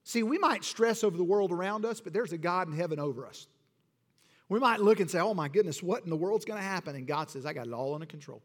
See, 0.05 0.23
we 0.23 0.39
might 0.39 0.65
stress 0.65 1.05
over 1.05 1.19
the 1.19 1.23
world 1.23 1.53
around 1.53 1.85
us, 1.85 2.01
but 2.01 2.15
there's 2.15 2.33
a 2.33 2.39
God 2.39 2.67
in 2.67 2.75
heaven 2.75 2.99
over 2.99 3.27
us. 3.27 3.47
We 4.55 4.61
might 4.61 4.79
look 4.79 5.01
and 5.01 5.11
say, 5.11 5.19
oh 5.19 5.35
my 5.35 5.49
goodness, 5.49 5.83
what 5.83 6.05
in 6.05 6.11
the 6.11 6.17
world's 6.17 6.45
going 6.45 6.61
to 6.61 6.65
happen? 6.65 6.95
And 6.95 7.09
God 7.09 7.29
says, 7.29 7.45
I 7.45 7.53
got 7.53 7.67
it 7.67 7.73
all 7.73 7.93
under 7.93 8.07
control. 8.07 8.41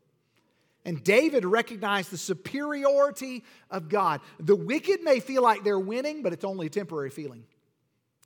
And 0.83 1.03
David 1.03 1.45
recognized 1.45 2.09
the 2.09 2.17
superiority 2.17 3.43
of 3.69 3.89
God. 3.89 4.19
The 4.39 4.55
wicked 4.55 5.03
may 5.03 5.19
feel 5.19 5.43
like 5.43 5.63
they're 5.63 5.77
winning, 5.77 6.23
but 6.23 6.33
it's 6.33 6.43
only 6.43 6.65
a 6.65 6.69
temporary 6.71 7.11
feeling. 7.11 7.43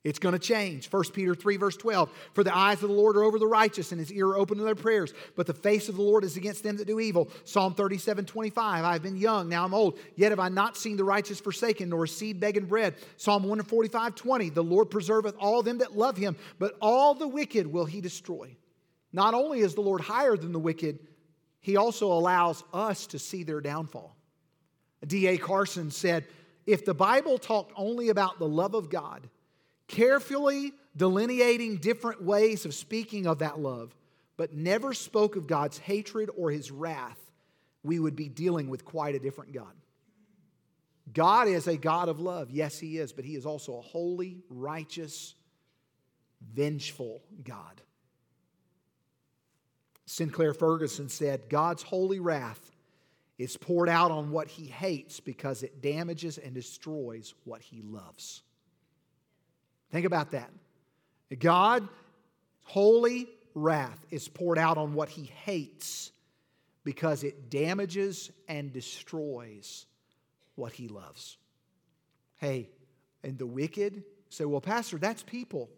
It's 0.04 0.18
going 0.18 0.34
to 0.34 0.38
change. 0.38 0.90
1 0.90 1.04
Peter 1.14 1.34
3, 1.34 1.56
verse 1.56 1.78
12. 1.78 2.10
For 2.34 2.44
the 2.44 2.54
eyes 2.54 2.82
of 2.82 2.90
the 2.90 2.94
Lord 2.94 3.16
are 3.16 3.24
over 3.24 3.38
the 3.38 3.46
righteous, 3.46 3.90
and 3.90 3.98
his 3.98 4.12
ear 4.12 4.28
are 4.28 4.36
open 4.36 4.58
to 4.58 4.64
their 4.64 4.74
prayers. 4.74 5.14
But 5.34 5.46
the 5.46 5.54
face 5.54 5.88
of 5.88 5.96
the 5.96 6.02
Lord 6.02 6.24
is 6.24 6.36
against 6.36 6.62
them 6.62 6.76
that 6.76 6.86
do 6.86 7.00
evil. 7.00 7.30
Psalm 7.44 7.72
37, 7.72 8.26
25. 8.26 8.84
I 8.84 8.92
have 8.92 9.02
been 9.02 9.16
young, 9.16 9.48
now 9.48 9.64
I'm 9.64 9.72
old. 9.72 9.98
Yet 10.14 10.30
have 10.30 10.38
I 10.38 10.50
not 10.50 10.76
seen 10.76 10.98
the 10.98 11.04
righteous 11.04 11.40
forsaken, 11.40 11.88
nor 11.88 12.06
seed 12.06 12.38
begging 12.38 12.66
bread. 12.66 12.96
Psalm 13.16 13.44
145, 13.44 14.14
20. 14.14 14.50
The 14.50 14.62
Lord 14.62 14.90
preserveth 14.90 15.36
all 15.38 15.62
them 15.62 15.78
that 15.78 15.96
love 15.96 16.18
him, 16.18 16.36
but 16.58 16.76
all 16.82 17.14
the 17.14 17.26
wicked 17.26 17.66
will 17.66 17.86
he 17.86 18.02
destroy. 18.02 18.54
Not 19.10 19.32
only 19.32 19.60
is 19.60 19.74
the 19.74 19.80
Lord 19.80 20.02
higher 20.02 20.36
than 20.36 20.52
the 20.52 20.58
wicked, 20.58 20.98
he 21.60 21.78
also 21.78 22.12
allows 22.12 22.62
us 22.74 23.06
to 23.06 23.18
see 23.18 23.42
their 23.42 23.62
downfall. 23.62 24.14
D.A. 25.06 25.38
Carson 25.38 25.90
said, 25.90 26.26
If 26.66 26.84
the 26.84 26.92
Bible 26.92 27.38
talked 27.38 27.72
only 27.74 28.10
about 28.10 28.38
the 28.38 28.48
love 28.48 28.74
of 28.74 28.90
God, 28.90 29.30
carefully 29.88 30.72
delineating 30.96 31.76
different 31.76 32.22
ways 32.22 32.64
of 32.64 32.74
speaking 32.74 33.26
of 33.26 33.40
that 33.40 33.58
love, 33.58 33.94
but 34.36 34.54
never 34.54 34.92
spoke 34.94 35.36
of 35.36 35.46
God's 35.46 35.78
hatred 35.78 36.30
or 36.36 36.50
his 36.50 36.70
wrath, 36.70 37.18
we 37.82 37.98
would 37.98 38.16
be 38.16 38.28
dealing 38.28 38.68
with 38.68 38.84
quite 38.84 39.14
a 39.14 39.18
different 39.18 39.52
God. 39.52 39.74
God 41.12 41.48
is 41.48 41.66
a 41.66 41.76
God 41.76 42.08
of 42.08 42.18
love. 42.18 42.50
Yes, 42.50 42.78
he 42.78 42.98
is, 42.98 43.12
but 43.12 43.24
he 43.24 43.36
is 43.36 43.44
also 43.44 43.76
a 43.76 43.82
holy, 43.82 44.38
righteous, 44.48 45.34
vengeful 46.54 47.22
God. 47.42 47.82
Sinclair 50.06 50.54
Ferguson 50.54 51.08
said, 51.08 51.48
God's 51.48 51.82
holy 51.82 52.20
wrath 52.20 52.72
is 53.38 53.56
poured 53.56 53.88
out 53.88 54.10
on 54.10 54.30
what 54.30 54.48
he 54.48 54.66
hates 54.66 55.20
because 55.20 55.62
it 55.62 55.82
damages 55.82 56.38
and 56.38 56.54
destroys 56.54 57.34
what 57.44 57.62
he 57.62 57.82
loves. 57.82 58.42
Think 59.90 60.06
about 60.06 60.32
that. 60.32 60.50
God, 61.38 61.88
holy 62.62 63.28
wrath 63.54 64.04
is 64.10 64.28
poured 64.28 64.58
out 64.58 64.78
on 64.78 64.94
what 64.94 65.08
he 65.08 65.24
hates 65.44 66.10
because 66.84 67.24
it 67.24 67.50
damages 67.50 68.30
and 68.48 68.72
destroys 68.72 69.86
what 70.54 70.72
he 70.72 70.88
loves. 70.88 71.38
Hey, 72.36 72.68
and 73.22 73.38
the 73.38 73.46
wicked 73.46 74.04
say, 74.28 74.44
well, 74.44 74.60
Pastor, 74.60 74.98
that's 74.98 75.22
people. 75.22 75.70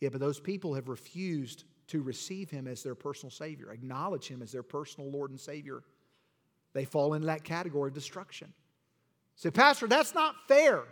Yeah, 0.00 0.10
but 0.10 0.20
those 0.20 0.38
people 0.38 0.74
have 0.74 0.88
refused 0.88 1.64
to 1.88 2.02
receive 2.02 2.50
him 2.50 2.68
as 2.68 2.82
their 2.82 2.94
personal 2.94 3.30
Savior, 3.30 3.72
acknowledge 3.72 4.28
him 4.28 4.42
as 4.42 4.52
their 4.52 4.62
personal 4.62 5.10
Lord 5.10 5.30
and 5.30 5.40
Savior. 5.40 5.82
They 6.74 6.84
fall 6.84 7.14
into 7.14 7.26
that 7.26 7.44
category 7.44 7.88
of 7.88 7.94
destruction. 7.94 8.52
Say, 9.36 9.50
Pastor, 9.50 9.86
that's 9.86 10.14
not 10.14 10.36
fair. 10.46 10.82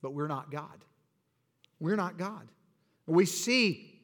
But 0.00 0.14
we're 0.14 0.28
not 0.28 0.50
God. 0.50 0.84
We're 1.82 1.96
not 1.96 2.16
God. 2.16 2.48
We 3.06 3.26
see 3.26 3.98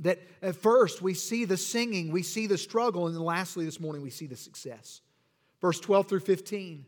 that 0.00 0.18
at 0.42 0.56
first 0.56 1.00
we 1.00 1.14
see 1.14 1.44
the 1.44 1.56
singing, 1.56 2.10
we 2.10 2.24
see 2.24 2.48
the 2.48 2.58
struggle, 2.58 3.06
and 3.06 3.14
then 3.14 3.22
lastly 3.22 3.64
this 3.64 3.78
morning 3.78 4.02
we 4.02 4.10
see 4.10 4.26
the 4.26 4.36
success. 4.36 5.00
Verse 5.60 5.78
12 5.78 6.08
through 6.08 6.20
15. 6.20 6.84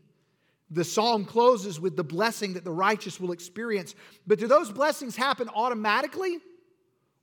The 0.69 0.83
psalm 0.83 1.23
closes 1.23 1.79
with 1.79 1.95
the 1.95 2.03
blessing 2.03 2.55
that 2.55 2.65
the 2.65 2.73
righteous 2.73 3.21
will 3.21 3.31
experience. 3.31 3.95
But 4.27 4.37
do 4.37 4.47
those 4.47 4.69
blessings 4.69 5.15
happen 5.15 5.47
automatically? 5.55 6.39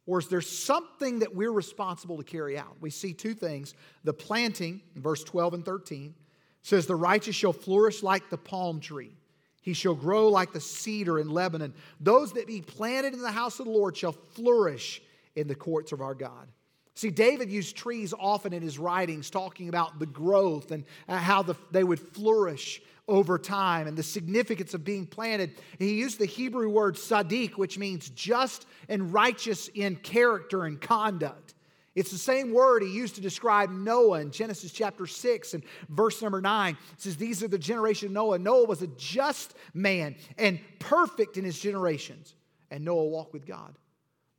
Or 0.07 0.21
is 0.21 0.29
there 0.29 0.41
something 0.41 1.18
that 1.18 1.35
we're 1.35 1.53
responsible 1.53 2.16
to 2.16 2.25
carry 2.25 2.57
out? 2.57 2.75
We 2.81 2.89
see 2.89 3.12
two 3.12 3.35
things. 3.35 3.75
The 4.03 4.14
planting, 4.14 4.81
verse 4.97 5.23
12 5.25 5.55
and 5.55 5.64
13, 5.64 6.14
says, 6.62 6.87
The 6.87 6.97
righteous 6.97 7.37
shall 7.37 7.53
flourish 7.53 8.03
like 8.03 8.31
the 8.31 8.39
palm 8.39 8.81
tree. 8.81 9.12
He 9.61 9.73
shall 9.75 9.95
grow 9.95 10.29
like 10.29 10.53
the 10.53 10.61
cedar 10.61 11.19
in 11.19 11.29
Lebanon. 11.29 11.75
Those 12.01 12.33
that 12.33 12.47
be 12.47 12.63
planted 12.63 13.13
in 13.13 13.21
the 13.21 13.31
house 13.31 13.61
of 13.61 13.67
the 13.67 13.73
Lord 13.73 13.97
shall 13.97 14.13
flourish 14.13 15.03
in 15.37 15.49
the 15.49 15.55
courts 15.55 15.93
of 15.93 16.01
our 16.01 16.15
God. 16.15 16.49
See, 16.95 17.11
David 17.11 17.51
used 17.51 17.77
trees 17.77 18.13
often 18.19 18.53
in 18.53 18.63
his 18.63 18.79
writings, 18.79 19.31
talking 19.31 19.69
about 19.69 19.99
the 19.99 20.07
growth 20.07 20.71
and 20.71 20.85
uh, 21.09 21.17
how 21.17 21.43
the, 21.43 21.55
they 21.71 21.85
would 21.85 22.01
flourish 22.01 22.83
over 23.09 23.39
time 23.39 23.87
and 23.87 23.97
the 23.97 24.03
significance 24.03 24.75
of 24.75 24.85
being 24.85 25.07
planted. 25.07 25.53
He 25.79 25.95
used 25.95 26.19
the 26.19 26.27
Hebrew 26.27 26.69
word 26.69 26.97
sadiq, 26.97 27.53
which 27.53 27.79
means 27.79 28.11
just 28.11 28.67
and 28.89 29.13
righteous 29.13 29.69
in 29.69 29.97
character 29.97 30.65
and 30.65 30.81
conduct. 30.81 31.55
It's 31.95 32.12
the 32.12 32.18
same 32.18 32.53
word 32.53 32.82
he 32.82 32.88
used 32.88 33.16
to 33.16 33.20
describe 33.20 33.70
Noah 33.70 34.20
in 34.20 34.30
Genesis 34.30 34.70
chapter 34.70 35.07
6 35.07 35.55
and 35.55 35.64
verse 35.88 36.22
number 36.22 36.41
9. 36.41 36.76
It 36.93 37.01
says, 37.01 37.16
These 37.16 37.43
are 37.43 37.49
the 37.49 37.59
generation 37.59 38.07
of 38.09 38.12
Noah. 38.12 38.38
Noah 38.38 38.66
was 38.66 38.82
a 38.82 38.86
just 38.88 39.55
man 39.74 40.14
and 40.38 40.61
perfect 40.78 41.36
in 41.36 41.45
his 41.45 41.59
generations, 41.59 42.34
and 42.70 42.84
Noah 42.84 43.07
walked 43.07 43.32
with 43.32 43.45
God. 43.45 43.74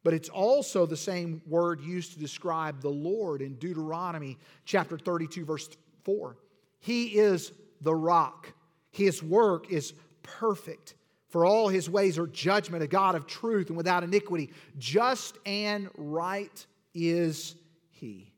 But 0.03 0.13
it's 0.13 0.29
also 0.29 0.85
the 0.85 0.97
same 0.97 1.41
word 1.45 1.81
used 1.81 2.13
to 2.13 2.19
describe 2.19 2.81
the 2.81 2.89
Lord 2.89 3.41
in 3.41 3.55
Deuteronomy 3.55 4.37
chapter 4.65 4.97
32, 4.97 5.45
verse 5.45 5.69
4. 6.03 6.37
He 6.79 7.07
is 7.19 7.51
the 7.81 7.93
rock, 7.93 8.53
his 8.91 9.21
work 9.21 9.71
is 9.71 9.93
perfect. 10.23 10.95
For 11.29 11.45
all 11.45 11.69
his 11.69 11.89
ways 11.89 12.17
are 12.17 12.27
judgment, 12.27 12.83
a 12.83 12.87
God 12.87 13.15
of 13.15 13.25
truth 13.25 13.69
and 13.69 13.77
without 13.77 14.03
iniquity, 14.03 14.51
just 14.77 15.37
and 15.45 15.89
right 15.95 16.65
is 16.93 17.55
he. 17.89 18.31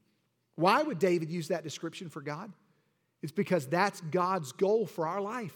Why 0.56 0.84
would 0.84 1.00
David 1.00 1.30
use 1.30 1.48
that 1.48 1.64
description 1.64 2.10
for 2.10 2.22
God? 2.22 2.52
It's 3.22 3.32
because 3.32 3.66
that's 3.66 4.02
God's 4.02 4.52
goal 4.52 4.86
for 4.86 5.08
our 5.08 5.22
life. 5.22 5.56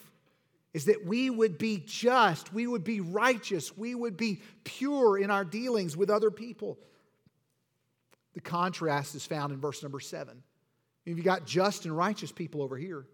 Is 0.73 0.85
that 0.85 1.05
we 1.05 1.29
would 1.29 1.57
be 1.57 1.83
just, 1.85 2.53
we 2.53 2.67
would 2.67 2.83
be 2.83 3.01
righteous, 3.01 3.75
we 3.77 3.95
would 3.95 4.17
be 4.17 4.41
pure 4.63 5.17
in 5.17 5.31
our 5.31 5.45
dealings 5.45 5.97
with 5.97 6.09
other 6.09 6.31
people. 6.31 6.77
The 8.33 8.41
contrast 8.41 9.15
is 9.15 9.25
found 9.25 9.51
in 9.51 9.59
verse 9.59 9.81
number 9.81 9.99
seven. 9.99 10.43
You've 11.05 11.23
got 11.23 11.45
just 11.45 11.85
and 11.85 11.95
righteous 11.95 12.31
people 12.31 12.61
over 12.61 12.77
here. 12.77 13.05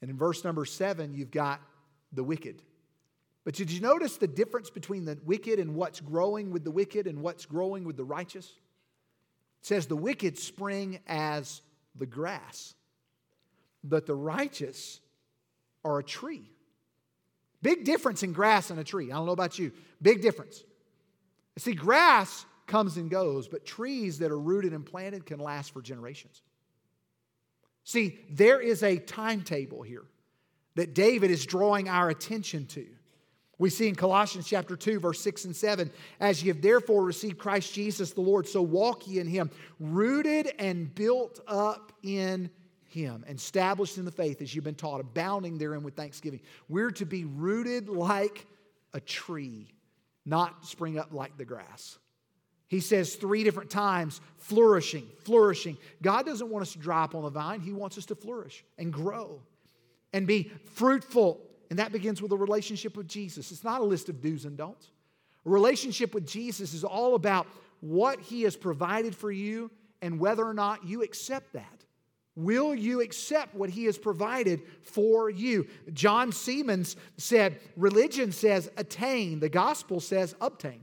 And 0.00 0.10
in 0.10 0.16
verse 0.16 0.42
number 0.42 0.64
seven, 0.64 1.14
you've 1.14 1.30
got 1.30 1.60
the 2.12 2.24
wicked. 2.24 2.62
But 3.44 3.54
did 3.54 3.70
you 3.70 3.80
notice 3.80 4.16
the 4.16 4.26
difference 4.26 4.70
between 4.70 5.04
the 5.04 5.18
wicked 5.24 5.58
and 5.58 5.74
what's 5.74 6.00
growing 6.00 6.50
with 6.50 6.64
the 6.64 6.70
wicked 6.70 7.06
and 7.06 7.20
what's 7.20 7.46
growing 7.46 7.84
with 7.84 7.96
the 7.96 8.04
righteous? 8.04 8.52
It 9.60 9.66
says, 9.66 9.86
The 9.86 9.96
wicked 9.96 10.38
spring 10.38 11.00
as 11.06 11.62
the 11.94 12.06
grass, 12.06 12.74
but 13.82 14.06
the 14.06 14.14
righteous 14.14 15.00
are 15.84 15.98
a 15.98 16.04
tree. 16.04 16.50
Big 17.62 17.84
difference 17.84 18.22
in 18.22 18.32
grass 18.32 18.70
and 18.70 18.80
a 18.80 18.84
tree. 18.84 19.10
I 19.12 19.16
don't 19.16 19.26
know 19.26 19.32
about 19.32 19.58
you. 19.58 19.72
Big 20.00 20.22
difference. 20.22 20.64
See, 21.58 21.74
grass 21.74 22.46
comes 22.66 22.96
and 22.96 23.10
goes, 23.10 23.48
but 23.48 23.66
trees 23.66 24.18
that 24.20 24.30
are 24.30 24.38
rooted 24.38 24.72
and 24.72 24.86
planted 24.86 25.26
can 25.26 25.40
last 25.40 25.72
for 25.72 25.82
generations. 25.82 26.42
See, 27.84 28.20
there 28.30 28.60
is 28.60 28.82
a 28.82 28.98
timetable 28.98 29.82
here 29.82 30.04
that 30.76 30.94
David 30.94 31.30
is 31.30 31.44
drawing 31.44 31.88
our 31.88 32.08
attention 32.08 32.66
to. 32.68 32.86
We 33.60 33.68
see 33.68 33.88
in 33.88 33.94
Colossians 33.94 34.48
chapter 34.48 34.74
2, 34.74 35.00
verse 35.00 35.20
6 35.20 35.44
and 35.44 35.54
7, 35.54 35.90
as 36.18 36.42
ye 36.42 36.48
have 36.48 36.62
therefore 36.62 37.04
received 37.04 37.36
Christ 37.36 37.74
Jesus 37.74 38.12
the 38.12 38.22
Lord, 38.22 38.48
so 38.48 38.62
walk 38.62 39.06
ye 39.06 39.18
in 39.18 39.26
him, 39.26 39.50
rooted 39.78 40.50
and 40.58 40.92
built 40.94 41.40
up 41.46 41.92
in 42.02 42.48
him, 42.88 43.22
established 43.28 43.98
in 43.98 44.06
the 44.06 44.10
faith 44.10 44.40
as 44.40 44.54
you've 44.54 44.64
been 44.64 44.74
taught, 44.74 45.02
abounding 45.02 45.58
therein 45.58 45.82
with 45.82 45.94
thanksgiving. 45.94 46.40
We're 46.70 46.90
to 46.92 47.04
be 47.04 47.26
rooted 47.26 47.90
like 47.90 48.46
a 48.94 49.00
tree, 49.00 49.68
not 50.24 50.64
spring 50.64 50.98
up 50.98 51.12
like 51.12 51.36
the 51.36 51.44
grass. 51.44 51.98
He 52.66 52.80
says 52.80 53.16
three 53.16 53.44
different 53.44 53.68
times, 53.68 54.22
flourishing, 54.38 55.06
flourishing. 55.18 55.76
God 56.00 56.24
doesn't 56.24 56.48
want 56.48 56.62
us 56.62 56.72
to 56.72 56.78
dry 56.78 57.04
up 57.04 57.14
on 57.14 57.24
the 57.24 57.30
vine, 57.30 57.60
He 57.60 57.72
wants 57.72 57.98
us 57.98 58.06
to 58.06 58.14
flourish 58.14 58.64
and 58.78 58.90
grow 58.90 59.42
and 60.14 60.26
be 60.26 60.50
fruitful 60.72 61.42
and 61.70 61.78
that 61.78 61.92
begins 61.92 62.20
with 62.20 62.32
a 62.32 62.36
relationship 62.36 62.96
with 62.96 63.08
Jesus. 63.08 63.52
It's 63.52 63.64
not 63.64 63.80
a 63.80 63.84
list 63.84 64.08
of 64.08 64.20
do's 64.20 64.44
and 64.44 64.56
don'ts. 64.56 64.90
A 65.46 65.50
relationship 65.50 66.12
with 66.12 66.26
Jesus 66.26 66.74
is 66.74 66.84
all 66.84 67.14
about 67.14 67.46
what 67.80 68.20
He 68.20 68.42
has 68.42 68.56
provided 68.56 69.14
for 69.14 69.30
you 69.30 69.70
and 70.02 70.18
whether 70.18 70.44
or 70.44 70.52
not 70.52 70.84
you 70.84 71.02
accept 71.02 71.52
that. 71.54 71.84
Will 72.36 72.74
you 72.74 73.00
accept 73.00 73.54
what 73.54 73.70
He 73.70 73.84
has 73.84 73.96
provided 73.96 74.62
for 74.82 75.30
you? 75.30 75.66
John 75.92 76.32
Siemens 76.32 76.96
said, 77.16 77.60
Religion 77.76 78.32
says 78.32 78.70
attain, 78.76 79.40
the 79.40 79.48
gospel 79.48 80.00
says 80.00 80.34
obtain. 80.40 80.82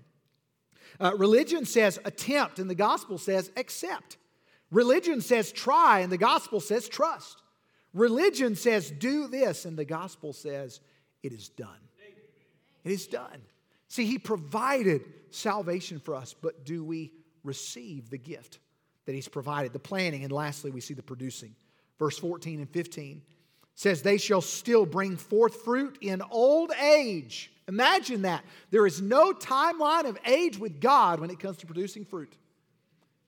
Uh, 1.00 1.14
religion 1.16 1.66
says 1.66 2.00
attempt, 2.06 2.60
and 2.60 2.70
the 2.70 2.76
gospel 2.76 3.18
says 3.18 3.52
accept. 3.56 4.18
Religion 4.72 5.22
says 5.22 5.52
try, 5.52 6.00
and 6.00 6.12
the 6.12 6.18
gospel 6.18 6.60
says 6.60 6.90
trust. 6.90 7.44
Religion 7.94 8.56
says 8.56 8.92
do 8.92 9.28
this, 9.28 9.66
and 9.66 9.78
the 9.78 9.86
gospel 9.86 10.34
says 10.34 10.80
it 11.24 11.34
is 11.34 11.50
done. 11.50 11.70
It 12.84 12.92
is 12.92 13.08
done. 13.08 13.42
See, 13.88 14.06
He 14.06 14.18
provided 14.18 15.02
salvation 15.32 16.00
for 16.00 16.16
us, 16.16 16.34
but 16.34 16.66
do 16.66 16.84
we 16.84 17.12
receive 17.44 18.10
the 18.10 18.18
gift 18.18 18.60
that 19.06 19.14
He's 19.16 19.28
provided? 19.28 19.74
The 19.74 19.80
planning, 19.80 20.24
and 20.24 20.32
lastly, 20.32 20.72
we 20.72 20.82
see 20.82 20.94
the 20.94 21.04
producing. 21.04 21.56
Verse 22.00 22.18
14 22.18 22.60
and 22.60 22.70
15 22.70 23.22
says, 23.76 24.02
They 24.02 24.18
shall 24.18 24.42
still 24.42 24.86
bring 24.86 25.18
forth 25.18 25.64
fruit 25.64 25.98
in 26.02 26.22
old 26.32 26.72
age. 26.74 27.52
Imagine 27.68 28.22
that. 28.24 28.44
There 28.72 28.86
is 28.86 29.02
no 29.02 29.34
timeline 29.34 30.06
of 30.06 30.18
age 30.26 30.58
with 30.58 30.80
God 30.80 31.20
when 31.20 31.30
it 31.30 31.40
comes 31.40 31.58
to 31.58 31.66
producing 31.66 32.06
fruit. 32.06 32.36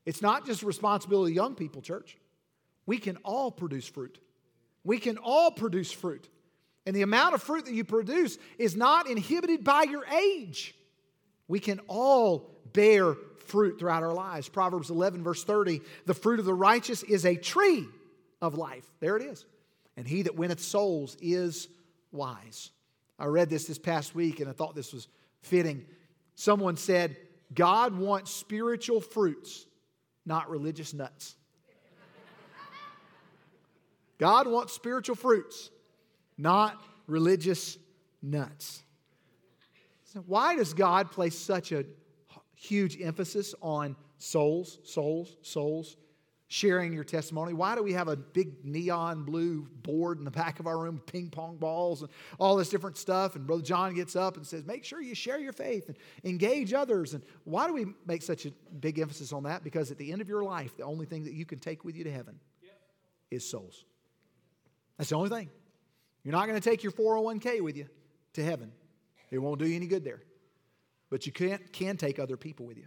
It's 0.06 0.22
not 0.22 0.46
just 0.46 0.64
responsibility 0.64 1.34
of 1.34 1.36
young 1.36 1.56
people, 1.56 1.82
church. 1.82 2.18
We 2.86 2.98
can 2.98 3.18
all 3.18 3.52
produce 3.52 3.88
fruit. 3.88 4.20
We 4.90 4.98
can 4.98 5.20
all 5.20 5.52
produce 5.52 5.92
fruit. 5.92 6.28
And 6.88 6.96
the 6.96 7.04
amount 7.04 7.36
of 7.36 7.44
fruit 7.44 7.66
that 7.66 7.76
you 7.76 7.84
produce 7.84 8.40
is 8.58 8.76
not 8.76 9.08
inhibited 9.08 9.64
by 9.64 9.84
your 9.84 10.04
age. 10.04 10.74
We 11.48 11.60
can 11.60 11.80
all 11.88 12.50
bear 12.74 13.14
fruit 13.46 13.78
throughout 13.78 14.02
our 14.02 14.16
lives. 14.16 14.50
Proverbs 14.50 14.90
11, 14.90 15.24
verse 15.24 15.44
30 15.44 15.82
the 16.08 16.16
fruit 16.16 16.40
of 16.40 16.46
the 16.46 16.56
righteous 16.56 17.04
is 17.04 17.24
a 17.24 17.36
tree 17.36 17.86
of 18.42 18.56
life. 18.56 18.84
There 19.00 19.16
it 19.16 19.22
is. 19.22 19.46
And 19.96 20.08
he 20.08 20.24
that 20.24 20.34
winneth 20.34 20.60
souls 20.60 21.16
is 21.22 21.68
wise. 22.12 22.72
I 23.20 23.26
read 23.26 23.52
this 23.52 23.66
this 23.66 23.78
past 23.78 24.16
week 24.16 24.40
and 24.40 24.50
I 24.50 24.54
thought 24.54 24.74
this 24.74 24.92
was 24.92 25.08
fitting. 25.44 25.86
Someone 26.34 26.78
said, 26.78 27.16
God 27.54 27.96
wants 27.96 28.32
spiritual 28.32 29.02
fruits, 29.02 29.68
not 30.26 30.50
religious 30.50 30.96
nuts. 30.96 31.36
God 34.20 34.48
wants 34.48 34.74
spiritual 34.74 35.16
fruits, 35.16 35.72
not 36.38 36.80
religious 37.08 37.78
nuts. 38.22 38.84
So 40.04 40.20
why 40.28 40.56
does 40.56 40.74
God 40.74 41.12
place 41.12 41.38
such 41.38 41.72
a 41.72 41.86
huge 42.56 43.02
emphasis 43.02 43.56
on 43.62 43.96
souls, 44.18 44.80
souls, 44.84 45.36
souls? 45.42 45.96
sharing 46.52 46.92
your 46.92 47.04
testimony. 47.04 47.54
Why 47.54 47.76
do 47.76 47.84
we 47.84 47.94
have 47.94 48.08
a 48.08 48.16
big 48.16 48.66
neon 48.66 49.24
blue 49.24 49.68
board 49.84 50.18
in 50.18 50.26
the 50.26 50.32
back 50.32 50.60
of 50.60 50.66
our 50.66 50.80
room, 50.80 51.00
ping 51.06 51.30
pong 51.30 51.58
balls 51.58 52.02
and 52.02 52.10
all 52.40 52.56
this 52.56 52.70
different 52.70 52.98
stuff? 52.98 53.36
And 53.36 53.46
Brother 53.46 53.62
John 53.62 53.94
gets 53.94 54.16
up 54.16 54.36
and 54.36 54.46
says, 54.46 54.66
Make 54.66 54.84
sure 54.84 55.00
you 55.00 55.14
share 55.14 55.40
your 55.40 55.54
faith 55.54 55.88
and 55.88 55.98
engage 56.24 56.74
others. 56.74 57.14
And 57.14 57.24
why 57.44 57.68
do 57.68 57.74
we 57.74 57.86
make 58.08 58.24
such 58.24 58.48
a 58.48 58.52
big 58.80 58.98
emphasis 58.98 59.32
on 59.32 59.44
that? 59.44 59.64
Because 59.64 59.92
at 59.92 60.00
the 60.00 60.12
end 60.12 60.22
of 60.22 60.28
your 60.28 60.44
life, 60.44 60.76
the 60.76 60.84
only 60.84 61.06
thing 61.06 61.24
that 61.26 61.34
you 61.34 61.46
can 61.46 61.60
take 61.60 61.86
with 61.86 61.96
you 61.96 62.04
to 62.04 62.12
heaven 62.12 62.40
is 63.30 63.48
souls. 63.48 63.86
That's 65.00 65.10
the 65.10 65.16
only 65.16 65.30
thing. 65.30 65.50
You're 66.24 66.34
not 66.34 66.48
going 66.48 66.62
to 66.62 66.70
take 66.70 66.84
your 66.84 66.92
401k 66.92 67.62
with 67.62 67.76
you 67.76 67.88
to 68.34 68.44
heaven, 68.44 68.72
it 69.32 69.40
won't 69.40 69.58
do 69.58 69.68
you 69.68 69.76
any 69.76 69.88
good 69.88 70.04
there. 70.04 70.22
But 71.10 71.26
you 71.26 71.32
can, 71.32 71.60
can 71.72 71.98
take 71.98 72.20
other 72.20 72.38
people 72.38 72.68
with 72.68 72.78
you 72.78 72.86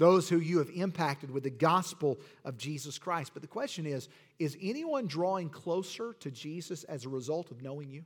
those 0.00 0.30
who 0.30 0.38
you 0.38 0.58
have 0.58 0.70
impacted 0.70 1.30
with 1.30 1.42
the 1.42 1.50
gospel 1.50 2.18
of 2.42 2.56
Jesus 2.56 2.98
Christ. 2.98 3.32
But 3.34 3.42
the 3.42 3.48
question 3.48 3.84
is 3.84 4.08
is 4.38 4.56
anyone 4.60 5.06
drawing 5.06 5.50
closer 5.50 6.14
to 6.20 6.30
Jesus 6.30 6.84
as 6.84 7.04
a 7.04 7.10
result 7.10 7.50
of 7.50 7.62
knowing 7.62 7.90
you? 7.90 8.04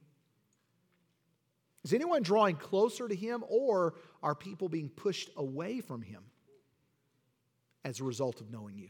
Is 1.85 1.95
anyone 1.95 2.23
drawing 2.23 2.57
closer 2.57 3.07
to 3.07 3.15
him, 3.15 3.45
or 3.49 3.95
are 4.23 4.35
people 4.35 4.69
being 4.69 4.89
pushed 4.89 5.31
away 5.37 5.81
from 5.81 6.03
him 6.03 6.25
as 7.85 8.01
a 8.01 8.05
result 8.05 8.41
of 8.41 8.51
knowing 8.51 8.77
you? 8.77 8.89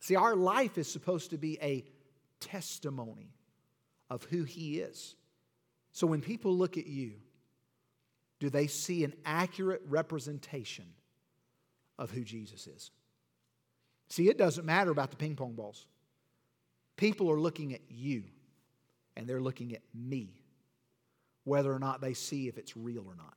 See, 0.00 0.16
our 0.16 0.34
life 0.34 0.78
is 0.78 0.90
supposed 0.90 1.30
to 1.30 1.38
be 1.38 1.56
a 1.62 1.84
testimony 2.40 3.34
of 4.10 4.24
who 4.24 4.44
he 4.44 4.78
is. 4.78 5.16
So 5.92 6.06
when 6.06 6.20
people 6.20 6.56
look 6.56 6.76
at 6.76 6.86
you, 6.86 7.12
do 8.38 8.50
they 8.50 8.66
see 8.66 9.04
an 9.04 9.14
accurate 9.24 9.82
representation 9.88 10.86
of 11.98 12.10
who 12.10 12.22
Jesus 12.22 12.66
is. 12.66 12.90
See, 14.08 14.28
it 14.28 14.38
doesn't 14.38 14.64
matter 14.64 14.90
about 14.90 15.10
the 15.10 15.16
ping 15.16 15.36
pong 15.36 15.54
balls. 15.54 15.86
People 16.96 17.30
are 17.30 17.40
looking 17.40 17.74
at 17.74 17.80
you 17.88 18.24
and 19.16 19.26
they're 19.26 19.40
looking 19.40 19.74
at 19.74 19.82
me, 19.94 20.42
whether 21.44 21.72
or 21.72 21.78
not 21.78 22.00
they 22.00 22.14
see 22.14 22.48
if 22.48 22.58
it's 22.58 22.76
real 22.76 23.04
or 23.06 23.14
not. 23.16 23.34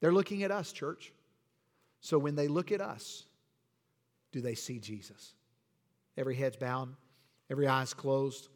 They're 0.00 0.12
looking 0.12 0.42
at 0.42 0.50
us, 0.50 0.70
church. 0.72 1.12
So 2.00 2.18
when 2.18 2.34
they 2.34 2.48
look 2.48 2.72
at 2.72 2.80
us, 2.80 3.24
do 4.32 4.40
they 4.40 4.54
see 4.54 4.78
Jesus? 4.78 5.34
Every 6.16 6.34
head's 6.34 6.56
bowed, 6.56 6.94
every 7.50 7.66
eye's 7.66 7.94
closed. 7.94 8.48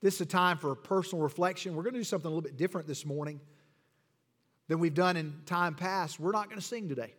This 0.00 0.16
is 0.16 0.22
a 0.22 0.26
time 0.26 0.58
for 0.58 0.74
personal 0.74 1.22
reflection. 1.22 1.76
We're 1.76 1.84
going 1.84 1.94
to 1.94 2.00
do 2.00 2.04
something 2.04 2.26
a 2.26 2.34
little 2.34 2.42
bit 2.42 2.56
different 2.56 2.88
this 2.88 3.06
morning 3.06 3.40
than 4.68 4.78
we've 4.78 4.94
done 4.94 5.16
in 5.16 5.34
time 5.44 5.74
past, 5.74 6.18
we're 6.18 6.32
not 6.32 6.48
going 6.48 6.58
to 6.58 6.66
sing 6.66 6.88
today. 6.88 7.12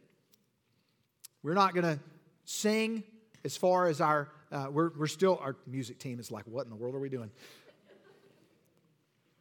We're 1.43 1.53
not 1.53 1.73
going 1.73 1.85
to 1.85 1.99
sing 2.45 3.03
as 3.43 3.57
far 3.57 3.87
as 3.87 4.01
our, 4.01 4.29
uh, 4.51 4.67
we're, 4.71 4.91
we're 4.97 5.07
still, 5.07 5.37
our 5.41 5.55
music 5.67 5.99
team 5.99 6.19
is 6.19 6.31
like, 6.31 6.45
what 6.47 6.63
in 6.63 6.69
the 6.69 6.75
world 6.75 6.95
are 6.95 6.99
we 6.99 7.09
doing? 7.09 7.29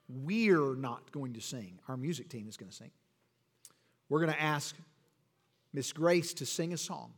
We're 0.09 0.75
not 0.75 1.11
going 1.13 1.33
to 1.35 1.41
sing. 1.41 1.79
Our 1.89 1.97
music 1.97 2.29
team 2.29 2.49
is 2.49 2.57
going 2.57 2.71
to 2.71 2.77
sing. 2.77 2.91
We're 4.09 4.21
going 4.21 4.33
to 4.33 4.43
ask 4.43 4.77
Miss 5.73 5.93
Grace 5.93 6.35
to 6.35 6.45
sing 6.45 6.75
a 6.75 6.77
song. 6.77 7.15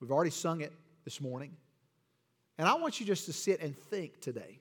We've 0.00 0.10
already 0.10 0.30
sung 0.30 0.60
it 0.60 0.72
this 1.04 1.20
morning. 1.20 1.52
And 2.58 2.68
I 2.68 2.74
want 2.74 3.00
you 3.00 3.06
just 3.06 3.26
to 3.26 3.32
sit 3.32 3.60
and 3.60 3.76
think 3.76 4.20
today 4.20 4.58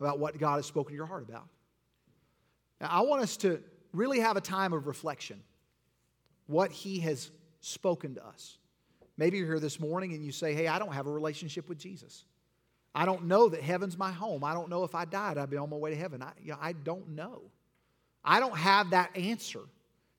about 0.00 0.18
what 0.18 0.38
God 0.38 0.56
has 0.56 0.66
spoken 0.66 0.92
to 0.92 0.96
your 0.96 1.06
heart 1.06 1.28
about. 1.28 1.48
Now, 2.80 2.88
I 2.90 3.00
want 3.02 3.22
us 3.22 3.36
to 3.38 3.62
really 3.92 4.20
have 4.20 4.36
a 4.36 4.40
time 4.40 4.72
of 4.72 4.86
reflection. 4.86 5.40
What 6.46 6.72
He 6.72 7.00
has 7.00 7.30
spoken 7.60 8.14
to 8.16 8.26
us. 8.26 8.58
Maybe 9.16 9.38
you're 9.38 9.46
here 9.46 9.60
this 9.60 9.78
morning 9.78 10.12
and 10.12 10.24
you 10.24 10.32
say, 10.32 10.54
Hey, 10.54 10.68
I 10.68 10.78
don't 10.78 10.92
have 10.92 11.06
a 11.06 11.12
relationship 11.12 11.68
with 11.68 11.78
Jesus. 11.78 12.24
I 12.94 13.06
don't 13.06 13.24
know 13.24 13.48
that 13.48 13.62
heaven's 13.62 13.96
my 13.96 14.12
home. 14.12 14.44
I 14.44 14.52
don't 14.52 14.68
know 14.68 14.84
if 14.84 14.94
I 14.94 15.04
died, 15.04 15.38
I'd 15.38 15.50
be 15.50 15.56
on 15.56 15.70
my 15.70 15.76
way 15.76 15.90
to 15.90 15.96
heaven. 15.96 16.22
I, 16.22 16.32
you 16.42 16.52
know, 16.52 16.58
I 16.60 16.72
don't 16.72 17.10
know. 17.10 17.42
I 18.24 18.38
don't 18.38 18.56
have 18.56 18.90
that 18.90 19.16
answer. 19.16 19.60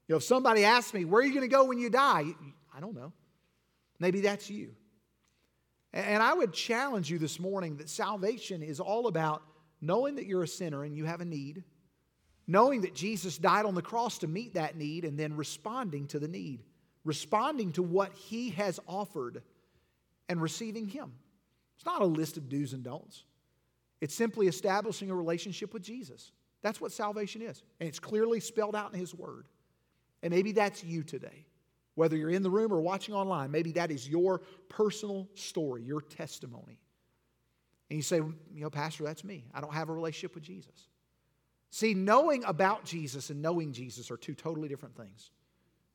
You 0.07 0.13
know, 0.13 0.17
if 0.17 0.24
somebody 0.24 0.65
asks 0.65 0.93
me, 0.93 1.05
Where 1.05 1.21
are 1.21 1.26
you 1.26 1.34
going 1.34 1.47
to 1.49 1.53
go 1.53 1.65
when 1.65 1.80
you 1.80 1.89
die? 1.89 2.26
I 2.76 2.80
don't 2.80 2.95
know. 2.95 3.11
Maybe 3.99 4.21
that's 4.21 4.49
you. 4.49 4.76
And 5.94 6.24
I 6.24 6.34
would 6.34 6.54
challenge 6.54 7.12
you 7.12 7.20
this 7.20 7.39
morning 7.39 7.78
that 7.78 7.88
salvation 7.88 8.64
is 8.64 8.80
all 8.80 9.08
about 9.08 9.44
knowing 9.80 10.16
that 10.16 10.26
you're 10.26 10.44
a 10.44 10.48
sinner 10.48 10.84
and 10.84 10.96
you 10.96 11.06
have 11.06 11.22
a 11.22 11.26
need, 11.26 11.64
knowing 12.48 12.82
that 12.82 12.96
Jesus 12.96 13.38
died 13.38 13.66
on 13.66 13.76
the 13.76 13.82
cross 13.82 14.18
to 14.20 14.28
meet 14.28 14.56
that 14.56 14.76
need 14.76 15.06
and 15.06 15.20
then 15.20 15.36
responding 15.36 16.08
to 16.08 16.20
the 16.20 16.28
need, 16.28 16.64
responding 17.04 17.72
to 17.74 17.84
what 17.84 18.12
he 18.14 18.50
has 18.52 18.80
offered 18.88 19.44
and 20.30 20.41
receiving 20.41 20.88
him. 20.88 21.14
It's 21.76 21.86
not 21.86 22.02
a 22.02 22.06
list 22.06 22.38
of 22.38 22.50
do's 22.50 22.74
and 22.74 22.84
don'ts. 22.84 23.24
It's 24.02 24.16
simply 24.16 24.48
establishing 24.48 25.12
a 25.12 25.16
relationship 25.16 25.74
with 25.74 25.84
Jesus. 25.84 26.32
That's 26.62 26.82
what 26.82 26.91
salvation 26.91 27.41
is. 27.41 27.62
And 27.80 27.88
it's 27.88 28.00
clearly 28.00 28.39
spelled 28.39 28.76
out 28.76 28.94
in 28.94 29.00
his 29.00 29.14
word. 29.14 29.46
And 30.24 30.34
maybe 30.34 30.54
that's 30.54 30.84
you 30.84 31.04
today. 31.04 31.46
Whether 31.96 32.18
you're 32.18 32.30
in 32.30 32.44
the 32.44 32.50
room 32.50 32.74
or 32.74 32.82
watching 32.82 33.14
online, 33.14 33.52
maybe 33.52 33.74
that 33.74 33.91
is 33.91 34.08
your 34.10 34.41
personal 34.70 35.30
story, 35.36 35.84
your 35.84 36.02
testimony. 36.02 36.80
And 37.89 37.98
you 37.98 38.04
say, 38.04 38.18
you 38.18 38.62
know, 38.62 38.70
Pastor, 38.70 39.04
that's 39.04 39.24
me. 39.24 39.46
I 39.54 39.62
don't 39.62 39.74
have 39.74 39.89
a 39.89 39.94
relationship 39.94 40.34
with 40.34 40.44
Jesus. 40.44 40.88
See, 41.70 41.94
knowing 41.94 42.44
about 42.46 42.86
Jesus 42.86 43.30
and 43.30 43.41
knowing 43.41 43.74
Jesus 43.74 44.10
are 44.10 44.18
two 44.18 44.34
totally 44.34 44.68
different 44.68 44.96
things. 44.96 45.32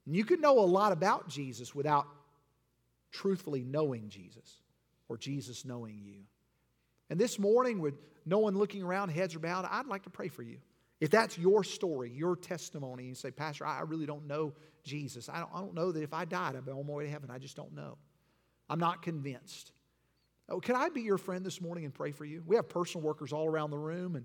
And 0.06 0.14
you 0.14 0.24
can 0.24 0.40
know 0.40 0.58
a 0.58 0.60
lot 0.60 0.92
about 0.92 1.28
Jesus 1.28 1.74
without 1.74 2.06
truthfully 3.10 3.62
knowing 3.64 4.08
Jesus 4.08 4.60
or 5.08 5.16
Jesus 5.16 5.64
knowing 5.64 6.00
you. 6.02 6.20
And 7.10 7.18
this 7.18 7.38
morning, 7.38 7.80
with 7.80 7.94
no 8.26 8.38
one 8.38 8.56
looking 8.56 8.82
around, 8.82 9.08
heads 9.10 9.34
are 9.34 9.38
bowed, 9.38 9.66
I'd 9.70 9.86
like 9.86 10.02
to 10.02 10.10
pray 10.10 10.28
for 10.28 10.42
you. 10.42 10.58
If 11.00 11.10
that's 11.10 11.38
your 11.38 11.62
story, 11.62 12.10
your 12.10 12.34
testimony, 12.34 13.04
and 13.04 13.08
you 13.10 13.14
say, 13.14 13.30
Pastor, 13.30 13.64
I 13.64 13.82
really 13.82 14.06
don't 14.06 14.26
know 14.26 14.52
Jesus. 14.82 15.28
I 15.28 15.38
don't, 15.38 15.50
I 15.54 15.60
don't 15.60 15.74
know 15.74 15.92
that 15.92 16.02
if 16.02 16.12
I 16.12 16.24
died, 16.24 16.56
I'd 16.56 16.66
be 16.66 16.72
on 16.72 16.86
my 16.86 16.92
way 16.92 17.04
to 17.04 17.10
heaven. 17.10 17.30
I 17.30 17.38
just 17.38 17.56
don't 17.56 17.74
know. 17.74 17.98
I'm 18.68 18.80
not 18.80 19.02
convinced. 19.02 19.72
Oh, 20.48 20.60
can 20.60 20.74
I 20.74 20.88
be 20.88 21.02
your 21.02 21.18
friend 21.18 21.44
this 21.44 21.60
morning 21.60 21.84
and 21.84 21.94
pray 21.94 22.10
for 22.10 22.24
you? 22.24 22.42
We 22.46 22.56
have 22.56 22.68
personal 22.68 23.06
workers 23.06 23.32
all 23.32 23.46
around 23.46 23.70
the 23.70 23.78
room, 23.78 24.16
and 24.16 24.24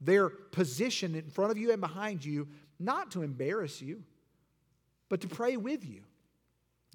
they're 0.00 0.28
positioned 0.28 1.14
in 1.14 1.30
front 1.30 1.50
of 1.50 1.58
you 1.58 1.70
and 1.72 1.80
behind 1.80 2.24
you 2.24 2.48
not 2.80 3.12
to 3.12 3.22
embarrass 3.22 3.80
you, 3.80 4.02
but 5.08 5.20
to 5.20 5.28
pray 5.28 5.56
with 5.56 5.84
you. 5.84 6.02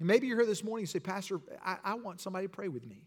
And 0.00 0.08
maybe 0.08 0.26
you're 0.26 0.38
here 0.38 0.46
this 0.46 0.64
morning 0.64 0.82
and 0.82 0.88
say, 0.88 0.98
Pastor, 0.98 1.40
I, 1.64 1.76
I 1.84 1.94
want 1.94 2.20
somebody 2.20 2.46
to 2.46 2.50
pray 2.50 2.68
with 2.68 2.86
me. 2.86 3.06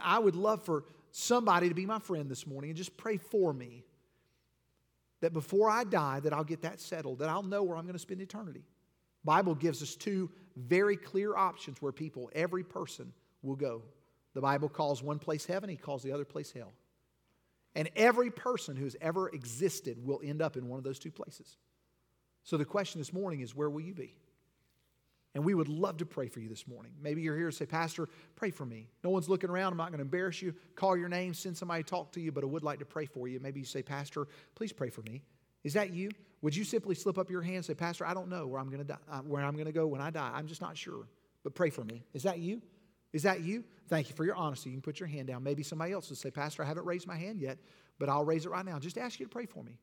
I 0.00 0.18
would 0.18 0.34
love 0.34 0.64
for 0.64 0.84
somebody 1.10 1.68
to 1.68 1.74
be 1.74 1.84
my 1.84 1.98
friend 1.98 2.30
this 2.30 2.46
morning 2.46 2.70
and 2.70 2.76
just 2.76 2.96
pray 2.96 3.18
for 3.18 3.52
me 3.52 3.84
that 5.22 5.32
before 5.32 5.70
I 5.70 5.84
die 5.84 6.20
that 6.20 6.32
I'll 6.32 6.44
get 6.44 6.62
that 6.62 6.80
settled, 6.80 7.20
that 7.20 7.28
I'll 7.28 7.44
know 7.44 7.62
where 7.62 7.76
I'm 7.76 7.84
going 7.84 7.94
to 7.94 7.98
spend 7.98 8.20
eternity. 8.20 8.64
Bible 9.24 9.54
gives 9.54 9.82
us 9.82 9.94
two 9.94 10.28
very 10.56 10.96
clear 10.96 11.36
options 11.36 11.80
where 11.80 11.92
people, 11.92 12.28
every 12.34 12.64
person, 12.64 13.12
will 13.40 13.56
go. 13.56 13.82
The 14.34 14.40
Bible 14.40 14.68
calls 14.68 15.02
one 15.02 15.20
place 15.20 15.46
heaven, 15.46 15.70
he 15.70 15.76
calls 15.76 16.02
the 16.02 16.12
other 16.12 16.24
place 16.24 16.50
hell. 16.50 16.72
And 17.74 17.88
every 17.96 18.30
person 18.30 18.76
who 18.76 18.84
has 18.84 18.96
ever 19.00 19.28
existed 19.28 20.04
will 20.04 20.20
end 20.22 20.42
up 20.42 20.56
in 20.56 20.68
one 20.68 20.78
of 20.78 20.84
those 20.84 20.98
two 20.98 21.12
places. 21.12 21.56
So 22.42 22.56
the 22.56 22.64
question 22.64 23.00
this 23.00 23.12
morning 23.12 23.40
is 23.40 23.54
where 23.54 23.70
will 23.70 23.80
you 23.80 23.94
be? 23.94 24.16
And 25.34 25.44
we 25.44 25.54
would 25.54 25.68
love 25.68 25.96
to 25.98 26.06
pray 26.06 26.28
for 26.28 26.40
you 26.40 26.48
this 26.48 26.68
morning. 26.68 26.92
Maybe 27.00 27.22
you're 27.22 27.36
here 27.36 27.50
to 27.50 27.56
say, 27.56 27.64
Pastor, 27.64 28.08
pray 28.36 28.50
for 28.50 28.66
me. 28.66 28.88
No 29.02 29.10
one's 29.10 29.30
looking 29.30 29.48
around. 29.48 29.72
I'm 29.72 29.78
not 29.78 29.88
going 29.88 29.98
to 29.98 30.04
embarrass 30.04 30.42
you. 30.42 30.54
Call 30.74 30.96
your 30.96 31.08
name, 31.08 31.32
send 31.32 31.56
somebody 31.56 31.82
to 31.82 31.88
talk 31.88 32.12
to 32.12 32.20
you, 32.20 32.30
but 32.32 32.44
I 32.44 32.46
would 32.46 32.62
like 32.62 32.80
to 32.80 32.84
pray 32.84 33.06
for 33.06 33.28
you. 33.28 33.40
Maybe 33.40 33.60
you 33.60 33.66
say, 33.66 33.82
Pastor, 33.82 34.28
please 34.54 34.72
pray 34.72 34.90
for 34.90 35.00
me. 35.02 35.22
Is 35.64 35.72
that 35.72 35.92
you? 35.94 36.10
Would 36.42 36.54
you 36.54 36.64
simply 36.64 36.94
slip 36.94 37.18
up 37.18 37.30
your 37.30 37.40
hand 37.40 37.56
and 37.56 37.64
say, 37.64 37.74
Pastor, 37.74 38.04
I 38.04 38.14
don't 38.14 38.28
know 38.28 38.46
where 38.46 38.60
I'm 38.60 38.66
going 38.66 38.80
to 38.80 38.84
die, 38.84 38.96
uh, 39.10 39.20
where 39.20 39.42
I'm 39.42 39.54
going 39.54 39.66
to 39.66 39.72
go 39.72 39.86
when 39.86 40.00
I 40.00 40.10
die. 40.10 40.32
I'm 40.34 40.48
just 40.48 40.60
not 40.60 40.76
sure. 40.76 41.06
But 41.44 41.54
pray 41.54 41.70
for 41.70 41.84
me. 41.84 42.04
Is 42.12 42.24
that 42.24 42.38
you? 42.38 42.60
Is 43.12 43.22
that 43.22 43.40
you? 43.40 43.64
Thank 43.88 44.08
you 44.10 44.16
for 44.16 44.24
your 44.24 44.34
honesty. 44.34 44.70
You 44.70 44.76
can 44.76 44.82
put 44.82 45.00
your 45.00 45.08
hand 45.08 45.28
down. 45.28 45.42
Maybe 45.42 45.62
somebody 45.62 45.92
else 45.92 46.08
will 46.08 46.16
say, 46.16 46.30
Pastor, 46.30 46.62
I 46.62 46.66
haven't 46.66 46.86
raised 46.86 47.06
my 47.06 47.16
hand 47.16 47.40
yet, 47.40 47.58
but 47.98 48.08
I'll 48.08 48.24
raise 48.24 48.44
it 48.44 48.50
right 48.50 48.64
now. 48.64 48.78
Just 48.78 48.98
ask 48.98 49.20
you 49.20 49.26
to 49.26 49.30
pray 49.30 49.46
for 49.46 49.62
me. 49.62 49.78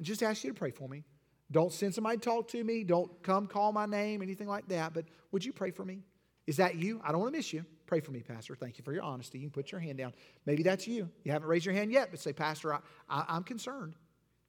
Just 0.00 0.22
ask 0.22 0.42
you 0.44 0.50
to 0.50 0.58
pray 0.58 0.70
for 0.70 0.88
me. 0.88 1.04
Don't 1.52 1.72
send 1.72 1.94
somebody 1.94 2.18
to 2.18 2.22
talk 2.22 2.48
to 2.48 2.62
me. 2.62 2.84
Don't 2.84 3.10
come 3.22 3.46
call 3.46 3.72
my 3.72 3.86
name, 3.86 4.22
anything 4.22 4.48
like 4.48 4.68
that. 4.68 4.94
But 4.94 5.06
would 5.32 5.44
you 5.44 5.52
pray 5.52 5.70
for 5.70 5.84
me? 5.84 6.04
Is 6.46 6.56
that 6.56 6.76
you? 6.76 7.00
I 7.04 7.10
don't 7.12 7.20
want 7.20 7.32
to 7.32 7.38
miss 7.38 7.52
you. 7.52 7.64
Pray 7.86 8.00
for 8.00 8.12
me, 8.12 8.20
Pastor. 8.20 8.54
Thank 8.54 8.78
you 8.78 8.84
for 8.84 8.92
your 8.92 9.02
honesty. 9.02 9.38
You 9.38 9.46
can 9.46 9.52
put 9.52 9.72
your 9.72 9.80
hand 9.80 9.98
down. 9.98 10.12
Maybe 10.46 10.62
that's 10.62 10.86
you. 10.86 11.08
You 11.24 11.32
haven't 11.32 11.48
raised 11.48 11.66
your 11.66 11.74
hand 11.74 11.90
yet, 11.90 12.08
but 12.10 12.20
say, 12.20 12.32
Pastor, 12.32 12.74
I, 12.74 12.80
I, 13.08 13.36
am 13.36 13.42
concerned. 13.42 13.94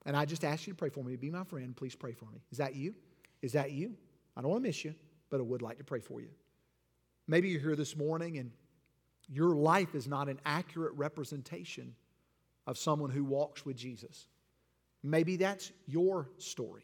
And 0.06 0.16
I 0.16 0.26
just 0.26 0.44
ask 0.44 0.68
you 0.68 0.74
to 0.74 0.78
pray 0.78 0.90
for 0.90 1.04
me. 1.04 1.16
Be 1.16 1.32
my 1.32 1.44
friend. 1.44 1.76
Please 1.76 1.96
pray 1.96 2.14
for 2.14 2.26
me. 2.26 2.44
Is 2.52 2.60
that 2.60 2.76
you? 2.76 2.94
Is 3.42 3.54
that 3.54 3.72
you? 3.72 3.96
I 4.38 4.42
don't 4.42 4.52
want 4.52 4.64
to 4.64 4.68
miss 4.68 4.86
you, 4.86 4.94
but 5.30 5.40
I 5.40 5.44
would 5.44 5.64
like 5.64 5.80
to 5.80 5.84
pray 5.84 6.00
for 6.00 6.22
you. 6.22 6.30
Maybe 7.28 7.50
you're 7.50 7.62
here 7.62 7.76
this 7.76 7.96
morning 7.96 8.38
and 8.38 8.52
your 9.28 9.56
life 9.56 9.96
is 9.96 10.08
not 10.08 10.30
an 10.30 10.40
accurate 10.46 10.94
representation 10.94 11.96
of 12.68 12.78
someone 12.78 13.10
who 13.10 13.24
walks 13.24 13.66
with 13.66 13.76
Jesus. 13.76 14.28
Maybe 15.04 15.36
that's 15.36 15.72
your 15.88 16.30
story. 16.38 16.84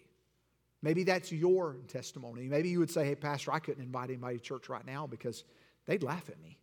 Maybe 0.81 1.03
that's 1.03 1.31
your 1.31 1.77
testimony. 1.87 2.47
Maybe 2.47 2.69
you 2.69 2.79
would 2.79 2.91
say, 2.91 3.05
hey, 3.05 3.15
Pastor, 3.15 3.51
I 3.51 3.59
couldn't 3.59 3.83
invite 3.83 4.09
anybody 4.09 4.37
to 4.37 4.43
church 4.43 4.69
right 4.69 4.85
now 4.85 5.07
because 5.07 5.43
they'd 5.85 6.03
laugh 6.03 6.29
at 6.29 6.39
me. 6.41 6.59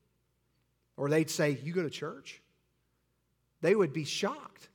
Or 0.97 1.09
they'd 1.09 1.31
say, 1.31 1.59
You 1.63 1.73
go 1.73 1.83
to 1.83 1.91
church? 1.91 2.41
They 3.61 3.75
would 3.75 3.93
be 3.93 4.05
shocked 4.05 4.69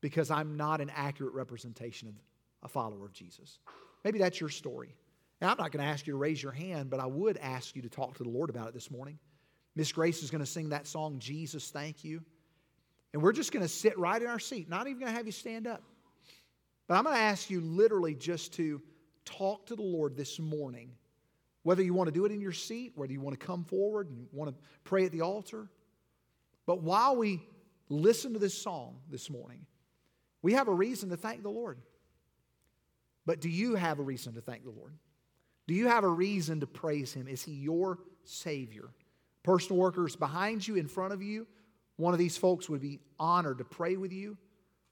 because 0.00 0.30
I'm 0.30 0.56
not 0.56 0.80
an 0.80 0.90
accurate 0.94 1.34
representation 1.34 2.08
of 2.08 2.14
a 2.62 2.68
follower 2.68 3.04
of 3.04 3.12
Jesus. 3.12 3.58
Maybe 4.04 4.18
that's 4.18 4.40
your 4.40 4.48
story. 4.48 4.94
And 5.40 5.50
I'm 5.50 5.56
not 5.58 5.72
going 5.72 5.84
to 5.84 5.90
ask 5.90 6.06
you 6.06 6.12
to 6.12 6.18
raise 6.18 6.42
your 6.42 6.52
hand, 6.52 6.88
but 6.88 7.00
I 7.00 7.06
would 7.06 7.36
ask 7.38 7.74
you 7.74 7.82
to 7.82 7.88
talk 7.88 8.16
to 8.16 8.22
the 8.22 8.28
Lord 8.28 8.48
about 8.48 8.68
it 8.68 8.74
this 8.74 8.90
morning. 8.90 9.18
Miss 9.74 9.90
Grace 9.90 10.22
is 10.22 10.30
going 10.30 10.40
to 10.40 10.46
sing 10.46 10.68
that 10.68 10.86
song, 10.86 11.18
Jesus, 11.18 11.70
Thank 11.70 12.04
You. 12.04 12.22
And 13.12 13.20
we're 13.20 13.32
just 13.32 13.52
going 13.52 13.64
to 13.64 13.68
sit 13.68 13.98
right 13.98 14.20
in 14.22 14.28
our 14.28 14.38
seat, 14.38 14.68
not 14.68 14.86
even 14.86 15.00
going 15.00 15.10
to 15.10 15.16
have 15.16 15.26
you 15.26 15.32
stand 15.32 15.66
up. 15.66 15.82
But 16.92 16.98
I'm 16.98 17.04
going 17.04 17.16
to 17.16 17.22
ask 17.22 17.48
you 17.48 17.62
literally 17.62 18.14
just 18.14 18.52
to 18.56 18.82
talk 19.24 19.64
to 19.68 19.76
the 19.76 19.82
Lord 19.82 20.14
this 20.14 20.38
morning, 20.38 20.90
whether 21.62 21.82
you 21.82 21.94
want 21.94 22.08
to 22.08 22.12
do 22.12 22.26
it 22.26 22.32
in 22.32 22.38
your 22.38 22.52
seat, 22.52 22.92
whether 22.96 23.14
you 23.14 23.20
want 23.22 23.40
to 23.40 23.46
come 23.46 23.64
forward 23.64 24.10
and 24.10 24.26
want 24.30 24.50
to 24.50 24.62
pray 24.84 25.06
at 25.06 25.10
the 25.10 25.22
altar. 25.22 25.70
But 26.66 26.82
while 26.82 27.16
we 27.16 27.40
listen 27.88 28.34
to 28.34 28.38
this 28.38 28.52
song 28.52 28.98
this 29.08 29.30
morning, 29.30 29.64
we 30.42 30.52
have 30.52 30.68
a 30.68 30.74
reason 30.74 31.08
to 31.08 31.16
thank 31.16 31.42
the 31.42 31.48
Lord. 31.48 31.78
But 33.24 33.40
do 33.40 33.48
you 33.48 33.74
have 33.74 33.98
a 33.98 34.02
reason 34.02 34.34
to 34.34 34.42
thank 34.42 34.62
the 34.62 34.70
Lord? 34.70 34.92
Do 35.66 35.72
you 35.72 35.88
have 35.88 36.04
a 36.04 36.10
reason 36.10 36.60
to 36.60 36.66
praise 36.66 37.14
Him? 37.14 37.26
Is 37.26 37.42
He 37.42 37.52
your 37.52 38.00
Savior? 38.24 38.90
Personal 39.44 39.80
workers 39.80 40.14
behind 40.14 40.68
you, 40.68 40.76
in 40.76 40.88
front 40.88 41.14
of 41.14 41.22
you, 41.22 41.46
one 41.96 42.12
of 42.12 42.18
these 42.18 42.36
folks 42.36 42.68
would 42.68 42.82
be 42.82 43.00
honored 43.18 43.56
to 43.56 43.64
pray 43.64 43.96
with 43.96 44.12
you, 44.12 44.36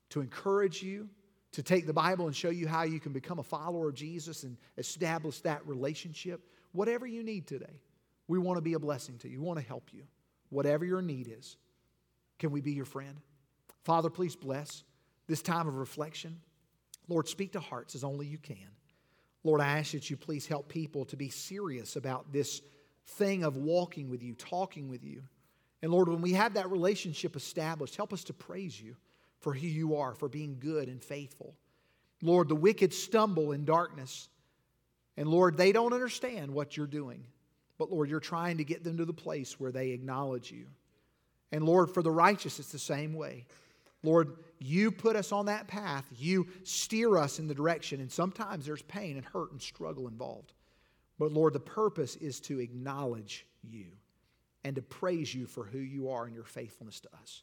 to 0.09 0.23
encourage 0.23 0.83
you, 0.83 1.11
to 1.53 1.63
take 1.63 1.87
the 1.87 1.93
Bible 1.93 2.27
and 2.27 2.37
show 2.37 2.51
you 2.51 2.69
how 2.69 2.83
you 2.83 3.01
can 3.01 3.13
become 3.13 3.39
a 3.39 3.45
follower 3.45 3.89
of 3.89 3.95
Jesus 3.95 4.45
and 4.45 4.57
establish 4.79 5.41
that 5.41 5.67
relationship. 5.67 6.41
Whatever 6.73 7.07
you 7.07 7.23
need 7.23 7.47
today, 7.47 7.81
we 8.29 8.39
want 8.39 8.57
to 8.57 8.63
be 8.63 8.75
a 8.75 8.79
blessing 8.79 9.19
to 9.19 9.29
you. 9.29 9.41
We 9.41 9.47
want 9.47 9.59
to 9.59 9.67
help 9.67 9.91
you. 9.93 10.05
Whatever 10.51 10.85
your 10.85 11.03
need 11.03 11.33
is, 11.37 11.57
can 12.39 12.51
we 12.53 12.61
be 12.61 12.73
your 12.73 12.85
friend? 12.85 13.17
Father, 13.83 14.11
please 14.11 14.37
bless 14.37 14.85
this 15.27 15.43
time 15.43 15.67
of 15.67 15.75
reflection. 15.75 16.41
Lord, 17.09 17.29
speak 17.29 17.53
to 17.53 17.61
hearts 17.61 17.95
as 17.95 18.05
only 18.05 18.27
you 18.27 18.39
can. 18.39 18.57
Lord, 19.43 19.61
I 19.61 19.79
ask 19.79 19.93
that 19.93 20.11
you 20.11 20.17
please 20.17 20.47
help 20.47 20.69
people 20.69 21.05
to 21.07 21.17
be 21.17 21.31
serious 21.31 21.97
about 21.97 22.33
this 22.33 22.61
thing 23.07 23.43
of 23.43 23.57
walking 23.57 24.11
with 24.11 24.23
you, 24.23 24.35
talking 24.35 24.89
with 24.89 25.03
you. 25.03 25.23
And 25.83 25.91
Lord, 25.91 26.09
when 26.09 26.21
we 26.21 26.35
have 26.35 26.55
that 26.55 26.71
relationship 26.71 27.37
established, 27.37 27.97
help 27.97 28.13
us 28.13 28.25
to 28.25 28.33
praise 28.33 28.81
you 28.81 28.97
for 29.41 29.55
who 29.55 29.67
you 29.67 29.97
are, 29.97 30.15
for 30.15 30.29
being 30.29 30.59
good 30.59 30.89
and 30.89 31.03
faithful. 31.03 31.55
Lord, 32.23 32.49
the 32.49 32.55
wicked 32.55 32.93
stumble 32.93 33.53
in 33.53 33.65
darkness. 33.65 34.29
And 35.17 35.29
Lord, 35.29 35.57
they 35.57 35.73
don't 35.73 35.93
understand 35.93 36.53
what 36.53 36.77
you're 36.77 36.87
doing. 36.87 37.25
But 37.79 37.91
Lord, 37.91 38.11
you're 38.11 38.21
trying 38.21 38.59
to 38.59 38.65
get 38.65 38.85
them 38.85 38.99
to 38.99 39.05
the 39.05 39.13
place 39.13 39.59
where 39.59 39.73
they 39.73 39.91
acknowledge 39.91 40.53
you. 40.53 40.67
And 41.53 41.65
Lord, 41.65 41.91
for 41.91 42.03
the 42.03 42.11
righteous, 42.11 42.59
it's 42.59 42.73
the 42.73 42.79
same 42.79 43.15
way. 43.15 43.47
Lord, 44.03 44.37
you 44.59 44.91
put 44.91 45.17
us 45.17 45.33
on 45.33 45.47
that 45.47 45.67
path. 45.67 46.05
You 46.17 46.47
steer 46.63 47.17
us 47.17 47.39
in 47.39 47.49
the 47.49 47.55
direction. 47.55 48.01
And 48.01 48.13
sometimes 48.13 48.67
there's 48.67 48.83
pain 48.83 49.17
and 49.17 49.25
hurt 49.25 49.53
and 49.53 49.61
struggle 49.61 50.09
involved. 50.09 50.53
But 51.19 51.33
Lord, 51.33 51.55
the 51.55 51.61
purpose 51.61 52.17
is 52.17 52.41
to 52.41 52.61
acknowledge 52.61 53.47
you 53.63 53.87
and 54.65 54.77
to 54.77 54.83
praise 54.83 55.35
you 55.35 55.47
for 55.47 55.65
who 55.65 55.79
you 55.79 56.11
are 56.11 56.25
and 56.25 56.35
your 56.35 56.45
faithfulness 56.45 57.01
to 57.01 57.09
us. 57.21 57.43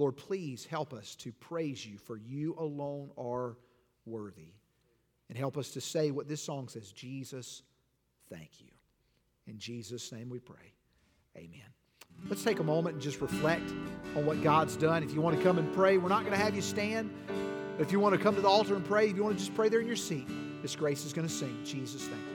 Lord, 0.00 0.16
please 0.16 0.64
help 0.64 0.94
us 0.94 1.14
to 1.16 1.30
praise 1.30 1.84
you, 1.84 1.98
for 1.98 2.16
you 2.16 2.54
alone 2.58 3.10
are 3.18 3.58
worthy. 4.06 4.54
And 5.28 5.36
help 5.36 5.58
us 5.58 5.72
to 5.72 5.80
say 5.82 6.10
what 6.10 6.26
this 6.26 6.42
song 6.42 6.68
says 6.68 6.90
Jesus, 6.90 7.62
thank 8.30 8.62
you. 8.62 8.70
In 9.46 9.58
Jesus' 9.58 10.10
name 10.10 10.30
we 10.30 10.38
pray. 10.38 10.72
Amen. 11.36 11.68
Let's 12.30 12.42
take 12.42 12.60
a 12.60 12.64
moment 12.64 12.94
and 12.94 13.02
just 13.02 13.20
reflect 13.20 13.70
on 14.16 14.24
what 14.24 14.42
God's 14.42 14.74
done. 14.74 15.02
If 15.02 15.12
you 15.12 15.20
want 15.20 15.36
to 15.36 15.42
come 15.42 15.58
and 15.58 15.70
pray, 15.74 15.98
we're 15.98 16.08
not 16.08 16.20
going 16.20 16.32
to 16.32 16.42
have 16.42 16.56
you 16.56 16.62
stand. 16.62 17.10
If 17.78 17.92
you 17.92 18.00
want 18.00 18.14
to 18.14 18.20
come 18.20 18.34
to 18.36 18.40
the 18.40 18.48
altar 18.48 18.74
and 18.76 18.84
pray, 18.84 19.10
if 19.10 19.16
you 19.16 19.22
want 19.22 19.36
to 19.36 19.44
just 19.44 19.54
pray 19.54 19.68
there 19.68 19.80
in 19.80 19.86
your 19.86 19.96
seat, 19.96 20.26
this 20.62 20.74
Grace 20.76 21.04
is 21.04 21.12
going 21.12 21.28
to 21.28 21.32
sing 21.32 21.60
Jesus, 21.62 22.02
thank 22.04 22.22
you. 22.26 22.29